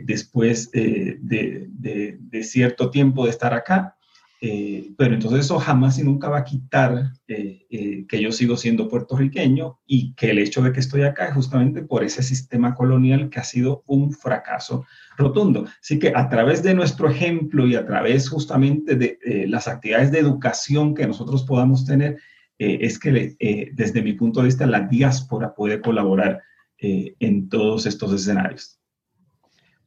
después 0.05 0.71
de, 0.71 1.19
de, 1.21 2.45
cierto 2.45 2.91
tiempo 2.91 3.25
de 3.25 3.31
estar 3.31 3.53
acá. 3.53 3.97
Eh, 4.41 4.93
pero 4.99 5.15
entonces 5.15 5.47
eso 5.47 5.59
jamás 5.59 5.99
y 5.99 6.03
nunca 6.03 6.29
va 6.29 6.39
a 6.39 6.45
quitar 6.45 7.13
eh, 7.29 7.67
eh, 7.71 8.05
que 8.07 8.21
yo 8.21 8.31
sigo 8.31 8.59
siendo 8.59 8.89
puertorriqueño 8.89 9.79
y 9.87 10.13
que 10.15 10.33
el 10.33 10.39
hecho 10.39 10.61
de 10.61 10.71
que 10.71 10.81
estoy 10.81 11.03
acá 11.03 11.29
es 11.29 11.35
justamente 11.35 11.81
por 11.81 12.05
ese 12.05 12.23
sistema 12.23 12.75
colonial 12.75 13.31
que 13.31 13.41
ha 13.41 13.45
sido 13.45 13.83
un 13.87 14.13
fracaso 14.13 14.85
rotundo. 15.17 15.65
Así 15.81 15.99
que 15.99 16.13
a 16.15 16.29
través 16.29 16.63
de 16.63 16.75
nuestro 16.75 17.09
ejemplo 17.09 17.67
y 17.67 17.75
a 17.75 17.87
través 17.87 18.29
justamente 18.29 18.97
de 18.97 19.47
las 19.49 19.67
actividades 19.67 20.13
de 20.13 20.19
educación 20.19 20.95
que 20.95 21.07
nosotros 21.07 21.45
podamos 21.45 21.87
tener, 21.87 22.19
es 22.59 22.99
que 22.99 23.71
desde 23.73 24.03
mi 24.03 24.13
punto 24.13 24.41
de 24.41 24.47
vista 24.47 24.67
la 24.67 24.81
diáspora 24.81 25.55
puede 25.55 25.81
colaborar 25.81 26.43
eh, 26.79 27.17
en 27.19 27.49
todos 27.49 27.87
estos 27.87 28.13
escenarios. 28.13 28.79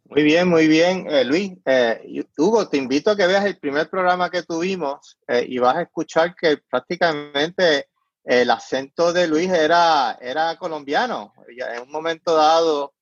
Muy 0.10 0.24
bien, 0.24 0.48
muy 0.48 0.68
bien, 0.68 1.06
eh, 1.10 1.26
Luis. 1.26 1.54
Eh, 1.66 2.26
Hugo, 2.38 2.70
te 2.70 2.78
invito 2.78 3.12
a 3.12 3.18
que 3.18 3.28
veas 3.28 3.46
el 3.46 3.58
primer 3.58 3.90
programa 3.90 4.30
que 4.30 4.44
tuvimos 4.44 5.18
y 5.28 5.58
vas 5.60 5.76
a 5.76 5.82
escuchar 5.82 6.34
que 6.36 6.58
prácticamente 6.70 7.88
el 8.24 8.50
acento 8.50 9.14
de 9.14 9.28
Luis 9.28 9.50
era, 9.50 10.18
era 10.22 10.56
colombiano. 10.58 11.34
En 11.48 11.84
un 11.84 11.92
momento 11.92 12.36
dado 12.36 12.94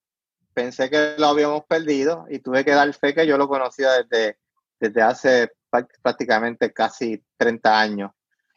pensé 0.52 0.88
que 0.88 1.14
lo 1.18 1.26
habíamos 1.26 1.64
perdido 1.64 2.26
y 2.30 2.38
tuve 2.38 2.64
que 2.64 2.70
dar 2.70 2.92
fe 2.94 3.14
que 3.14 3.26
yo 3.26 3.36
lo 3.36 3.46
conocía 3.46 3.90
desde, 4.02 4.38
desde 4.80 5.02
hace 5.02 5.52
prácticamente 6.02 6.72
casi 6.72 7.22
30 7.36 7.80
años. 7.80 8.10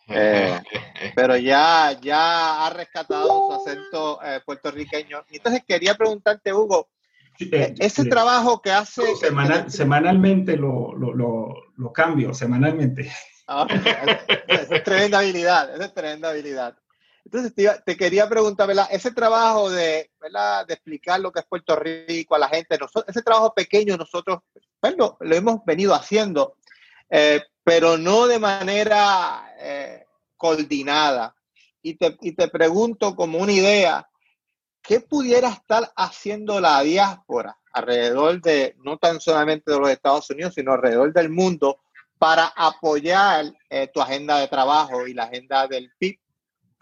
Eh, 0.08 0.60
pero 1.16 1.38
ya, 1.38 1.98
ya 2.02 2.66
ha 2.66 2.70
rescatado 2.70 3.28
su 3.28 3.54
acento 3.54 4.24
eh, 4.24 4.42
puertorriqueño. 4.46 5.24
Entonces 5.30 5.64
quería 5.68 5.96
preguntarte, 5.96 6.54
Hugo, 6.54 6.90
eh, 7.40 7.76
ese 7.80 8.06
trabajo 8.06 8.62
que 8.62 8.72
hace... 8.72 9.04
semanalmente 9.68 10.58
lo, 10.58 10.94
lo, 10.96 11.14
lo, 11.76 11.94
cambio, 11.94 12.34
semanalmente. 12.34 13.12
Ah, 13.48 13.66
es, 14.48 14.84
tremenda 14.84 15.20
habilidad, 15.20 15.82
es 15.82 15.94
tremenda 15.94 16.30
habilidad. 16.30 16.78
Entonces 17.26 17.54
te, 17.86 17.98
quería 17.98 18.28
preguntar, 18.28 18.68
¿verdad? 18.68 18.88
Ese 18.92 19.12
trabajo 19.12 19.70
de, 19.70 20.12
¿verdad? 20.20 20.66
de 20.66 20.74
explicar 20.74 21.20
lo 21.20 21.32
que 21.32 21.40
es 21.40 21.46
Puerto 21.46 21.76
Rico 21.76 22.36
a 22.36 22.40
la 22.40 22.50
gente, 22.50 22.78
nosotros, 22.78 23.06
ese 23.08 23.22
trabajo 23.22 23.54
pequeño 23.54 23.98
nosotros 23.98 24.40
bueno, 24.82 25.18
lo 25.20 25.36
hemos 25.36 25.66
venido 25.66 25.94
haciendo, 25.94 26.56
pero 27.64 27.98
no 27.98 28.28
de 28.28 28.40
manera 28.40 29.54
eh, 29.60 30.06
coordinada. 30.38 31.36
Y 31.82 31.96
te, 31.96 32.18
y 32.22 32.34
te 32.34 32.48
pregunto 32.50 33.16
como 33.16 33.40
una 33.40 33.52
idea, 33.52 34.09
¿qué 34.90 35.02
pudiera 35.02 35.50
estar 35.50 35.94
haciendo 35.96 36.60
la 36.60 36.82
diáspora 36.82 37.56
alrededor 37.74 38.42
de, 38.42 38.76
no 38.84 38.98
tan 38.98 39.22
solamente 39.22 39.72
de 39.72 39.80
los 39.80 39.88
Estados 39.88 40.28
Unidos, 40.32 40.56
sino 40.56 40.74
alrededor 40.74 41.14
del 41.14 41.30
mundo 41.30 41.78
para 42.18 42.48
apoyar 42.56 43.46
eh, 43.70 43.88
tu 43.94 44.02
agenda 44.02 44.40
de 44.40 44.48
trabajo 44.48 45.06
y 45.06 45.14
la 45.14 45.26
agenda 45.26 45.68
del 45.68 45.92
PIB 46.00 46.18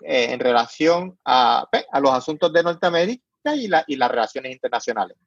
eh, 0.06 0.28
en 0.32 0.40
relación 0.40 1.20
a, 1.26 1.68
los 2.02 2.12
asuntos 2.14 2.54
de 2.54 2.64
Norteamérica 2.64 3.22
y, 3.58 3.68
la, 3.68 3.84
y 3.86 3.98
las 3.98 4.10
relaciones 4.10 4.54
internacionales? 4.54 5.18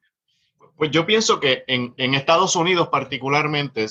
Pues 0.75 0.89
yo 0.89 1.05
pienso 1.05 1.39
que 1.39 1.63
en 1.67 2.15
Estados 2.15 2.55
Unidos 2.55 2.89
particularmente 2.89 3.85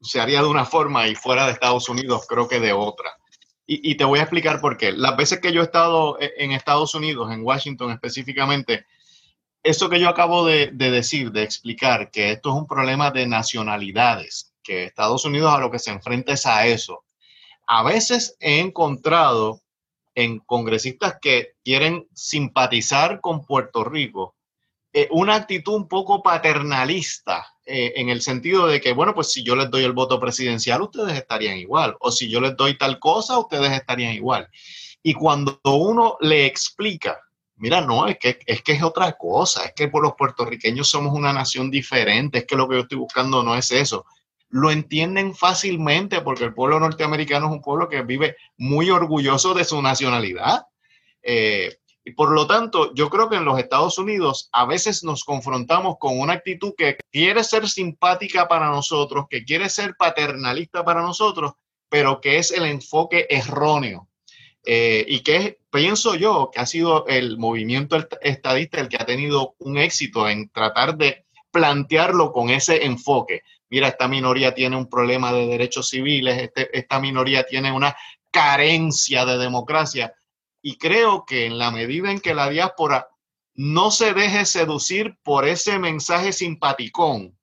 se 0.00 0.20
haría 0.22 0.40
de 0.40 0.48
una 0.48 0.64
forma 0.64 1.06
y 1.06 1.14
fuera 1.14 1.44
de 1.44 1.52
Estados 1.52 1.86
Unidos 1.90 2.24
creo 2.26 2.48
que 2.48 2.60
de 2.60 2.72
otra. 2.72 3.10
Y, 3.74 3.94
te 3.94 4.04
voy 4.04 4.18
a 4.18 4.22
explicar 4.22 4.60
por 4.60 4.76
qué. 4.76 4.92
Las 4.92 5.16
veces 5.16 5.40
que 5.40 5.50
yo 5.50 5.62
he 5.62 5.64
estado 5.64 6.20
e, 6.20 6.34
en 6.36 6.52
Estados 6.52 6.94
Unidos, 6.94 7.32
en 7.32 7.42
Washington 7.42 7.90
específicamente, 7.90 8.84
eso 9.62 9.88
que 9.88 9.98
yo 9.98 10.10
acabo 10.10 10.44
de, 10.44 10.72
decir, 10.72 11.32
de 11.32 11.42
explicar, 11.42 12.10
que 12.10 12.32
esto 12.32 12.50
es 12.50 12.56
un 12.56 12.66
problema 12.66 13.10
de 13.10 13.26
nacionalidades, 13.26 14.52
que 14.62 14.84
Estados 14.84 15.24
Unidos 15.24 15.54
a 15.54 15.58
lo 15.58 15.70
que 15.70 15.78
se 15.78 15.90
enfrenta 15.90 16.34
es 16.34 16.44
a 16.44 16.66
eso. 16.66 17.04
A 17.66 17.82
veces 17.82 18.36
he 18.40 18.58
encontrado 18.58 19.62
en 20.14 20.40
congresistas 20.40 21.16
que 21.22 21.54
quieren 21.64 22.06
simpatizar 22.12 23.22
con 23.22 23.46
Puerto 23.46 23.84
Rico 23.84 24.34
eh, 24.92 25.08
una 25.10 25.36
actitud 25.36 25.74
un 25.74 25.88
poco 25.88 26.22
paternalista 26.22 27.46
eh, 27.64 27.94
en 27.96 28.10
el 28.10 28.20
sentido 28.20 28.66
de 28.66 28.80
que, 28.80 28.92
bueno, 28.92 29.14
pues 29.14 29.32
si 29.32 29.42
yo 29.42 29.56
les 29.56 29.70
doy 29.70 29.84
el 29.84 29.92
voto 29.92 30.20
presidencial, 30.20 30.82
ustedes 30.82 31.16
estarían 31.16 31.56
igual, 31.56 31.96
o 32.00 32.12
si 32.12 32.28
yo 32.28 32.40
les 32.40 32.56
doy 32.56 32.76
tal 32.76 32.98
cosa, 32.98 33.38
ustedes 33.38 33.72
estarían 33.72 34.12
igual. 34.12 34.48
Y 35.02 35.14
cuando 35.14 35.60
uno 35.64 36.16
le 36.20 36.44
explica, 36.44 37.18
mira, 37.56 37.80
no, 37.80 38.06
es 38.06 38.18
que, 38.18 38.38
es 38.44 38.62
que 38.62 38.72
es 38.72 38.82
otra 38.82 39.12
cosa, 39.12 39.64
es 39.64 39.72
que 39.72 39.88
por 39.88 40.02
los 40.02 40.12
puertorriqueños 40.14 40.88
somos 40.88 41.14
una 41.14 41.32
nación 41.32 41.70
diferente, 41.70 42.38
es 42.38 42.44
que 42.44 42.56
lo 42.56 42.68
que 42.68 42.74
yo 42.74 42.82
estoy 42.82 42.98
buscando 42.98 43.42
no 43.42 43.54
es 43.54 43.70
eso. 43.70 44.04
Lo 44.50 44.70
entienden 44.70 45.34
fácilmente 45.34 46.20
porque 46.20 46.44
el 46.44 46.52
pueblo 46.52 46.78
norteamericano 46.78 47.46
es 47.46 47.52
un 47.52 47.62
pueblo 47.62 47.88
que 47.88 48.02
vive 48.02 48.36
muy 48.58 48.90
orgulloso 48.90 49.54
de 49.54 49.64
su 49.64 49.80
nacionalidad. 49.80 50.66
Eh, 51.22 51.78
y 52.04 52.12
por 52.12 52.32
lo 52.32 52.46
tanto, 52.46 52.92
yo 52.94 53.08
creo 53.08 53.28
que 53.28 53.36
en 53.36 53.44
los 53.44 53.58
Estados 53.58 53.96
Unidos 53.98 54.48
a 54.52 54.66
veces 54.66 55.04
nos 55.04 55.24
confrontamos 55.24 55.96
con 56.00 56.18
una 56.18 56.32
actitud 56.32 56.74
que 56.76 56.96
quiere 57.12 57.44
ser 57.44 57.68
simpática 57.68 58.48
para 58.48 58.70
nosotros, 58.70 59.26
que 59.30 59.44
quiere 59.44 59.68
ser 59.68 59.94
paternalista 59.96 60.84
para 60.84 61.00
nosotros, 61.00 61.52
pero 61.88 62.20
que 62.20 62.38
es 62.38 62.50
el 62.50 62.64
enfoque 62.64 63.26
erróneo. 63.30 64.08
Eh, 64.64 65.04
y 65.08 65.20
que 65.20 65.58
pienso 65.70 66.14
yo 66.14 66.50
que 66.52 66.60
ha 66.60 66.66
sido 66.66 67.06
el 67.06 67.36
movimiento 67.36 67.96
estadista 68.20 68.80
el 68.80 68.88
que 68.88 68.96
ha 68.96 69.04
tenido 69.04 69.56
un 69.58 69.76
éxito 69.76 70.28
en 70.28 70.50
tratar 70.50 70.96
de 70.96 71.24
plantearlo 71.50 72.32
con 72.32 72.50
ese 72.50 72.84
enfoque. 72.84 73.42
Mira, 73.70 73.88
esta 73.88 74.08
minoría 74.08 74.54
tiene 74.54 74.76
un 74.76 74.88
problema 74.88 75.32
de 75.32 75.46
derechos 75.46 75.88
civiles, 75.88 76.40
este, 76.40 76.76
esta 76.76 77.00
minoría 77.00 77.44
tiene 77.44 77.72
una 77.72 77.96
carencia 78.30 79.24
de 79.24 79.38
democracia 79.38 80.14
y 80.62 80.78
creo 80.78 81.26
que 81.26 81.46
en 81.46 81.58
la 81.58 81.70
medida 81.70 82.10
en 82.10 82.20
que 82.20 82.34
la 82.34 82.48
diáspora 82.48 83.08
no 83.54 83.90
se 83.90 84.14
deje 84.14 84.46
seducir 84.46 85.18
por 85.22 85.46
ese 85.46 85.78
mensaje 85.78 86.32
simpaticón 86.32 87.36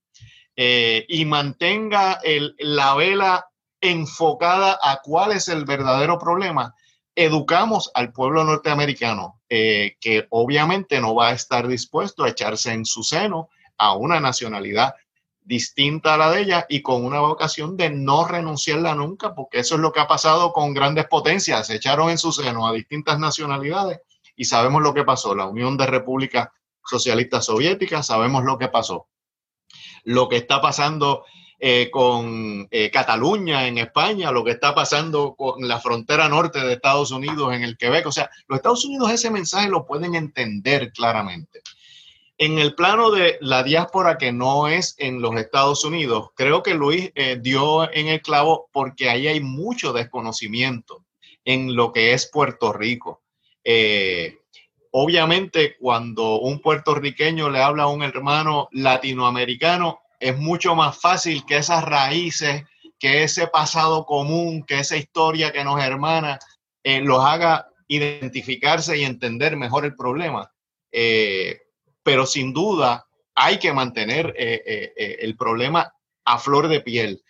eh, 0.55 1.05
y 1.07 1.25
mantenga 1.25 2.19
la 2.57 2.95
vela 2.95 3.45
enfocada 3.81 4.79
a 4.81 5.01
cuál 5.01 5.33
es 5.33 5.47
el 5.47 5.65
verdadero 5.65 6.17
problema, 6.17 6.73
educamos 7.15 7.91
al 7.93 8.11
pueblo 8.11 8.43
norteamericano, 8.43 9.41
eh, 9.49 9.97
que 9.99 10.25
obviamente 10.29 10.99
no 10.99 11.15
va 11.15 11.29
a 11.29 11.33
estar 11.33 11.67
dispuesto 11.67 12.23
a 12.23 12.29
echarse 12.29 12.71
en 12.71 12.85
su 12.85 13.03
seno 13.03 13.49
a 13.77 13.95
una 13.95 14.19
nacionalidad 14.19 14.95
distinta 15.49 16.13
a 16.13 16.17
la 16.17 16.29
de 16.29 16.41
ella 16.41 16.67
y 16.69 16.83
con 16.83 17.03
una 17.03 17.21
vocación 17.21 17.75
de 17.75 17.89
no 17.89 18.27
renunciarla 18.27 18.93
nunca, 18.93 19.33
porque 19.33 19.57
eso 19.57 19.75
es 19.75 19.81
lo 19.81 19.91
que 19.91 19.99
ha 19.99 20.07
pasado 20.07 20.53
con 20.53 20.75
grandes 20.75 21.07
potencias. 21.07 21.65
Se 21.65 21.77
echaron 21.77 22.11
en 22.11 22.19
su 22.19 22.31
seno 22.31 22.67
a 22.67 22.71
distintas 22.71 23.17
nacionalidades 23.17 23.99
y 24.35 24.45
sabemos 24.45 24.83
lo 24.83 24.93
que 24.93 25.03
pasó. 25.03 25.33
La 25.33 25.47
Unión 25.47 25.75
de 25.75 25.87
Repúblicas 25.87 26.49
Socialistas 26.85 27.45
Soviéticas, 27.45 28.05
sabemos 28.05 28.43
lo 28.43 28.59
que 28.59 28.67
pasó. 28.67 29.07
Lo 30.03 30.29
que 30.29 30.37
está 30.37 30.61
pasando 30.61 31.25
eh, 31.57 31.89
con 31.91 32.67
eh, 32.69 32.91
Cataluña 32.91 33.67
en 33.67 33.79
España, 33.79 34.31
lo 34.31 34.43
que 34.43 34.51
está 34.51 34.75
pasando 34.75 35.33
con 35.35 35.67
la 35.67 35.79
frontera 35.79 36.29
norte 36.29 36.59
de 36.59 36.73
Estados 36.73 37.09
Unidos 37.09 37.55
en 37.55 37.63
el 37.63 37.75
Quebec. 37.75 38.05
O 38.05 38.11
sea, 38.11 38.29
los 38.47 38.57
Estados 38.57 38.85
Unidos 38.85 39.11
ese 39.11 39.31
mensaje 39.31 39.67
lo 39.67 39.87
pueden 39.87 40.13
entender 40.13 40.93
claramente. 40.93 41.63
En 42.41 42.57
el 42.57 42.73
plano 42.73 43.11
de 43.11 43.37
la 43.41 43.63
diáspora 43.63 44.17
que 44.17 44.31
no 44.31 44.69
es 44.69 44.95
en 44.97 45.21
los 45.21 45.35
Estados 45.35 45.83
Unidos, 45.83 46.29
creo 46.35 46.63
que 46.63 46.73
Luis 46.73 47.11
eh, 47.13 47.37
dio 47.37 47.91
en 47.91 48.07
el 48.07 48.21
clavo 48.21 48.69
porque 48.71 49.09
ahí 49.09 49.27
hay 49.27 49.41
mucho 49.41 49.91
desconocimiento 49.91 51.03
en 51.43 51.75
lo 51.75 51.91
que 51.91 52.13
es 52.13 52.29
Puerto 52.31 52.71
Rico. 52.71 53.23
Eh, 53.61 54.37
obviamente, 54.91 55.75
cuando 55.81 56.39
un 56.39 56.61
puertorriqueño 56.61 57.49
le 57.49 57.61
habla 57.61 57.83
a 57.83 57.87
un 57.87 58.03
hermano 58.03 58.69
latinoamericano, 58.71 59.99
es 60.17 60.37
mucho 60.37 60.75
más 60.75 60.97
fácil 60.97 61.45
que 61.45 61.57
esas 61.57 61.83
raíces, 61.83 62.63
que 62.97 63.23
ese 63.23 63.47
pasado 63.47 64.05
común, 64.05 64.63
que 64.63 64.79
esa 64.79 64.95
historia 64.95 65.51
que 65.51 65.65
nos 65.65 65.83
hermana, 65.83 66.39
eh, 66.85 67.01
los 67.01 67.21
haga 67.21 67.67
identificarse 67.89 68.97
y 68.97 69.03
entender 69.03 69.57
mejor 69.57 69.83
el 69.83 69.93
problema 69.93 70.49
pero 72.09 72.25
sin 72.25 72.53
duda 72.53 73.05
hay 73.35 73.59
que 73.59 73.71
mantener 73.71 74.33
eh, 74.35 74.63
eh, 74.65 74.93
eh, 74.97 75.17
el 75.19 75.37
problema 75.37 75.93
a 76.25 76.39
flor 76.39 76.67
de 76.67 76.81
piel, 76.81 77.21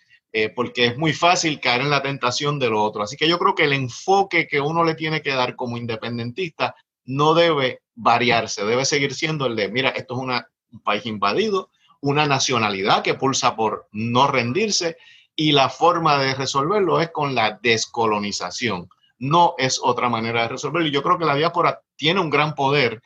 porque 0.56 0.86
es 0.86 0.96
muy 0.96 1.12
fácil 1.12 1.60
caer 1.60 1.82
en 1.82 1.90
la 1.90 2.00
tentación 2.00 2.58
de 2.58 2.70
lo 2.70 2.82
otro. 2.82 3.02
Así 3.02 3.14
que 3.18 3.28
yo 3.28 3.38
creo 3.38 3.54
que 3.54 3.64
el 3.64 3.74
enfoque 3.74 4.46
que 4.46 4.58
uno 4.58 4.82
le 4.82 4.94
tiene 4.94 5.20
que 5.20 5.34
dar 5.34 5.54
como 5.54 5.76
independentista 5.76 6.74
no 7.04 7.34
debe 7.34 7.82
variarse, 7.94 8.64
debe 8.64 8.86
seguir 8.86 9.12
siendo 9.14 9.44
el 9.44 9.54
de, 9.54 9.68
mira, 9.68 9.90
esto 9.90 10.14
es 10.14 10.44
un 10.72 10.80
país 10.80 11.04
invadido, 11.04 11.68
una 12.00 12.26
nacionalidad 12.26 13.02
que 13.02 13.14
pulsa 13.14 13.54
por 13.54 13.86
no 13.92 14.28
rendirse 14.28 14.96
y 15.36 15.52
la 15.52 15.68
forma 15.68 16.16
de 16.16 16.34
resolverlo 16.34 17.00
es 17.00 17.10
con 17.10 17.34
la 17.34 17.58
descolonización. 17.62 18.88
No 19.18 19.56
es 19.58 19.78
otra 19.82 20.08
manera 20.08 20.42
de 20.42 20.48
resolverlo. 20.48 20.88
Y 20.88 20.92
yo 20.92 21.02
creo 21.02 21.18
que 21.18 21.26
la 21.26 21.34
diáspora 21.34 21.82
tiene 21.96 22.20
un 22.20 22.30
gran 22.30 22.54
poder 22.54 23.02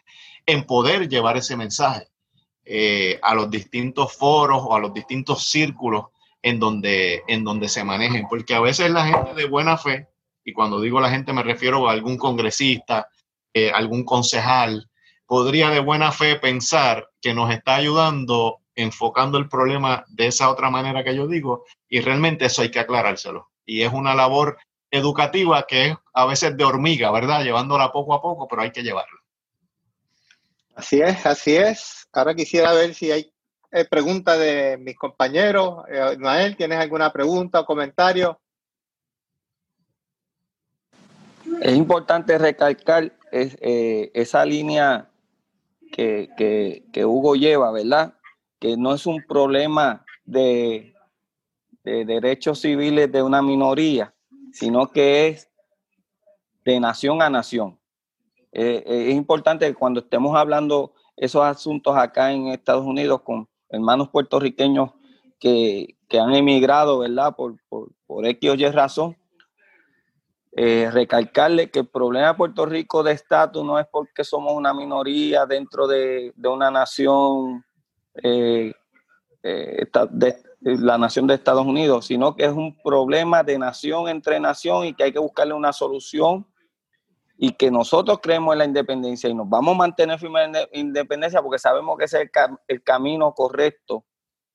en 0.47 0.65
poder 0.65 1.09
llevar 1.09 1.37
ese 1.37 1.57
mensaje 1.57 2.09
eh, 2.65 3.19
a 3.23 3.35
los 3.35 3.51
distintos 3.51 4.15
foros 4.17 4.63
o 4.63 4.75
a 4.75 4.79
los 4.79 4.93
distintos 4.93 5.47
círculos 5.47 6.07
en 6.43 6.59
donde, 6.59 7.23
en 7.27 7.45
donde 7.45 7.69
se 7.69 7.85
manejen, 7.85 8.27
porque 8.29 8.55
a 8.55 8.61
veces 8.61 8.91
la 8.91 9.07
gente 9.07 9.35
de 9.35 9.47
buena 9.47 9.79
fe, 9.79 10.09
y 10.45 10.53
cuando 10.53 10.81
digo 10.81 11.01
la 11.01 11.11
gente 11.11 11.33
me 11.33 11.43
refiero 11.43 11.89
a 11.89 11.93
algún 11.93 12.19
congresista, 12.19 13.09
eh, 13.53 13.71
algún 13.71 14.05
concejal, 14.05 14.91
podría 15.27 15.71
de 15.71 15.81
buena 15.81 16.13
fe 16.13 16.37
pensar 16.37 17.09
que 17.21 17.33
nos 17.33 17.51
está 17.51 17.77
ayudando 17.77 18.61
enfocando 18.75 19.39
el 19.39 19.49
problema 19.49 20.05
de 20.09 20.27
esa 20.27 20.51
otra 20.51 20.71
manera 20.71 21.05
que 21.05 21.15
yo 21.15 21.27
digo, 21.27 21.65
y 21.89 22.01
realmente 22.01 22.47
eso 22.47 22.63
hay 22.63 22.71
que 22.71 22.81
aclarárselo. 22.81 23.51
Y 23.65 23.83
es 23.83 23.93
una 23.93 24.15
labor 24.15 24.59
educativa 24.91 25.65
que 25.67 25.89
es 25.89 25.97
a 26.13 26.27
veces 26.27 26.57
de 26.57 26.65
hormiga, 26.65 27.11
¿verdad? 27.11 27.43
Llevándola 27.43 27.93
poco 27.93 28.15
a 28.15 28.23
poco, 28.23 28.47
pero 28.49 28.63
hay 28.63 28.73
que 28.73 28.83
llevarla. 28.83 29.24
Así 30.75 31.01
es, 31.01 31.25
así 31.25 31.57
es. 31.57 32.09
Ahora 32.13 32.35
quisiera 32.35 32.73
ver 32.73 32.95
si 32.95 33.11
hay 33.11 33.33
eh, 33.71 33.85
preguntas 33.85 34.39
de 34.39 34.77
mis 34.79 34.97
compañeros. 34.97 35.85
Eh, 35.89 36.55
¿tienes 36.57 36.79
alguna 36.79 37.13
pregunta 37.13 37.61
o 37.61 37.67
comentario? 37.67 38.41
Es 41.61 41.75
importante 41.75 42.39
recalcar 42.39 43.13
eh, 43.31 44.11
esa 44.15 44.45
línea 44.45 45.11
que, 45.93 47.05
Hugo 47.05 47.37
lleva, 47.37 47.71
¿verdad? 47.71 48.15
Que 48.59 48.77
no 48.77 48.95
es 48.95 49.07
un 49.07 49.23
problema 49.23 50.05
de 50.25 50.95
derechos 51.85 52.61
civiles 52.61 53.13
de 53.13 53.23
una 53.23 53.43
minoría, 53.43 54.15
sino 54.53 54.91
que 54.91 55.29
es 55.29 55.51
de 56.65 56.81
nación 56.81 57.23
a 57.23 57.31
nación. 57.31 57.79
Eh, 58.57 58.85
eh, 58.87 59.07
es 59.09 59.17
importante 59.17 59.67
que 59.67 59.75
cuando 59.75 59.99
estemos 59.99 60.37
hablando 60.37 60.93
esos 61.17 61.43
asuntos 61.43 61.97
acá 61.97 62.31
en 62.31 62.47
Estados 62.49 62.87
Unidos 62.87 63.23
con 63.23 63.49
hermanos 63.69 64.11
puertorriqueños 64.11 64.91
que, 65.41 65.97
han 66.13 66.33
emigrado, 66.33 67.01
¿verdad? 67.01 67.35
Por, 67.35 67.57
por, 67.69 67.89
por 68.07 68.25
X 68.25 68.51
o 68.51 68.55
Y 68.55 68.71
razón, 68.71 69.17
eh, 70.53 70.89
recalcarle 70.93 71.69
que 71.69 71.81
el 71.81 71.89
problema 71.89 72.29
de 72.29 72.35
Puerto 72.35 72.65
Rico 72.65 73.03
de 73.03 73.11
estatus 73.11 73.65
no 73.65 73.81
es 73.81 73.87
porque 73.89 74.23
somos 74.23 74.53
una 74.53 74.73
minoría 74.73 75.45
dentro 75.45 75.89
de, 75.89 76.33
una 76.45 76.71
nación, 76.71 77.65
de, 78.15 78.77
la 80.63 80.97
nación 80.97 81.27
de 81.27 81.35
Estados 81.35 81.67
Unidos, 81.67 82.07
sino 82.07 82.37
que 82.37 82.45
es 82.45 82.53
un 82.53 82.81
problema 82.81 83.43
de 83.43 83.59
nación 83.59 84.09
entre 84.09 84.39
nación 84.39 84.87
y 84.87 84.95
que 84.95 85.03
hay 85.03 85.13
que 85.13 85.19
buscarle 85.19 85.55
una 85.55 85.73
solución 85.73 86.47
y 87.45 87.53
que 87.53 87.71
nosotros 87.71 88.21
creemos 88.23 88.55
en 88.55 88.59
la 88.61 88.65
independencia 88.65 89.29
y 89.29 89.35
nos 89.35 89.47
vamos 89.47 89.75
a 89.75 89.77
mantener 89.77 90.19
firmes 90.19 90.47
en 90.47 90.53
la 90.53 90.69
independencia 90.73 91.43
porque 91.43 91.59
sabemos 91.59 91.99
que 91.99 92.07
ese 92.07 92.23
es 92.23 92.31
el, 92.69 92.83
camino 92.83 93.35
correcto 93.35 94.07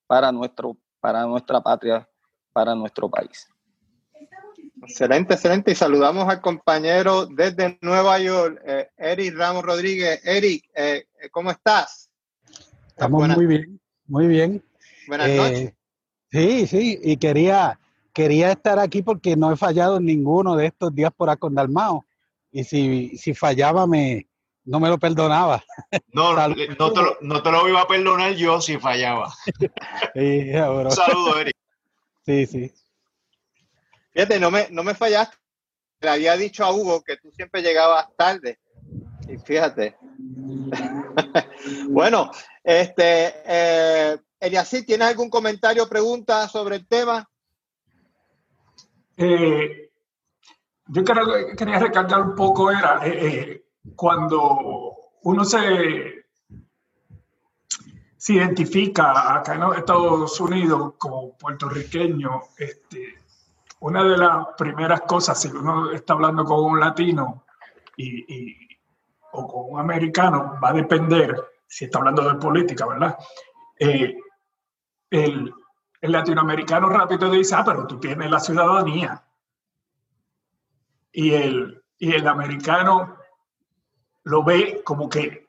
para, 0.08 0.32
nuestro, 0.32 0.76
para 1.00 1.24
nuestra 1.28 1.62
patria, 1.62 2.10
para 2.52 2.74
nuestro 2.74 3.08
país. 3.08 3.48
Excelente, 4.82 5.36
excelente. 5.36 5.72
Y 5.72 5.76
saludamos 5.76 6.28
al 6.28 6.42
compañero 6.42 7.28
desde 7.28 7.78
Nueva 7.82 8.18
York, 8.18 8.60
eh, 8.66 8.90
Eric 8.98 9.36
Ramos 9.36 9.64
Rodríguez. 9.64 10.20
Eric, 10.26 10.64
eh, 10.74 11.06
¿cómo 11.30 11.52
estás? 11.52 12.10
Estamos 12.88 13.28
muy 13.30 13.46
bien, 13.46 13.80
muy 14.08 14.26
bien. 14.26 14.64
Buenas 15.08 15.30
eh, 15.30 15.38
noches. 15.38 15.74
Sí, 16.32 16.66
sí, 16.66 17.00
y 17.04 17.18
quería, 17.18 17.80
quería 18.14 18.52
estar 18.52 18.80
aquí 18.80 19.04
porque 19.04 19.36
no 19.36 19.52
he 19.52 19.58
fallado 19.58 19.98
en 19.98 20.06
ninguno 20.06 20.56
de 20.56 20.66
estos 20.66 20.96
días 20.96 21.12
por 21.16 21.30
Acondalmao 21.30 22.09
y 22.52 22.64
si, 22.64 23.18
si 23.18 23.34
fallaba 23.34 23.86
me, 23.88 24.28
no 24.66 24.80
me 24.80 24.90
lo 24.90 24.98
perdonaba. 24.98 25.64
No, 26.14 26.34
no 26.34 26.56
te, 26.56 27.02
lo, 27.02 27.18
no 27.22 27.42
te, 27.42 27.52
lo, 27.52 27.68
iba 27.68 27.82
a 27.82 27.88
perdonar 27.88 28.34
yo 28.34 28.62
si 28.62 28.78
fallaba. 28.78 29.34
Sí, 30.16 30.52
Un 30.52 30.92
saludo, 30.92 31.40
Eric. 31.40 31.56
Sí, 32.26 32.46
sí. 32.46 32.72
Fíjate, 34.12 34.40
no 34.40 34.52
me, 34.52 34.68
no 34.70 34.84
me 34.84 34.94
fallaste. 34.94 35.38
Le 36.02 36.10
había 36.10 36.38
dicho 36.38 36.64
a 36.64 36.72
Hugo 36.72 37.02
que 37.02 37.18
tú 37.18 37.32
siempre 37.32 37.62
llegabas 37.62 38.08
tarde. 38.16 38.60
Y 39.28 39.38
fíjate. 39.38 39.98
bueno, 41.90 42.32
este, 42.64 43.34
eh, 43.46 44.18
Eliasí, 44.40 44.86
¿tienes 44.86 45.08
algún 45.08 45.30
comentario 45.30 45.84
o 45.84 45.90
pregunta 45.90 46.48
sobre 46.48 46.78
el 46.78 46.88
tema? 46.88 47.28
Eh, 49.18 49.89
yo 50.92 51.04
quería 51.04 51.80
recalcar 51.80 52.22
un 52.22 52.36
poco, 52.36 52.72
era 52.72 53.06
eh, 53.06 53.28
eh, 53.28 53.66
cuando 53.96 55.12
uno 55.22 55.46
se, 55.46 56.26
se 58.18 58.34
identifica 58.34 59.36
acá 59.36 59.54
en 59.54 59.64
Estados 59.78 60.40
Unidos 60.42 60.96
como 60.98 61.38
puertorriqueño, 61.38 62.42
este, 62.58 63.20
una 63.82 64.04
de 64.04 64.18
las 64.18 64.48
primeras 64.58 65.02
cosas, 65.02 65.40
si 65.40 65.50
uno 65.50 65.92
está 65.92 66.14
hablando 66.14 66.44
con 66.44 66.60
un 66.60 66.80
latino 66.80 67.46
y, 67.96 68.56
o 69.34 69.48
con 69.48 69.74
un 69.74 69.80
americano, 69.80 70.58
va 70.62 70.70
a 70.70 70.74
depender, 70.74 71.36
si 71.68 71.86
está 71.86 72.00
hablando 72.00 72.24
de 72.24 72.40
política, 72.40 72.88
¿verdad? 72.88 73.16
Eh, 73.78 74.18
el, 75.12 75.54
el 76.02 76.12
latinoamericano 76.12 76.90
rápido 76.90 77.30
dice, 77.30 77.54
ah, 77.56 77.64
pero 77.64 77.86
tú 77.86 78.00
tienes 78.00 78.32
la 78.32 78.40
ciudadanía 78.40 79.24
y 81.12 81.34
el, 81.34 81.84
y 81.98 82.14
el 82.14 82.28
americano 82.28 83.18
lo 84.24 84.44
ve 84.44 84.82
como 84.84 85.10
que, 85.10 85.48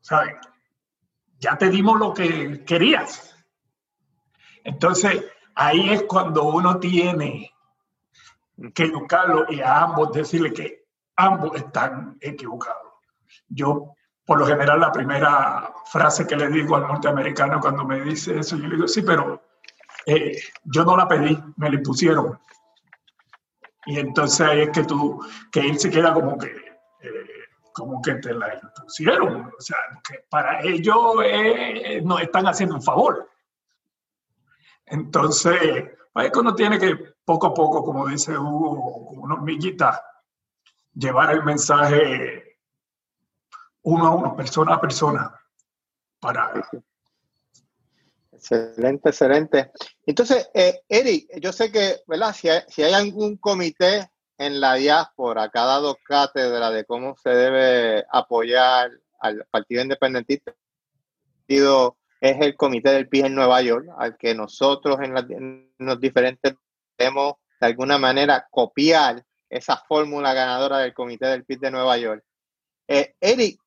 ¿sabes? 0.00 0.36
Ya 1.38 1.56
te 1.58 1.68
dimos 1.68 1.98
lo 1.98 2.14
que 2.14 2.64
querías. 2.64 3.36
Entonces, 4.64 5.24
ahí 5.54 5.90
es 5.90 6.02
cuando 6.04 6.44
uno 6.44 6.78
tiene 6.78 7.52
que 8.74 8.84
educarlo 8.84 9.46
y 9.48 9.60
a 9.60 9.82
ambos 9.82 10.12
decirle 10.12 10.52
que 10.52 10.86
ambos 11.16 11.56
están 11.56 12.16
equivocados. 12.20 12.92
Yo, 13.48 13.94
por 14.24 14.38
lo 14.38 14.46
general, 14.46 14.80
la 14.80 14.92
primera 14.92 15.72
frase 15.86 16.26
que 16.26 16.36
le 16.36 16.48
digo 16.48 16.76
al 16.76 16.86
norteamericano 16.86 17.60
cuando 17.60 17.84
me 17.84 18.00
dice 18.00 18.38
eso, 18.38 18.56
yo 18.56 18.66
le 18.66 18.76
digo, 18.76 18.88
sí, 18.88 19.02
pero 19.02 19.42
eh, 20.06 20.38
yo 20.64 20.84
no 20.84 20.96
la 20.96 21.06
pedí, 21.06 21.38
me 21.56 21.70
la 21.70 21.76
impusieron. 21.76 22.38
Y 23.86 23.98
entonces 23.98 24.40
ahí 24.40 24.60
es 24.62 24.70
que 24.70 24.84
tú, 24.84 25.24
que 25.50 25.60
él 25.60 25.78
se 25.78 25.90
queda 25.90 26.12
como 26.12 26.36
que, 26.36 26.48
eh, 26.48 27.26
como 27.72 28.02
que 28.02 28.14
te 28.16 28.34
la 28.34 28.54
impusieron. 28.54 29.46
O 29.46 29.60
sea, 29.60 29.78
para 30.28 30.60
ellos 30.62 31.16
eh, 31.24 32.00
no 32.04 32.18
están 32.18 32.46
haciendo 32.46 32.74
un 32.74 32.82
favor. 32.82 33.28
Entonces, 34.86 35.90
pues 36.12 36.30
uno 36.34 36.54
tiene 36.54 36.78
que 36.78 36.96
poco 37.24 37.48
a 37.48 37.54
poco, 37.54 37.84
como 37.84 38.06
dice 38.06 38.36
Hugo, 38.36 39.04
como 39.08 39.22
una 39.22 39.34
hormiguita, 39.34 40.02
llevar 40.94 41.32
el 41.32 41.44
mensaje 41.44 42.58
uno 43.82 44.06
a 44.06 44.10
uno, 44.10 44.34
persona 44.34 44.74
a 44.74 44.80
persona, 44.80 45.40
para, 46.18 46.68
Excelente, 48.36 49.08
excelente. 49.08 49.70
Entonces, 50.04 50.50
eh, 50.52 50.82
Eric, 50.88 51.40
yo 51.40 51.52
sé 51.52 51.72
que, 51.72 52.02
¿verdad? 52.06 52.34
Si 52.34 52.48
hay, 52.48 52.60
si 52.68 52.82
hay 52.82 52.92
algún 52.92 53.36
comité 53.38 54.10
en 54.38 54.60
la 54.60 54.74
diáspora 54.74 55.48
que 55.48 55.58
ha 55.58 55.64
dado 55.64 55.96
cátedra 56.04 56.70
de 56.70 56.84
cómo 56.84 57.16
se 57.16 57.30
debe 57.30 58.04
apoyar 58.10 58.90
al 59.20 59.46
Partido 59.50 59.82
Independentista, 59.82 60.54
es 61.48 62.40
el 62.40 62.56
Comité 62.56 62.90
del 62.90 63.08
PIB 63.08 63.26
en 63.26 63.34
Nueva 63.34 63.62
York, 63.62 63.88
al 63.98 64.16
que 64.16 64.34
nosotros 64.34 64.98
en, 65.00 65.72
los 65.78 66.00
diferentes 66.00 66.54
debemos 66.98 67.34
de 67.60 67.66
alguna 67.66 67.98
manera 67.98 68.46
copiar 68.50 69.24
esa 69.48 69.76
fórmula 69.76 70.34
ganadora 70.34 70.78
del 70.78 70.92
Comité 70.92 71.26
del 71.26 71.44
PIB 71.44 71.60
de 71.60 71.70
Nueva 71.70 71.96
York. 71.96 72.24
Eh, 72.88 73.14
Eric, 73.20 73.60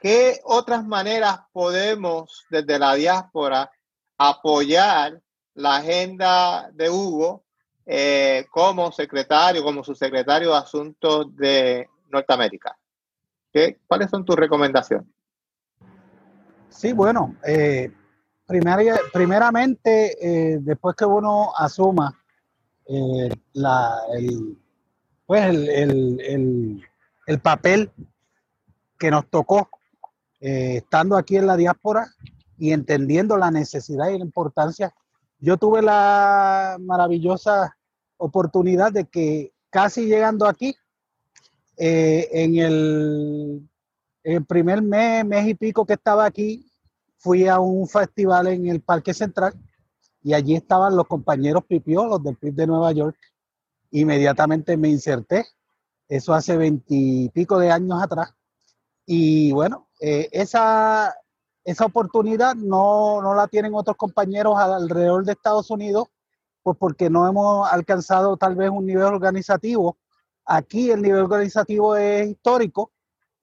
¿qué 0.00 0.38
otras 0.44 0.84
maneras 0.84 1.40
podemos 1.52 2.44
desde 2.50 2.78
la 2.78 2.94
diáspora 2.94 3.70
apoyar 4.18 5.20
la 5.54 5.76
agenda 5.76 6.70
de 6.72 6.90
Hugo 6.90 7.44
eh, 7.86 8.46
como 8.50 8.90
secretario, 8.92 9.62
como 9.62 9.84
subsecretario 9.84 10.50
de 10.50 10.56
Asuntos 10.56 11.36
de 11.36 11.88
Norteamérica. 12.10 12.76
¿Qué, 13.52 13.78
¿Cuáles 13.86 14.10
son 14.10 14.24
tus 14.24 14.36
recomendaciones? 14.36 15.06
Sí, 16.70 16.92
bueno, 16.92 17.36
eh, 17.46 17.92
primeramente, 18.46 20.16
eh, 20.20 20.58
después 20.60 20.96
que 20.96 21.04
uno 21.04 21.52
asuma 21.56 22.18
la, 23.52 23.98
el, 24.14 24.58
pues 25.24 25.46
el, 25.46 27.40
papel 27.42 27.90
que 28.98 29.10
nos 29.10 29.26
tocó 29.28 29.68
estando 30.40 31.16
aquí 31.16 31.36
en 31.36 31.46
la 31.46 31.56
diáspora, 31.56 32.06
y 32.58 32.72
entendiendo 32.72 33.36
la 33.36 33.50
necesidad 33.50 34.08
y 34.08 34.18
la 34.18 34.24
importancia, 34.24 34.94
yo 35.38 35.56
tuve 35.56 35.82
la 35.82 36.76
maravillosa 36.80 37.76
oportunidad 38.16 38.92
de 38.92 39.06
que 39.06 39.52
casi 39.70 40.06
llegando 40.06 40.46
aquí, 40.46 40.76
eh, 41.76 42.28
en 42.32 42.56
el, 42.56 43.68
primer 44.46 44.80
mes, 44.82 45.24
mes 45.24 45.48
y 45.48 45.54
pico 45.54 45.84
que 45.84 45.94
estaba 45.94 46.24
aquí, 46.24 46.70
fui 47.18 47.48
a 47.48 47.58
un 47.58 47.88
festival 47.88 48.46
en 48.46 48.66
el 48.68 48.80
Parque 48.80 49.12
Central 49.12 49.54
y 50.22 50.32
allí 50.32 50.54
estaban 50.54 50.96
los 50.96 51.06
compañeros 51.06 51.64
pipiolos 51.64 52.22
del 52.22 52.36
PIB 52.36 52.54
de 52.54 52.66
Nueva 52.66 52.92
York. 52.92 53.16
Inmediatamente 53.90 54.76
me 54.76 54.88
inserté, 54.88 55.44
eso 56.08 56.32
hace 56.32 56.56
veintipico 56.56 57.58
de 57.58 57.70
años 57.70 58.02
atrás. 58.02 58.34
Y 59.06 59.52
bueno, 59.52 59.88
eh, 60.00 60.28
esa, 60.32 61.14
esa 61.64 61.86
oportunidad 61.86 62.54
no, 62.54 63.22
no, 63.22 63.34
la 63.34 63.48
tienen 63.48 63.74
otros 63.74 63.96
compañeros 63.96 64.56
alrededor 64.58 65.24
de 65.24 65.32
Estados 65.32 65.70
Unidos, 65.70 66.08
pues 66.62 66.76
porque 66.78 67.08
no 67.08 67.26
hemos 67.28 67.70
alcanzado 67.70 68.36
tal 68.36 68.54
vez 68.54 68.70
un 68.70 68.86
nivel 68.86 69.04
organizativo. 69.04 69.96
Aquí 70.44 70.90
el 70.90 71.00
nivel 71.00 71.22
organizativo 71.22 71.96
es 71.96 72.28
histórico, 72.28 72.92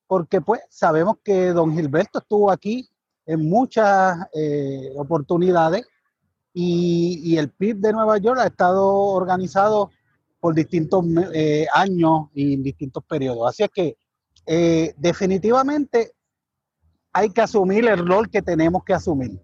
porque 0.05 0.41
pues 0.41 0.61
sabemos 0.69 1.15
que 1.23 1.47
don 1.47 1.73
Gilberto 1.73 2.19
estuvo 2.19 2.51
aquí 2.51 2.87
en 3.25 3.49
muchas 3.49 4.17
eh, 4.33 4.91
oportunidades 4.97 5.87
y, 6.53 7.37
el 7.37 7.49
PIB 7.49 7.77
de 7.77 7.93
Nueva 7.93 8.17
York 8.17 8.39
ha 8.39 8.47
estado 8.47 8.87
organizado 8.87 9.89
por 10.39 10.53
distintos 10.53 11.05
eh, 11.33 11.65
años 11.73 12.27
y 12.33 12.55
en 12.55 12.63
distintos 12.63 13.03
periodos. 13.05 13.49
Así 13.49 13.63
es 13.63 13.69
que 13.69 13.97
eh, 14.45 14.93
definitivamente 14.97 16.13
hay 17.13 17.29
que 17.29 17.41
asumir 17.41 17.85
el 17.87 18.05
rol 18.05 18.29
que 18.29 18.41
tenemos 18.41 18.83
que 18.83 18.93
asumir. 18.93 19.39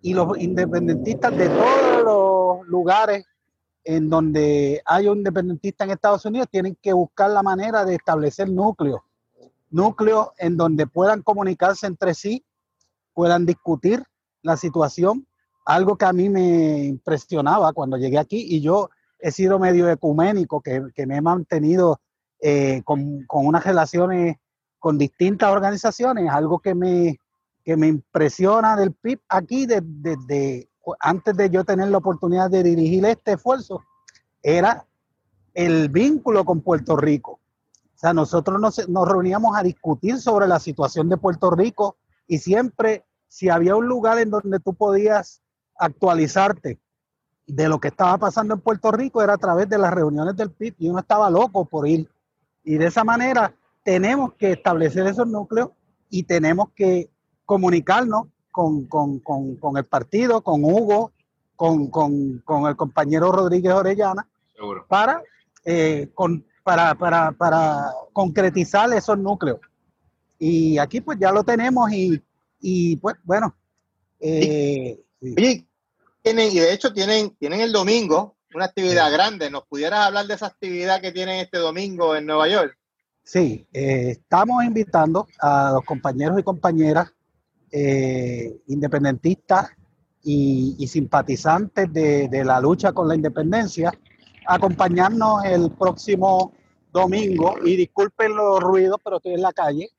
Y 0.00 0.14
los 0.14 0.38
independentistas 0.38 1.36
de 1.36 1.48
todos 1.48 2.04
los 2.04 2.68
lugares 2.68 3.24
en 3.84 4.10
donde 4.10 4.82
hay 4.84 5.08
un 5.08 5.18
independentista 5.18 5.84
en 5.84 5.90
Estados 5.90 6.24
Unidos 6.24 6.48
tienen 6.50 6.76
que 6.80 6.92
buscar 6.92 7.30
la 7.30 7.42
manera 7.42 7.84
de 7.84 7.94
establecer 7.94 8.50
núcleos, 8.50 9.00
núcleos 9.70 10.28
en 10.36 10.56
donde 10.56 10.86
puedan 10.86 11.22
comunicarse 11.22 11.86
entre 11.86 12.14
sí, 12.14 12.44
puedan 13.14 13.46
discutir 13.46 14.04
la 14.42 14.56
situación, 14.56 15.26
algo 15.64 15.96
que 15.96 16.04
a 16.04 16.12
mí 16.12 16.28
me 16.28 16.84
impresionaba 16.84 17.72
cuando 17.72 17.96
llegué 17.96 18.18
aquí 18.18 18.46
y 18.48 18.60
yo 18.60 18.90
he 19.18 19.32
sido 19.32 19.58
medio 19.58 19.88
ecuménico, 19.90 20.60
que, 20.60 21.06
me 21.06 21.16
he 21.16 21.20
mantenido 21.20 22.00
eh, 22.40 22.82
con, 22.84 23.26
unas 23.28 23.64
relaciones 23.64 24.36
con 24.78 24.98
distintas 24.98 25.50
organizaciones, 25.50 26.30
algo 26.30 26.58
que 26.58 26.74
me, 26.74 27.18
que 27.64 27.76
me 27.76 27.88
impresiona 27.88 28.76
del 28.76 28.92
PIB 28.92 29.20
aquí 29.28 29.66
desde 29.66 30.68
antes 31.00 31.36
de 31.36 31.50
yo 31.50 31.64
tener 31.64 31.88
la 31.88 31.98
oportunidad 31.98 32.50
de 32.50 32.62
dirigir 32.62 33.04
este 33.04 33.32
esfuerzo, 33.32 33.84
era 34.42 34.86
el 35.54 35.88
vínculo 35.88 36.44
con 36.44 36.60
Puerto 36.60 36.96
Rico. 36.96 37.32
O 37.94 37.98
sea, 37.98 38.14
nosotros 38.14 38.60
nos, 38.60 38.88
nos 38.88 39.08
reuníamos 39.08 39.56
a 39.56 39.62
discutir 39.62 40.18
sobre 40.20 40.46
la 40.46 40.60
situación 40.60 41.08
de 41.08 41.16
Puerto 41.16 41.50
Rico 41.50 41.96
y 42.26 42.38
siempre, 42.38 43.04
si 43.26 43.48
había 43.48 43.74
un 43.74 43.86
lugar 43.86 44.18
en 44.18 44.30
donde 44.30 44.60
tú 44.60 44.74
podías 44.74 45.42
actualizarte 45.76 46.78
de 47.46 47.68
lo 47.68 47.80
que 47.80 47.88
estaba 47.88 48.18
pasando 48.18 48.54
en 48.54 48.60
Puerto 48.60 48.92
Rico, 48.92 49.22
era 49.22 49.34
a 49.34 49.38
través 49.38 49.68
de 49.68 49.78
las 49.78 49.92
reuniones 49.92 50.36
del 50.36 50.50
PIB 50.50 50.74
y 50.78 50.88
uno 50.90 51.00
estaba 51.00 51.28
loco 51.30 51.64
por 51.64 51.88
ir. 51.88 52.08
Y 52.62 52.76
de 52.76 52.86
esa 52.86 53.02
manera 53.04 53.52
tenemos 53.88 54.34
que 54.34 54.52
establecer 54.52 55.06
esos 55.06 55.26
núcleos 55.26 55.70
y 56.10 56.24
tenemos 56.24 56.68
que 56.76 57.08
comunicarnos 57.46 58.26
con, 58.50 58.86
el 59.78 59.84
partido, 59.86 60.42
con 60.42 60.62
Hugo, 60.62 61.10
con, 61.56 61.90
el 62.68 62.76
compañero 62.76 63.32
Rodríguez 63.32 63.72
Orellana, 63.72 64.28
para, 64.88 65.22
eh, 65.64 66.12
para, 66.62 66.96
para, 66.96 67.32
para, 67.32 67.94
concretizar 68.12 68.92
esos 68.92 69.18
núcleos. 69.18 69.58
Y 70.38 70.76
aquí 70.76 71.00
pues 71.00 71.18
ya 71.18 71.32
lo 71.32 71.42
tenemos 71.42 71.90
y, 71.90 72.22
y 72.60 72.96
pues 72.96 73.16
bueno. 73.24 73.56
Eh, 74.20 75.00
y, 75.22 75.66
tienen, 76.20 76.52
y 76.52 76.58
de 76.58 76.74
hecho 76.74 76.92
tienen, 76.92 77.30
tienen 77.36 77.62
el 77.62 77.72
domingo 77.72 78.36
una 78.52 78.66
actividad 78.66 79.10
grande. 79.10 79.50
¿Nos 79.50 79.66
pudieras 79.66 80.00
hablar 80.00 80.26
de 80.26 80.34
esa 80.34 80.48
actividad 80.48 81.00
que 81.00 81.12
tienen 81.12 81.40
este 81.40 81.56
domingo 81.56 82.14
en 82.14 82.26
Nueva 82.26 82.48
York? 82.48 82.77
Sí, 83.28 83.68
eh, 83.74 84.12
estamos 84.12 84.64
invitando 84.64 85.26
a 85.38 85.72
los 85.74 85.84
compañeros 85.84 86.40
y 86.40 86.42
compañeras 86.42 87.12
eh, 87.70 88.62
independentistas 88.68 89.68
y, 90.22 90.86
simpatizantes 90.88 91.92
de, 91.92 92.42
la 92.42 92.58
lucha 92.58 92.94
con 92.94 93.06
la 93.06 93.14
independencia, 93.14 93.92
acompañarnos 94.46 95.44
el 95.44 95.70
próximo 95.72 96.54
domingo, 96.90 97.56
y 97.62 97.76
disculpen 97.76 98.34
los 98.34 98.60
ruidos, 98.60 98.98
pero 99.04 99.18
estoy 99.18 99.34
en 99.34 99.42
la 99.42 99.52
calle, 99.52 99.90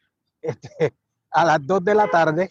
este, 0.41 0.95
a 1.29 1.45
las 1.45 1.67
2 1.67 1.83
de 1.83 1.93
la 1.93 2.07
tarde. 2.07 2.49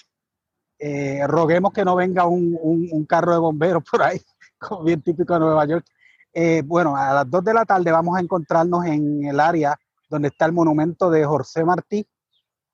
Eh, 0.78 1.26
roguemos 1.26 1.72
que 1.72 1.84
no 1.84 1.96
venga 1.96 2.24
un, 2.24 3.04
carro 3.08 3.32
de 3.32 3.38
bomberos 3.40 3.82
por 3.82 4.00
ahí, 4.04 4.20
como 4.60 4.84
bien 4.84 5.02
típico 5.02 5.34
de 5.34 5.40
Nueva 5.40 5.66
York. 5.66 5.84
Eh, 6.32 6.62
bueno, 6.64 6.96
a 6.96 7.14
las 7.14 7.28
2 7.28 7.42
de 7.42 7.54
la 7.54 7.64
tarde 7.64 7.90
vamos 7.90 8.16
a 8.16 8.20
encontrarnos 8.20 8.86
en 8.86 9.24
el 9.24 9.40
área 9.40 9.76
donde 10.08 10.28
está 10.28 10.46
el 10.46 10.52
monumento 10.52 11.10
de 11.10 11.24
José 11.24 11.64
Martí, 11.64 12.06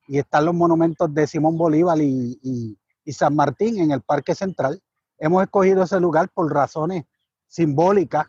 y 0.06 0.18
están 0.18 0.44
los 0.44 0.54
monumentos 0.54 1.12
de 1.14 1.26
Simón 1.26 1.56
Bolívar 1.56 1.98
y, 2.00 2.78
San 3.06 3.36
Martín 3.36 3.78
en 3.78 3.90
el 3.90 4.00
Parque 4.00 4.34
Central. 4.34 4.82
Hemos 5.18 5.42
escogido 5.42 5.82
ese 5.82 6.00
lugar 6.00 6.30
por 6.30 6.52
razones 6.52 7.04
simbólicas 7.46 8.26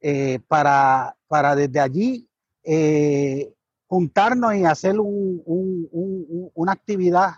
eh, 0.00 0.40
para, 0.48 1.16
para 1.28 1.54
desde 1.54 1.80
allí 1.80 2.28
eh, 2.64 3.54
juntarnos 3.86 4.54
y 4.54 4.64
hacer 4.64 4.96
una 5.00 6.72
actividad 6.72 7.34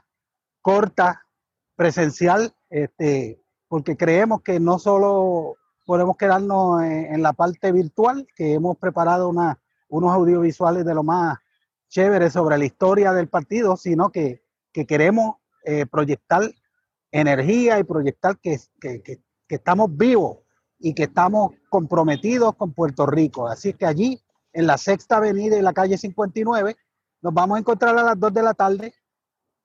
corta, 0.61 1.23
presencial, 1.77 2.55
este, 2.69 3.41
porque 3.69 3.97
creemos 3.97 4.43
que 4.43 4.61
no 4.61 4.79
solo 4.79 5.57
podemos 5.87 6.17
quedarnos 6.17 6.83
en, 6.83 7.23
la 7.23 7.33
parte 7.33 7.73
virtual, 7.73 8.27
que 8.37 8.53
hemos 8.53 8.77
preparado 8.77 9.29
una, 9.29 9.59
unos 9.91 10.13
audiovisuales 10.13 10.85
de 10.85 10.95
lo 10.95 11.03
más 11.03 11.39
chévere 11.89 12.31
sobre 12.31 12.57
la 12.57 12.65
historia 12.65 13.13
del 13.13 13.29
partido, 13.29 13.77
sino 13.77 14.11
que, 14.11 14.43
queremos 14.73 15.37
eh, 15.65 15.85
proyectar 15.85 16.43
energía 17.11 17.79
y 17.79 17.85
proyectar 17.85 18.39
que, 18.39 18.59
estamos 19.49 19.95
vivos 19.97 20.39
y 20.79 20.95
que 20.95 21.03
estamos 21.03 21.53
comprometidos 21.69 22.55
con 22.55 22.73
Puerto 22.73 23.05
Rico. 23.05 23.49
Así 23.49 23.75
que 23.75 23.85
allí, 23.85 24.23
en 24.53 24.67
la 24.67 24.79
Sexta 24.79 25.17
Avenida 25.17 25.59
y 25.59 25.63
la 25.63 25.73
calle 25.73 25.99
59, 25.99 26.77
nos 27.21 27.35
vamos 27.35 27.57
a 27.57 27.61
encontrar 27.61 27.99
a 27.99 28.03
las 28.03 28.19
2 28.19 28.33
de 28.33 28.43
la 28.43 28.55
tarde 28.55 28.95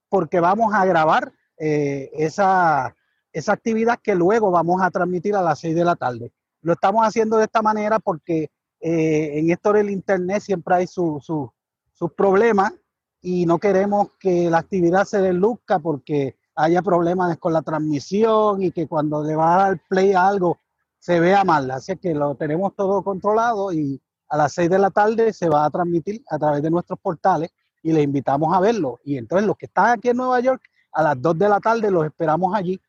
porque 0.10 0.40
vamos 0.40 0.74
a 0.74 0.86
grabar 0.86 1.32
eh, 1.58 2.10
esa, 2.14 2.96
esa 3.32 3.54
actividad 3.54 4.00
que 4.04 4.16
luego 4.16 4.50
vamos 4.50 4.82
a 4.82 4.90
transmitir 4.90 5.36
a 5.36 5.42
las 5.42 5.60
6 5.60 5.76
de 5.76 5.86
la 5.86 5.96
tarde. 5.96 6.34
Lo 6.62 6.74
estamos 6.74 7.06
haciendo 7.06 7.38
de 7.38 7.44
esta 7.44 7.62
manera 7.62 8.00
porque 8.00 8.50
eh, 8.88 9.40
en 9.40 9.50
esto 9.50 9.74
del 9.74 9.90
Internet 9.90 10.44
siempre 10.44 10.76
hay 10.76 10.86
su, 10.86 11.20
su, 11.20 11.52
sus 11.92 12.12
problemas 12.12 12.72
y 13.20 13.48
no 13.48 13.58
queremos 13.58 14.10
que 14.20 14.48
la 14.48 14.60
actividad 14.60 15.06
se 15.06 15.20
desluzca 15.24 15.80
porque 15.80 16.36
haya 16.56 16.84
problemas 16.84 17.36
con 17.40 17.52
la 17.52 17.64
transmisión 17.64 18.62
y 18.62 18.72
que 18.72 18.86
cuando 18.86 19.24
le 19.24 19.36
va 19.36 19.56
a 19.56 19.58
dar 19.58 19.82
play 19.90 20.14
a 20.14 20.28
algo 20.28 20.60
se 21.00 21.20
vea 21.20 21.44
mal. 21.44 21.72
Así 21.72 21.98
que 21.98 22.14
lo 22.14 22.36
tenemos 22.36 22.76
todo 22.76 23.02
controlado 23.02 23.74
y 23.74 24.00
a 24.30 24.38
las 24.38 24.54
6 24.54 24.70
de 24.70 24.78
la 24.78 24.92
tarde 24.92 25.34
se 25.34 25.50
va 25.50 25.66
a 25.66 25.72
transmitir 25.72 26.24
a 26.30 26.38
través 26.38 26.62
de 26.62 26.70
nuestros 26.70 27.00
portales 27.00 27.50
y 27.82 27.92
le 27.92 28.04
invitamos 28.04 28.56
a 28.56 28.60
verlo. 28.60 29.00
Y 29.04 29.18
entonces 29.18 29.48
los 29.48 29.58
que 29.58 29.66
están 29.66 29.98
aquí 29.98 30.10
en 30.10 30.18
Nueva 30.18 30.40
York, 30.42 30.62
a 30.92 31.02
las 31.02 31.20
2 31.20 31.40
de 31.40 31.50
la 31.50 31.60
tarde 31.60 31.90
los 31.90 32.06
esperamos 32.06 32.54
allí 32.54 32.80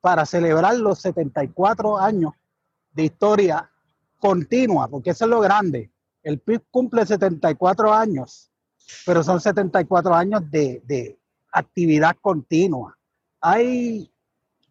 para 0.00 0.24
celebrar 0.24 0.76
los 0.76 1.00
74 1.00 1.98
años 1.98 2.34
de 2.92 3.02
historia 3.02 3.69
continua, 4.20 4.86
porque 4.86 5.10
eso 5.10 5.24
es 5.24 5.30
lo 5.30 5.40
grande. 5.40 5.90
El 6.22 6.38
PIB 6.38 6.62
cumple 6.70 7.04
74 7.04 7.92
años 7.92 8.50
pero 9.04 9.22
son 9.22 9.40
74 9.40 10.14
años 10.14 10.42
de, 10.50 11.16
actividad 11.52 12.16
continua. 12.20 12.96
Hay, 13.40 14.08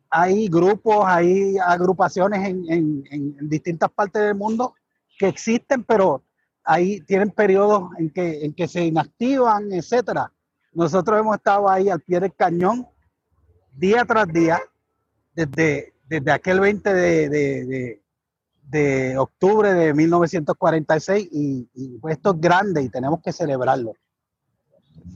hay 0.09 0.47
grupos, 0.47 1.03
hay 1.05 1.57
agrupaciones 1.57 2.47
en, 2.47 3.49
distintas 3.49 3.91
partes 3.91 4.21
del 4.21 4.35
mundo 4.35 4.75
que 5.17 5.27
existen, 5.27 5.83
pero 5.83 6.23
ahí 6.63 7.01
tienen 7.01 7.31
periodos 7.31 7.89
en 7.97 8.09
que, 8.11 8.45
en 8.45 8.53
que 8.53 8.67
se 8.69 8.85
inactivan, 8.85 9.73
etcétera. 9.73 10.31
Nosotros 10.71 11.19
hemos 11.19 11.35
estado 11.35 11.67
ahí 11.67 11.89
al 11.89 11.99
pie 11.99 12.21
del 12.21 12.33
cañón 12.33 12.87
día 13.73 14.05
tras 14.05 14.27
día 14.27 14.61
desde, 15.33 15.93
desde 16.07 16.31
aquel 16.31 16.61
20 16.61 16.93
de, 16.93 17.29
de, 17.29 18.01
octubre 19.17 19.73
de 19.73 19.93
1946 19.93 21.29
y, 21.31 21.69
y, 21.73 21.97
pues 21.99 22.17
esto 22.17 22.31
es 22.31 22.41
grande 22.41 22.83
y 22.83 22.89
tenemos 22.89 23.21
que 23.21 23.31
celebrarlo. 23.31 23.93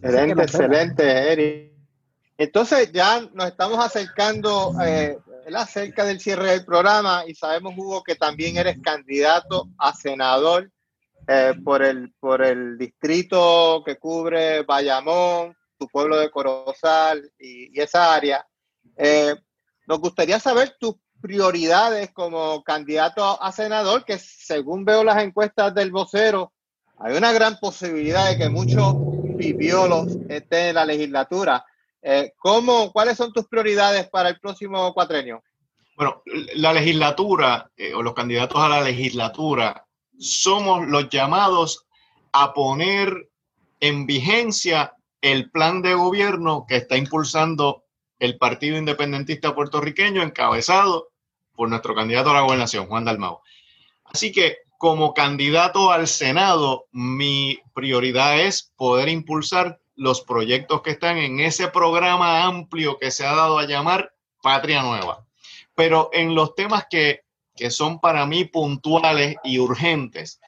Excelente, 0.02 0.44
excelente, 0.44 1.32
Eric. 1.32 1.74
Entonces 2.38 2.92
ya 2.92 3.22
nos 3.34 3.48
estamos 3.48 3.84
acercando 3.84 4.74
eh, 4.84 5.18
cerca 5.68 6.04
del 6.04 6.20
cierre 6.20 6.52
del 6.52 6.66
programa 6.66 7.24
y 7.28 7.36
sabemos, 7.36 7.74
Hugo, 7.78 8.04
que 8.04 8.16
también 8.16 8.58
eres 8.58 8.78
candidato 8.82 9.70
a 9.78 9.94
senador 9.94 10.72
eh, 11.28 11.54
por, 11.64 11.84
el, 11.84 12.12
por 12.20 12.44
el 12.44 12.78
distrito 12.78 13.84
que 13.86 13.98
cubre 13.98 14.64
Bayamón, 14.64 15.56
tu 15.78 15.88
pueblo 15.88 16.18
de 16.18 16.32
Corozal 16.32 17.32
y, 17.40 17.80
esa 17.80 18.14
área. 18.14 18.46
Eh, 18.98 19.36
nos 19.88 20.00
gustaría 20.00 20.40
saber 20.40 20.76
tus 20.80 20.96
prioridades 21.24 22.12
como 22.12 22.62
candidato 22.66 23.42
a 23.42 23.50
senador, 23.54 24.04
que 24.04 24.20
según 24.20 24.84
veo 24.84 25.06
las 25.06 25.24
encuestas 25.24 25.74
del 25.74 25.90
vocero, 25.90 26.52
hay 26.98 27.16
una 27.16 27.32
gran 27.32 27.58
posibilidad 27.62 28.30
de 28.30 28.38
que 28.38 28.50
muchos 28.50 28.94
pipiolos 29.38 30.18
estén 30.28 30.68
en 30.68 30.76
la 30.76 30.86
legislatura. 30.86 31.66
Eh, 32.02 32.34
¿cómo, 32.38 32.92
¿Cuáles 32.92 33.16
son 33.16 33.32
tus 33.32 33.48
prioridades 33.48 34.10
para 34.10 34.28
el 34.28 34.40
próximo 34.42 34.94
cuatrenio? 34.94 35.42
Bueno, 35.96 36.24
la 36.56 36.74
legislatura 36.74 37.72
eh, 37.78 37.94
o 37.94 38.04
los 38.04 38.14
candidatos 38.14 38.60
a 38.62 38.68
la 38.68 38.82
legislatura 38.82 39.86
somos 40.20 40.86
los 40.88 41.08
llamados 41.08 41.86
a 42.34 42.54
poner 42.54 43.30
en 43.80 44.06
vigencia 44.06 44.94
el 45.22 45.50
plan 45.52 45.82
de 45.82 45.94
gobierno 45.94 46.66
que 46.68 46.76
está 46.76 46.98
impulsando 46.98 47.86
el 48.20 48.38
Partido 48.38 48.78
Independentista 48.78 49.56
Puertorriqueño, 49.56 50.22
encabezado 50.22 51.13
por 51.56 51.70
nuestro 51.70 51.96
candidato 51.96 52.30
a 52.30 52.34
la 52.34 52.42
gobernación, 52.42 52.88
Juan 52.88 53.06
Dalmau. 53.06 53.42
Así 54.06 54.32
que 54.32 54.58
como 54.78 55.14
candidato 55.14 55.92
al 55.92 56.08
Senado, 56.08 56.88
mi 56.92 57.60
prioridad 57.74 58.40
es 58.42 58.74
poder 58.76 59.08
impulsar 59.08 59.80
los 59.96 60.22
proyectos 60.22 60.82
que 60.82 60.92
están 60.92 61.18
en 61.18 61.40
ese 61.40 61.68
programa 61.70 62.44
amplio 62.44 62.98
que 62.98 63.12
se 63.12 63.26
ha 63.26 63.34
dado 63.34 63.60
a 63.60 63.66
llamar 63.66 64.14
Patria 64.42 64.84
Nueva. 64.84 65.26
Pero 65.76 66.10
en 66.12 66.36
los 66.36 66.56
temas 66.56 66.86
que, 66.90 67.22
que 67.56 67.72
son 67.72 68.00
para 68.00 68.26
mí 68.26 68.46
puntuales 68.46 69.38
y 69.44 69.60
urgentes, 69.60 70.42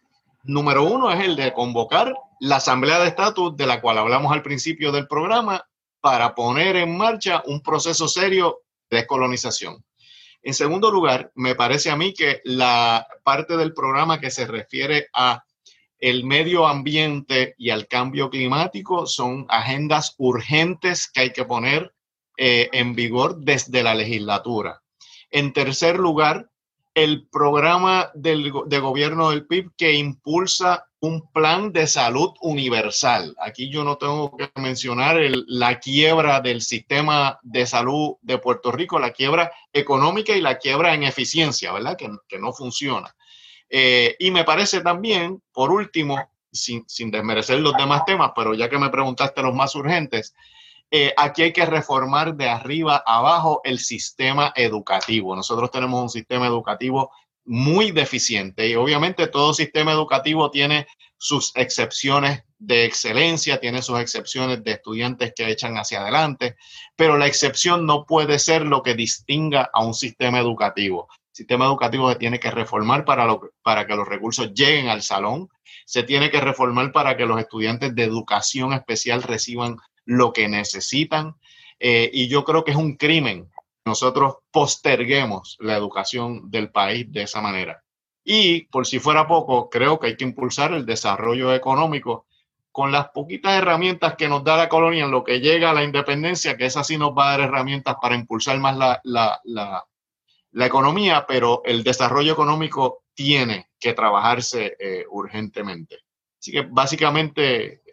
número 0.44 0.84
uno 0.84 1.12
es 1.12 1.24
el 1.24 1.36
de 1.36 1.54
convocar 1.54 2.14
la 2.40 2.58
Asamblea 2.58 3.00
de 3.00 3.08
Estatus, 3.08 3.56
de 3.56 3.68
la 3.68 3.82
cual 3.82 3.98
hablamos 3.98 4.34
al 4.34 4.44
principio 4.44 4.92
del 4.92 5.08
programa, 5.08 5.66
para 6.02 6.36
poner 6.36 6.76
en 6.76 6.98
marcha 6.98 7.42
un 7.46 7.62
proceso 7.62 8.08
serio 8.08 8.60
de 8.90 8.98
descolonización. 8.98 9.84
En 10.46 10.54
segundo 10.54 10.92
lugar, 10.92 11.32
me 11.34 11.56
parece 11.56 11.90
a 11.90 11.96
mí 11.96 12.14
que 12.14 12.42
la 12.44 13.08
parte 13.24 13.58
del 13.58 13.74
programa 13.74 14.20
que 14.20 14.30
se 14.30 14.46
refiere 14.46 15.08
a 15.12 15.44
el 15.98 16.24
medio 16.24 16.68
ambiente 16.68 17.56
y 17.58 17.72
al 17.72 17.88
cambio 17.88 18.30
climático 18.30 19.08
son 19.08 19.48
agendas 19.50 20.14
urgentes 20.20 21.10
que 21.12 21.22
hay 21.22 21.34
que 21.34 21.46
poner 21.46 21.96
eh, 22.38 22.70
en 22.74 22.94
vigor 22.94 23.38
desde 23.40 23.82
la 23.82 23.96
legislatura. 23.96 24.84
En 25.32 25.52
tercer 25.52 25.98
lugar, 25.98 26.48
el 26.96 27.28
programa 27.28 28.10
del, 28.16 28.52
de 28.68 28.80
gobierno 28.80 29.30
del 29.30 29.46
PIB 29.46 29.72
que 29.78 29.94
impulsa 29.94 30.88
un 31.02 31.30
plan 31.32 31.72
de 31.72 31.88
salud 31.88 32.32
universal. 32.42 33.36
Aquí 33.40 33.70
yo 33.70 33.84
no 33.84 33.98
tengo 33.98 34.36
que 34.36 34.50
mencionar 34.56 35.18
la 35.48 35.80
quiebra 35.80 36.40
del 36.40 36.62
sistema 36.62 37.38
de 37.44 37.68
salud 37.68 38.16
de 38.22 38.40
Puerto 38.40 38.72
Rico, 38.72 38.98
la 38.98 39.12
quiebra 39.12 39.52
económica 39.74 40.36
y 40.36 40.42
la 40.42 40.58
quiebra 40.58 40.94
en 40.94 41.04
eficiencia, 41.04 41.74
¿verdad? 41.74 41.98
Que, 41.98 42.10
que 42.28 42.40
no 42.40 42.54
funciona. 42.54 43.14
Eh, 43.70 44.16
y 44.18 44.32
me 44.32 44.46
parece 44.46 44.82
también, 44.82 45.44
por 45.52 45.72
último, 45.72 46.30
sin, 46.52 46.86
sin, 46.88 47.12
desmerecer 47.12 47.60
los 47.60 47.76
demás 47.76 48.06
temas, 48.06 48.32
pero 48.34 48.54
ya 48.54 48.70
que 48.70 48.80
me 48.80 48.90
preguntaste 48.90 49.42
los 49.42 49.54
más 49.54 49.76
urgentes, 49.76 50.34
eh, 50.92 51.14
aquí 51.18 51.44
hay 51.44 51.54
que 51.54 51.66
reformar 51.66 52.36
de 52.36 52.48
arriba 52.48 53.04
abajo 53.06 53.62
el 53.64 53.80
sistema 53.80 54.54
educativo. 54.56 55.36
Nosotros 55.36 55.72
tenemos 55.72 56.02
un 56.02 56.10
sistema 56.10 56.48
educativo 56.48 57.12
muy 57.46 57.92
deficiente 57.92 58.68
y 58.68 58.76
obviamente 58.76 59.28
todo 59.28 59.54
sistema 59.54 59.92
educativo 59.92 60.50
tiene 60.50 60.88
sus 61.18 61.52
excepciones 61.56 62.44
de 62.58 62.86
excelencia, 62.86 63.60
tiene 63.60 63.82
sus 63.82 64.00
excepciones 64.00 64.64
de 64.64 64.72
estudiantes 64.72 65.34
que 65.36 65.50
echan 65.50 65.78
hacia 65.78 66.02
adelante, 66.02 66.56
pero 66.96 67.18
la 67.18 67.28
excepción 67.28 67.86
no 67.86 68.06
puede 68.06 68.40
ser 68.40 68.64
lo 68.64 68.82
que 68.82 68.96
distinga 68.96 69.70
a 69.74 69.84
un 69.84 69.94
sistema 69.94 70.40
educativo. 70.40 71.08
El 71.12 71.36
sistema 71.36 71.66
educativo 71.66 72.10
se 72.10 72.16
tiene 72.16 72.40
que 72.40 72.50
reformar 72.50 73.06
para, 73.06 73.28
para 73.62 73.86
que 73.86 73.96
los 73.96 74.08
recursos 74.08 74.54
lleguen 74.54 74.88
al 74.88 75.04
salón, 75.04 75.50
se 75.86 76.04
tiene 76.04 76.32
que 76.32 76.42
reformar 76.42 76.92
para 76.92 77.16
que 77.16 77.26
los 77.26 77.40
estudiantes 77.40 77.94
de 77.94 78.04
educación 78.04 78.74
especial 78.74 79.22
reciban 79.22 79.78
lo 80.06 80.34
que 80.34 80.48
necesitan. 80.48 81.36
Eh, 81.80 82.10
y 82.14 82.28
yo 82.28 82.44
creo 82.46 82.64
que 82.64 82.72
es 82.72 82.78
un 82.78 82.96
crimen 82.96 83.50
nosotros 83.86 84.38
posterguemos 84.52 85.58
la 85.60 85.78
educación 85.78 86.50
del 86.50 86.72
país 86.72 87.06
de 87.12 87.24
esa 87.24 87.40
manera. 87.40 87.84
Y 88.24 88.64
por 88.66 88.88
si 88.88 88.98
fuera 88.98 89.28
poco, 89.28 89.70
creo 89.70 90.00
que 90.00 90.08
hay 90.08 90.18
que 90.18 90.24
impulsar 90.24 90.74
el 90.74 90.86
desarrollo 90.86 91.54
económico 91.54 92.26
con 92.72 92.92
las 92.92 93.10
poquitas 93.10 93.54
herramientas 93.54 94.16
que 94.16 94.28
nos 94.28 94.44
da 94.44 94.58
la 94.58 94.68
colonia 94.68 95.06
en 95.06 95.12
lo 95.12 95.24
que 95.24 95.40
llega 95.40 95.70
a 95.70 95.74
la 95.74 95.84
independencia, 95.84 96.58
que 96.58 96.66
esa 96.66 96.84
sí 96.84 96.98
nos 96.98 97.12
va 97.12 97.28
a 97.28 97.38
dar 97.38 97.48
herramientas 97.48 97.96
para 98.02 98.16
impulsar 98.16 98.58
más 98.60 98.76
la, 98.76 99.00
la, 99.04 99.40
la, 99.44 100.66
economía, 100.66 101.26
pero 101.28 101.62
el 101.64 101.84
desarrollo 101.84 102.34
económico 102.34 103.04
tiene 103.14 103.70
que 103.80 103.94
trabajarse 103.94 104.76
eh, 104.80 105.06
urgentemente. 105.10 106.00
Así 106.40 106.52
que 106.52 106.62
básicamente 106.64 107.84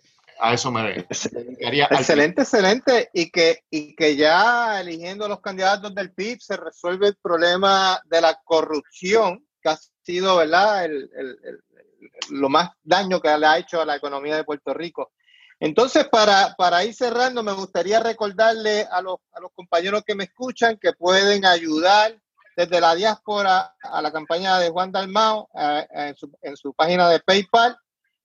a 0.42 0.54
eso 0.54 0.72
me 0.72 1.06
dedicaría. 1.32 1.88
Excelente, 1.90 2.42
excelente. 2.42 3.10
Y 3.14 3.30
que, 3.30 3.60
y 3.70 3.94
que 3.94 4.16
ya 4.16 4.80
eligiendo 4.80 5.28
los 5.28 5.40
candidatos 5.40 5.94
del 5.94 6.12
PIB 6.12 6.40
se 6.40 6.56
resuelve 6.56 7.08
el 7.08 7.16
problema 7.16 8.00
de 8.06 8.20
la 8.20 8.40
corrupción, 8.44 9.46
que 9.62 9.68
ha 9.68 9.78
sido, 10.02 10.36
¿verdad?, 10.36 10.84
el, 10.84 11.08
el, 11.16 11.38
lo 12.30 12.48
más 12.48 12.70
daño 12.82 13.20
que 13.20 13.38
le 13.38 13.46
ha 13.46 13.58
hecho 13.58 13.80
a 13.80 13.86
la 13.86 13.96
economía 13.96 14.34
de 14.34 14.44
Puerto 14.44 14.74
Rico. 14.74 15.12
Entonces, 15.60 16.08
para, 16.08 16.54
para 16.58 16.84
ir 16.84 16.92
cerrando, 16.92 17.44
me 17.44 17.52
gustaría 17.52 18.00
recordarle 18.00 18.84
a 18.90 19.00
los, 19.00 19.18
a 19.32 19.40
los 19.40 19.52
compañeros 19.54 20.02
que 20.04 20.16
me 20.16 20.24
escuchan 20.24 20.76
que 20.76 20.92
pueden 20.92 21.46
ayudar 21.46 22.18
desde 22.56 22.80
la 22.80 22.96
diáspora 22.96 23.76
a 23.80 24.02
la 24.02 24.10
campaña 24.10 24.58
de 24.58 24.70
Juan 24.70 24.90
Dalmao 24.90 25.48
eh, 25.54 25.86
en, 25.92 26.16
su, 26.16 26.30
en 26.42 26.56
su 26.56 26.74
página 26.74 27.08
de 27.08 27.20
PayPal 27.20 27.78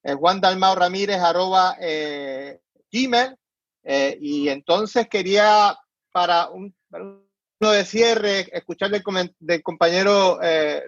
eh, 0.08 0.14
Juan 0.14 0.40
Dalmao 0.40 0.74
Ramírez, 0.74 1.18
arroba 1.18 1.76
eh, 1.78 2.60
Gmail. 2.90 3.36
Eh, 3.84 4.16
y 4.18 4.48
entonces 4.48 5.06
quería, 5.06 5.76
para 6.10 6.48
un, 6.48 6.74
uno 6.90 7.70
de 7.72 7.84
cierre, 7.84 8.48
escuchar 8.56 8.90
del, 8.90 9.02
del 9.38 9.62
compañero 9.62 10.38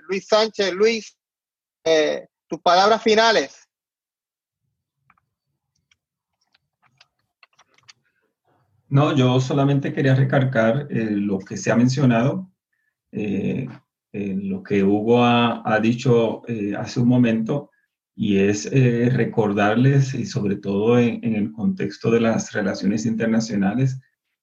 Luis 0.08 0.26
Sánchez. 0.26 0.72
Luis, 0.72 1.18
tus 2.46 2.60
palabras 2.60 3.02
finales. 3.02 3.68
No, 8.88 9.14
yo 9.14 9.40
solamente 9.40 9.92
quería 9.92 10.14
recargar 10.14 10.86
lo 10.90 11.38
que 11.38 11.56
se 11.56 11.70
ha 11.70 11.76
mencionado, 11.76 12.50
lo 13.12 14.62
que 14.62 14.82
Hugo 14.82 15.24
ha, 15.24 15.62
ha 15.64 15.80
dicho 15.80 16.42
hace 16.76 17.00
un 17.00 17.08
momento, 17.08 17.69
y 18.20 18.36
es 18.36 18.68
eh, 18.70 19.08
recordarles, 19.10 20.12
y 20.12 20.26
sobre 20.26 20.56
todo 20.56 20.98
en, 20.98 21.24
el 21.24 21.52
contexto 21.52 22.10
de 22.10 22.20
las 22.20 22.52
relaciones 22.52 23.06
internacionales, 23.06 23.98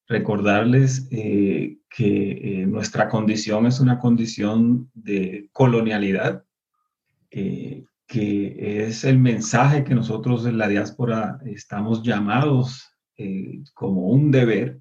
recordarles 0.07 1.07
eh, 1.11 1.77
que 1.87 2.31
eh, 2.31 2.65
nuestra 2.65 3.07
condición 3.07 3.67
es 3.67 3.79
una 3.79 3.99
condición 3.99 4.89
de 4.95 5.47
colonialidad, 5.51 6.43
que 7.29 7.85
es 8.87 9.03
el 9.03 9.19
mensaje 9.19 9.83
que 9.83 9.93
nosotros 9.93 10.47
en 10.47 10.57
la 10.57 10.67
diáspora 10.67 11.39
estamos 11.45 12.01
llamados 12.01 12.97
como 13.75 14.07
un 14.07 14.31
deber 14.31 14.79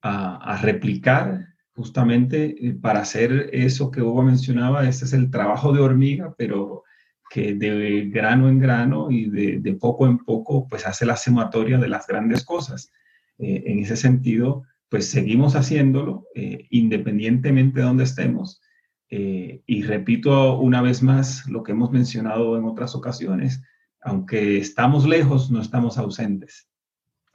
a, 0.00 0.36
a 0.54 0.56
replicar 0.62 1.48
justamente 1.74 2.56
para 2.80 3.00
hacer 3.00 3.50
eso 3.52 3.90
que 3.90 4.00
Hugo 4.00 4.22
mencionaba, 4.22 4.88
este 4.88 5.04
es 5.04 5.12
el 5.12 5.30
trabajo 5.30 5.70
de 5.74 5.80
hormiga, 5.80 6.34
pero 6.38 6.84
que 7.32 7.54
de 7.54 8.10
grano 8.10 8.50
en 8.50 8.58
grano 8.58 9.10
y 9.10 9.30
de, 9.30 9.72
poco 9.80 10.06
en 10.06 10.18
poco, 10.18 10.68
pues 10.68 10.86
hace 10.86 11.06
la 11.06 11.16
sematoria 11.16 11.78
de 11.78 11.88
las 11.88 12.06
grandes 12.06 12.44
cosas. 12.44 12.92
Eh, 13.38 13.62
en 13.66 13.78
ese 13.78 13.96
sentido, 13.96 14.64
pues 14.90 15.10
seguimos 15.10 15.56
haciéndolo 15.56 16.26
eh, 16.34 16.66
independientemente 16.68 17.80
de 17.80 17.86
donde 17.86 18.04
estemos. 18.04 18.60
Eh, 19.08 19.62
y 19.64 19.82
repito 19.82 20.58
una 20.58 20.82
vez 20.82 21.02
más 21.02 21.46
lo 21.46 21.62
que 21.62 21.72
hemos 21.72 21.90
mencionado 21.90 22.58
en 22.58 22.66
otras 22.66 22.94
ocasiones, 22.94 23.62
aunque 24.02 24.58
estamos 24.58 25.06
lejos, 25.06 25.50
no 25.50 25.62
estamos 25.62 25.96
ausentes. 25.96 26.68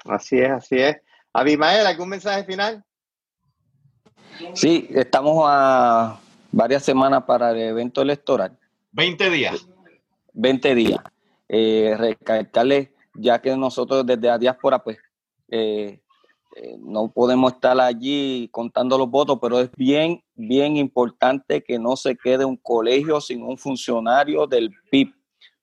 Así 0.05 0.37
es, 0.37 0.51
así 0.51 0.75
es. 0.75 0.97
Abimael, 1.33 1.87
¿algún 1.87 2.09
mensaje 2.09 2.43
final? 2.43 2.83
Sí, 4.53 4.87
estamos 4.91 5.43
a 5.47 6.19
varias 6.51 6.83
semanas 6.83 7.23
para 7.23 7.49
el 7.49 7.57
evento 7.57 8.03
electoral. 8.03 8.55
20 8.91 9.29
días. 9.31 9.67
20 10.38 10.75
días. 10.75 10.99
Eh, 11.49 11.95
recalcarles, 11.97 12.89
ya 13.15 13.41
que 13.41 13.55
nosotros 13.55 14.05
desde 14.05 14.27
la 14.27 14.38
diáspora, 14.38 14.83
pues, 14.83 14.97
eh, 15.49 16.01
eh, 16.55 16.77
no 16.79 17.11
podemos 17.11 17.53
estar 17.53 17.79
allí 17.79 18.49
contando 18.51 18.97
los 18.97 19.09
votos, 19.09 19.39
pero 19.41 19.59
es 19.59 19.71
bien, 19.75 20.23
bien 20.35 20.77
importante 20.77 21.63
que 21.63 21.79
no 21.79 21.95
se 21.95 22.15
quede 22.15 22.45
un 22.45 22.57
colegio 22.57 23.19
sin 23.21 23.43
un 23.43 23.57
funcionario 23.57 24.45
del 24.47 24.71
PIB, 24.91 25.13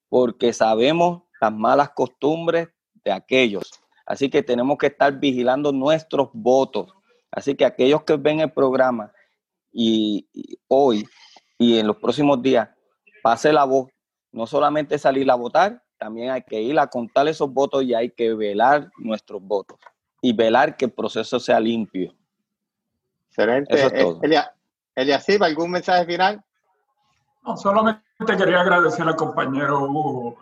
porque 0.08 0.52
sabemos 0.52 1.22
las 1.40 1.52
malas 1.52 1.90
costumbres 1.90 2.68
de 3.04 3.12
aquellos. 3.12 3.70
Así 4.06 4.28
que 4.28 4.42
tenemos 4.42 4.78
que 4.78 4.86
estar 4.88 5.18
vigilando 5.18 5.72
nuestros 5.72 6.30
votos. 6.32 6.92
Así 7.30 7.54
que 7.54 7.64
aquellos 7.64 8.02
que 8.04 8.16
ven 8.16 8.40
el 8.40 8.52
programa 8.52 9.12
y 9.72 10.28
hoy 10.68 11.04
y 11.58 11.78
en 11.78 11.86
los 11.86 11.96
próximos 11.96 12.42
días, 12.42 12.68
pase 13.22 13.52
la 13.52 13.64
voz 13.64 13.93
no 14.34 14.46
solamente 14.46 14.98
salir 14.98 15.30
a 15.30 15.36
votar, 15.36 15.82
también 15.96 16.30
hay 16.30 16.42
que 16.42 16.60
ir 16.60 16.78
a 16.78 16.88
contar 16.88 17.28
esos 17.28 17.52
votos 17.52 17.84
y 17.84 17.94
hay 17.94 18.10
que 18.10 18.34
velar 18.34 18.90
nuestros 18.98 19.40
votos 19.40 19.78
y 20.20 20.32
velar 20.32 20.76
que 20.76 20.86
el 20.86 20.90
proceso 20.90 21.38
sea 21.38 21.60
limpio. 21.60 22.12
Excelente. 23.28 23.74
Eso 23.74 23.86
es 23.86 24.02
todo. 24.02 24.20
Eliasib, 24.96 25.42
¿algún 25.42 25.70
mensaje 25.70 26.04
final? 26.04 26.42
No, 27.44 27.56
solamente 27.56 28.02
quería 28.36 28.60
agradecer 28.60 29.06
al 29.06 29.16
compañero 29.16 29.84
Hugo 29.84 30.36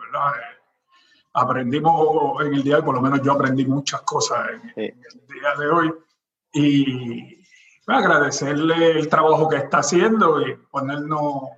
aprendimos 1.33 2.45
en 2.45 2.53
el 2.53 2.63
día, 2.63 2.81
por 2.81 2.95
lo 2.95 3.01
menos 3.01 3.21
yo 3.21 3.33
aprendí 3.33 3.65
muchas 3.65 4.01
cosas 4.01 4.49
en, 4.75 4.83
el 4.85 5.27
día 5.27 5.55
de 5.59 5.67
hoy. 5.67 5.93
Y 6.53 7.43
agradecerle 7.87 8.91
el 8.91 9.09
trabajo 9.09 9.49
que 9.49 9.57
está 9.57 9.79
haciendo 9.79 10.39
y 10.41 10.55
ponernos 10.71 11.49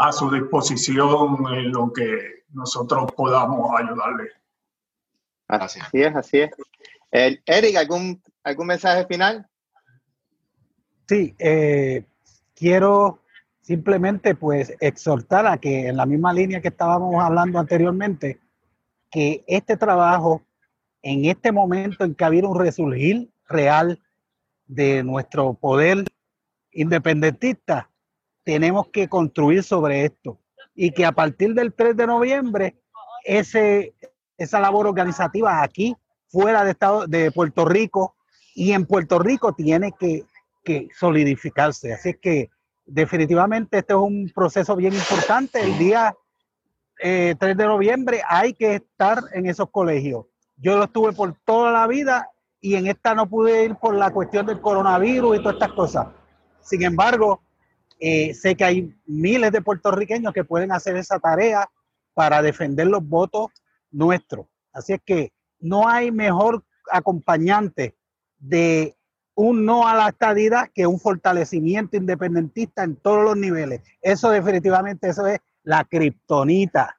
a 0.00 0.12
su 0.12 0.30
disposición 0.30 1.36
en 1.52 1.72
lo 1.72 1.92
que 1.92 2.44
nosotros 2.54 3.12
podamos 3.12 3.70
ayudarle. 3.78 4.30
Así 5.46 5.78
es, 5.92 6.16
así 6.16 6.38
es. 6.40 6.50
Eric, 7.44 7.76
¿algún, 7.76 8.22
¿algún 8.42 8.68
mensaje 8.68 9.04
final? 9.04 9.46
Sí, 11.06 11.34
eh, 11.38 12.06
quiero 12.54 13.20
simplemente 13.60 14.34
pues 14.34 14.74
exhortar 14.80 15.46
a 15.46 15.58
que 15.58 15.88
en 15.88 15.98
la 15.98 16.06
misma 16.06 16.32
línea 16.32 16.62
que 16.62 16.68
estábamos 16.68 17.22
hablando 17.22 17.58
anteriormente, 17.58 18.40
que 19.10 19.44
este 19.46 19.76
trabajo, 19.76 20.42
en 21.02 21.26
este 21.26 21.52
momento 21.52 22.04
en 22.04 22.14
que 22.14 22.24
ha 22.24 22.28
habido 22.28 22.48
un 22.48 22.58
resurgir 22.58 23.28
real 23.46 24.00
de 24.66 25.02
nuestro 25.04 25.52
poder 25.52 26.04
independentista, 26.72 27.89
tenemos 28.44 28.88
que 28.88 29.08
construir 29.08 29.62
sobre 29.62 30.04
esto 30.04 30.38
y 30.74 30.92
que 30.92 31.04
a 31.04 31.12
partir 31.12 31.54
del 31.54 31.72
3 31.74 31.96
de 31.96 32.06
noviembre 32.06 32.76
ese, 33.24 33.94
esa 34.36 34.60
labor 34.60 34.86
organizativa 34.86 35.62
aquí, 35.62 35.96
fuera 36.28 36.64
de, 36.64 36.70
estado, 36.70 37.06
de 37.06 37.30
Puerto 37.30 37.64
Rico 37.64 38.14
y 38.54 38.72
en 38.72 38.86
Puerto 38.86 39.18
Rico 39.18 39.52
tiene 39.52 39.92
que, 39.98 40.24
que 40.64 40.88
solidificarse. 40.98 41.92
Así 41.92 42.14
que 42.14 42.50
definitivamente 42.86 43.78
este 43.78 43.92
es 43.92 43.98
un 43.98 44.30
proceso 44.34 44.76
bien 44.76 44.94
importante. 44.94 45.60
El 45.60 45.78
día 45.78 46.14
3 46.96 47.02
eh, 47.02 47.36
de 47.38 47.66
noviembre 47.66 48.22
hay 48.28 48.54
que 48.54 48.76
estar 48.76 49.18
en 49.32 49.46
esos 49.46 49.70
colegios. 49.70 50.26
Yo 50.56 50.76
lo 50.76 50.84
estuve 50.84 51.12
por 51.12 51.34
toda 51.44 51.72
la 51.72 51.86
vida 51.86 52.30
y 52.60 52.74
en 52.74 52.86
esta 52.86 53.14
no 53.14 53.28
pude 53.28 53.64
ir 53.64 53.76
por 53.76 53.94
la 53.94 54.10
cuestión 54.10 54.46
del 54.46 54.60
coronavirus 54.60 55.36
y 55.36 55.42
todas 55.42 55.54
estas 55.54 55.72
cosas. 55.72 56.08
Sin 56.60 56.82
embargo, 56.82 57.42
eh, 58.00 58.34
sé 58.34 58.56
que 58.56 58.64
hay 58.64 58.94
miles 59.06 59.52
de 59.52 59.62
puertorriqueños 59.62 60.32
que 60.32 60.44
pueden 60.44 60.72
hacer 60.72 60.96
esa 60.96 61.18
tarea 61.18 61.70
para 62.14 62.42
defender 62.42 62.86
los 62.86 63.06
votos 63.06 63.50
nuestros. 63.90 64.46
Así 64.72 64.94
es 64.94 65.00
que 65.04 65.32
no 65.58 65.88
hay 65.88 66.10
mejor 66.10 66.64
acompañante 66.90 67.94
de 68.38 68.96
un 69.34 69.64
no 69.64 69.86
a 69.86 69.94
la 69.94 70.08
estadidad 70.08 70.70
que 70.74 70.86
un 70.86 70.98
fortalecimiento 70.98 71.96
independentista 71.96 72.82
en 72.82 72.96
todos 72.96 73.24
los 73.24 73.36
niveles. 73.36 73.82
Eso 74.00 74.30
definitivamente, 74.30 75.08
eso 75.08 75.26
es 75.26 75.38
la 75.62 75.84
kriptonita 75.84 76.98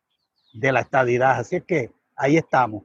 de 0.53 0.71
la 0.71 0.81
estadidad. 0.81 1.39
Así 1.39 1.57
es 1.57 1.63
que 1.63 1.91
ahí 2.15 2.37
estamos. 2.37 2.83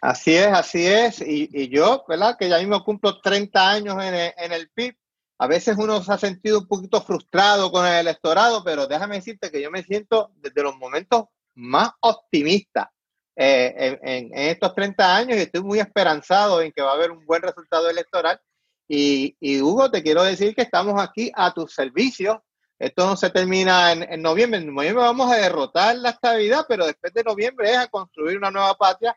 Así 0.00 0.34
es, 0.34 0.46
así 0.48 0.86
es. 0.86 1.20
Y, 1.20 1.68
yo, 1.68 2.04
¿verdad? 2.06 2.36
Que 2.38 2.48
ya 2.48 2.58
mismo 2.58 2.84
cumplo 2.84 3.20
30 3.20 3.70
años 3.70 3.96
en 4.02 4.14
el, 4.14 4.32
en 4.36 4.52
el 4.52 4.68
PIB. 4.70 4.94
A 5.38 5.46
veces 5.46 5.76
uno 5.78 6.02
se 6.02 6.12
ha 6.12 6.18
sentido 6.18 6.60
un 6.60 6.66
poquito 6.66 7.00
frustrado 7.02 7.70
con 7.70 7.86
el 7.86 7.94
electorado, 7.94 8.64
pero 8.64 8.86
déjame 8.86 9.16
decirte 9.16 9.50
que 9.50 9.60
yo 9.60 9.70
me 9.70 9.82
siento 9.82 10.30
desde 10.36 10.62
los 10.62 10.76
momentos 10.76 11.24
más 11.54 11.90
optimistas 12.00 12.88
eh, 13.34 13.98
en, 14.02 14.30
en, 14.32 14.48
estos 14.48 14.74
30 14.74 15.16
años 15.16 15.36
y 15.36 15.42
estoy 15.42 15.62
muy 15.62 15.78
esperanzado 15.78 16.62
en 16.62 16.72
que 16.72 16.82
va 16.82 16.92
a 16.92 16.94
haber 16.94 17.10
un 17.10 17.24
buen 17.26 17.42
resultado 17.42 17.90
electoral. 17.90 18.40
Y, 18.88 19.36
y 19.40 19.60
Hugo, 19.60 19.90
te 19.90 20.02
quiero 20.02 20.22
decir 20.22 20.54
que 20.54 20.62
estamos 20.62 21.00
aquí 21.02 21.30
a 21.34 21.52
tus 21.52 21.74
servicios 21.74 22.38
esto 22.78 23.06
no 23.06 23.16
se 23.16 23.30
termina 23.30 23.92
en, 23.92 24.20
noviembre. 24.20 24.60
En 24.60 24.74
noviembre 24.74 25.02
vamos 25.02 25.32
a 25.32 25.36
derrotar 25.36 25.96
la 25.96 26.10
estabilidad, 26.10 26.66
pero 26.68 26.86
después 26.86 27.12
de 27.14 27.24
noviembre 27.24 27.70
es 27.70 27.78
a 27.78 27.86
construir 27.88 28.36
una 28.36 28.50
nueva 28.50 28.74
patria. 28.74 29.16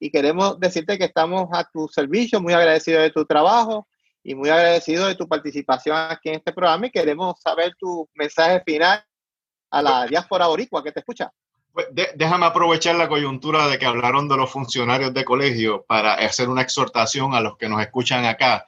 Y 0.00 0.10
queremos 0.10 0.58
decirte 0.58 0.98
que 0.98 1.04
estamos 1.04 1.48
a 1.52 1.64
tu 1.64 1.86
servicio, 1.88 2.40
muy 2.40 2.54
agradecidos 2.54 3.02
de 3.02 3.10
tu 3.10 3.24
trabajo 3.26 3.86
y 4.24 4.34
muy 4.34 4.48
agradecidos 4.48 5.06
de 5.06 5.14
tu 5.14 5.28
participación 5.28 5.96
aquí 5.96 6.30
en 6.30 6.36
este 6.36 6.52
programa. 6.52 6.86
Y 6.86 6.90
queremos 6.90 7.40
saber 7.40 7.74
tu 7.78 8.08
mensaje 8.14 8.62
final 8.64 9.04
a 9.70 9.82
la 9.82 10.06
diáspora 10.06 10.46
boricua 10.46 10.82
que 10.82 10.92
te 10.92 11.00
escucha. 11.00 11.30
Pues, 11.72 11.88
déjame 12.14 12.46
aprovechar 12.46 12.94
la 12.94 13.08
coyuntura 13.08 13.68
de 13.68 13.78
que 13.78 13.86
hablaron 13.86 14.28
de 14.28 14.36
los 14.36 14.50
funcionarios 14.50 15.12
de 15.12 15.24
colegio 15.24 15.84
para 15.86 16.14
hacer 16.14 16.48
una 16.48 16.62
exhortación 16.62 17.34
a 17.34 17.40
los 17.40 17.56
que 17.58 17.68
nos 17.68 17.82
escuchan 17.82 18.24
acá 18.24 18.64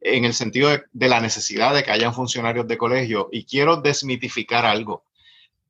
en 0.00 0.24
el 0.24 0.34
sentido 0.34 0.68
de, 0.68 1.08
la 1.08 1.20
necesidad 1.20 1.74
de 1.74 1.82
que 1.82 1.90
hayan 1.90 2.12
funcionarios 2.12 2.68
de 2.68 2.76
colegio. 2.76 3.28
Y 3.32 3.44
quiero 3.44 3.76
desmitificar 3.76 4.66
algo. 4.66 5.04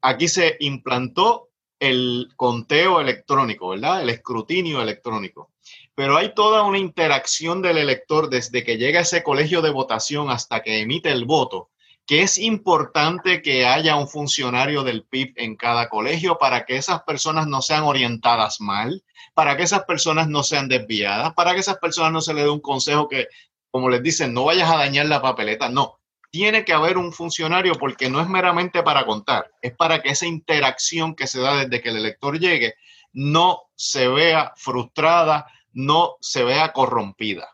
Aquí 0.00 0.28
se 0.28 0.56
implantó 0.60 1.50
el 1.78 2.32
conteo 2.34 3.00
electrónico, 3.00 3.68
¿verdad? 3.68 4.02
El 4.02 4.08
escrutinio 4.08 4.82
electrónico. 4.82 5.50
Pero 5.98 6.16
hay 6.16 6.32
toda 6.32 6.62
una 6.62 6.78
interacción 6.78 7.60
del 7.60 7.76
elector 7.76 8.30
desde 8.30 8.62
que 8.62 8.76
llega 8.76 9.00
a 9.00 9.02
ese 9.02 9.24
colegio 9.24 9.62
de 9.62 9.70
votación 9.70 10.30
hasta 10.30 10.62
que 10.62 10.78
emite 10.78 11.10
el 11.10 11.24
voto, 11.24 11.70
que 12.06 12.22
es 12.22 12.38
importante 12.38 13.42
que 13.42 13.66
haya 13.66 13.96
un 13.96 14.06
funcionario 14.06 14.84
del 14.84 15.02
PIB 15.02 15.32
en 15.34 15.56
cada 15.56 15.88
colegio 15.88 16.38
para 16.38 16.64
que 16.64 16.76
esas 16.76 17.02
personas 17.02 17.48
no 17.48 17.62
sean 17.62 17.82
orientadas 17.82 18.60
mal, 18.60 19.02
para 19.34 19.56
que 19.56 19.64
esas 19.64 19.86
personas 19.86 20.28
no 20.28 20.44
sean 20.44 20.68
desviadas, 20.68 21.34
para 21.34 21.52
que 21.52 21.58
esas 21.58 21.78
personas 21.78 22.12
no 22.12 22.20
se 22.20 22.32
le 22.32 22.42
dé 22.42 22.48
un 22.48 22.60
consejo 22.60 23.08
que 23.08 23.26
como 23.72 23.88
les 23.88 24.00
dicen, 24.00 24.32
no 24.32 24.44
vayas 24.44 24.70
a 24.70 24.76
dañar 24.76 25.06
la 25.06 25.20
papeleta. 25.20 25.68
No, 25.68 25.98
tiene 26.30 26.64
que 26.64 26.74
haber 26.74 26.96
un 26.96 27.12
funcionario 27.12 27.74
porque 27.74 28.08
no 28.08 28.20
es 28.20 28.28
meramente 28.28 28.84
para 28.84 29.04
contar, 29.04 29.50
es 29.60 29.74
para 29.74 30.00
que 30.00 30.10
esa 30.10 30.26
interacción 30.26 31.16
que 31.16 31.26
se 31.26 31.40
da 31.40 31.56
desde 31.56 31.82
que 31.82 31.88
el 31.88 31.96
elector 31.96 32.38
llegue 32.38 32.74
no 33.12 33.62
se 33.74 34.06
vea 34.06 34.52
frustrada, 34.54 35.46
no 35.72 36.16
se 36.20 36.44
vea 36.44 36.72
corrompida. 36.72 37.48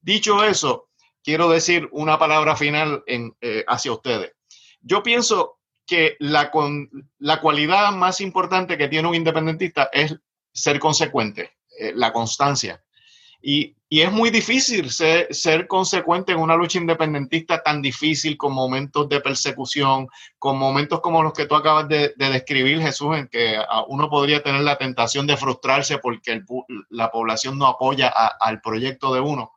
Dicho 0.00 0.42
eso, 0.44 0.88
quiero 1.22 1.48
decir 1.48 1.88
una 1.92 2.18
palabra 2.18 2.56
final 2.56 3.04
eh, 3.06 3.64
hacia 3.66 3.92
ustedes. 3.92 4.32
Yo 4.80 5.02
pienso 5.02 5.58
que 5.86 6.16
la, 6.18 6.50
la 7.18 7.40
cualidad 7.40 7.92
más 7.92 8.20
importante 8.20 8.76
que 8.78 8.88
tiene 8.88 9.08
un 9.08 9.14
independentista 9.14 9.88
es 9.92 10.16
ser 10.52 10.78
consecuente, 10.78 11.52
eh, 11.78 11.92
la 11.94 12.12
constancia. 12.12 12.82
Y, 13.42 13.74
es 13.90 14.10
muy 14.10 14.30
difícil 14.30 14.90
ser, 14.90 15.66
consecuente 15.66 16.32
en 16.32 16.38
una 16.38 16.56
lucha 16.56 16.78
independentista 16.78 17.62
tan 17.62 17.82
difícil, 17.82 18.38
con 18.38 18.54
momentos 18.54 19.06
de 19.06 19.20
persecución, 19.20 20.08
con 20.38 20.56
momentos 20.56 21.02
como 21.02 21.22
los 21.22 21.34
que 21.34 21.44
tú 21.44 21.54
acabas 21.56 21.88
de, 21.88 22.14
describir, 22.16 22.80
Jesús, 22.80 23.14
en 23.18 23.28
que 23.28 23.58
uno 23.88 24.08
podría 24.08 24.42
tener 24.42 24.62
la 24.62 24.78
tentación 24.78 25.26
de 25.26 25.36
frustrarse 25.36 25.98
porque 25.98 26.40
la 26.88 27.10
población 27.10 27.58
no 27.58 27.66
apoya 27.66 28.08
al 28.08 28.62
proyecto 28.62 29.12
de 29.12 29.20
uno. 29.20 29.52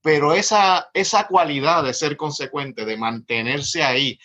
Pero 0.00 0.32
esa, 0.32 0.88
esa 0.94 1.26
cualidad 1.26 1.82
de 1.82 1.92
ser 1.92 2.16
consecuente, 2.16 2.84
de 2.84 2.96
mantenerse 2.96 3.82
ahí, 3.82 4.16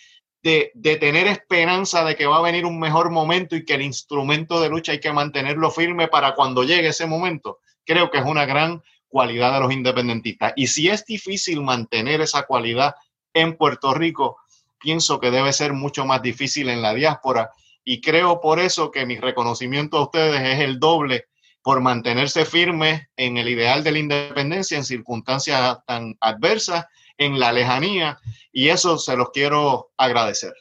de, 0.44 0.72
de, 0.76 0.98
tener 0.98 1.26
esperanza 1.26 2.04
de 2.04 2.16
que 2.16 2.28
va 2.28 2.38
a 2.38 2.42
venir 2.42 2.68
un 2.68 2.80
mejor 2.80 3.10
momento 3.10 3.56
y 3.56 3.66
que 3.66 3.74
el 3.74 3.82
instrumento 3.82 4.62
de 4.62 4.70
lucha 4.70 4.92
hay 4.92 5.00
que 5.00 5.12
mantenerlo 5.12 5.72
firme 5.72 6.08
para 6.08 6.36
cuando 6.36 6.64
llegue 6.64 6.90
ese 6.90 7.08
momento 7.08 7.60
creo 7.92 8.10
que 8.10 8.20
es 8.20 8.26
una 8.26 8.46
gran 8.46 8.82
cualidad 9.10 9.54
de 9.54 9.60
los 9.60 9.74
independentistas. 9.74 10.54
Y 10.56 10.68
si 10.68 10.88
es 10.88 11.06
difícil 11.06 11.62
mantener 11.62 12.22
esa 12.22 12.44
cualidad 12.44 12.96
en 13.34 13.58
Puerto 13.58 13.94
Rico, 13.94 14.38
pienso 14.80 15.20
que 15.20 15.30
debe 15.30 15.52
ser 15.52 15.74
mucho 15.74 16.06
más 16.06 16.22
difícil 16.22 16.70
en 16.70 16.82
la 16.82 16.94
diáspora. 16.94 17.52
Y 17.84 18.00
creo 18.00 18.40
por 18.40 18.62
eso 18.62 18.92
que 18.92 19.06
mi 19.06 19.18
reconocimiento 19.18 19.98
a 19.98 20.04
ustedes 20.04 20.42
es 20.42 20.60
el 20.62 20.80
doble 20.80 21.26
por 21.62 21.82
mantenerse 21.82 22.46
firmes 22.46 23.02
en 23.18 23.36
el 23.38 23.50
ideal 23.50 23.84
de 23.84 23.92
la 23.92 24.00
independencia 24.00 24.78
en 24.78 24.86
circunstancias 24.86 25.80
tan 25.86 26.16
adversas, 26.22 26.86
en 27.18 27.40
la 27.40 27.52
lejanía, 27.52 28.18
y 28.54 28.70
eso 28.70 28.98
se 28.98 29.18
los 29.18 29.32
quiero 29.32 29.92
agradecer. 29.98 30.54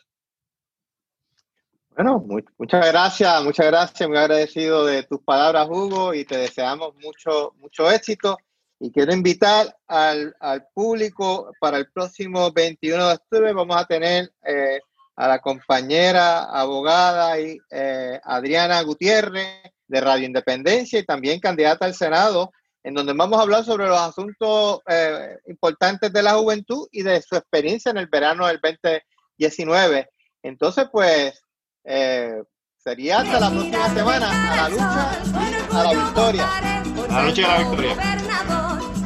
Bueno, 2.02 2.24
muchas 2.56 2.86
gracias, 2.86 3.44
muchas 3.44 3.66
gracias, 3.66 4.08
muy 4.08 4.16
agradecido 4.16 4.86
de 4.86 5.02
tus 5.02 5.20
palabras, 5.20 5.68
Hugo, 5.68 6.14
y 6.14 6.24
te 6.24 6.38
deseamos 6.38 6.94
mucho, 6.94 7.52
mucho 7.58 7.90
éxito. 7.90 8.38
Y 8.78 8.90
quiero 8.90 9.12
invitar 9.12 9.76
al, 9.86 10.34
público 10.72 11.52
para 11.60 11.76
el 11.76 11.90
próximo 11.92 12.50
21 12.52 13.06
de 13.06 13.12
octubre. 13.12 13.52
Vamos 13.52 13.76
a 13.76 13.84
tener 13.84 14.32
eh, 14.46 14.80
a 15.14 15.28
la 15.28 15.40
compañera 15.40 16.44
abogada 16.44 17.38
y, 17.38 17.58
eh, 17.70 18.18
Adriana 18.24 18.80
Gutiérrez 18.80 19.60
de 19.86 20.00
Radio 20.00 20.24
Independencia 20.24 21.00
y 21.00 21.04
también 21.04 21.38
candidata 21.38 21.84
al 21.84 21.92
Senado, 21.94 22.50
en 22.82 22.94
donde 22.94 23.12
vamos 23.12 23.38
a 23.38 23.42
hablar 23.42 23.62
sobre 23.62 23.88
los 23.88 24.00
asuntos 24.00 24.80
eh, 24.88 25.36
importantes 25.48 26.10
de 26.10 26.22
la 26.22 26.32
juventud 26.32 26.88
y 26.92 27.02
de 27.02 27.20
su 27.20 27.36
experiencia 27.36 27.90
en 27.90 27.98
el 27.98 28.06
verano 28.06 28.46
del 28.46 28.58
2019. 28.58 30.08
Entonces, 30.42 30.86
pues 30.90 31.42
eh, 31.84 32.42
sería 32.76 33.20
hasta 33.20 33.40
la 33.40 33.50
próxima 33.50 33.88
semana 33.94 34.52
a 34.52 34.56
la 34.56 34.68
lucha 34.68 35.10
a 35.72 35.84
la 35.84 36.04
victoria. 36.04 36.48
A 36.48 37.12
la 37.12 37.24
lucha 37.24 37.44
a 37.44 37.58
la 37.58 37.68
victoria. 37.68 37.96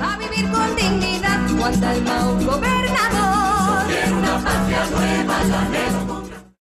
A 0.01 0.17
vivir 0.19 0.51
con 0.51 0.77
dignidad, 0.77 1.39
Juan 1.59 1.81
Dalmau, 1.81 2.45
gobernador. 2.45 3.87
Quiero 3.87 4.19
una 4.19 4.39
patria 4.45 4.87
nueva, 4.91 6.14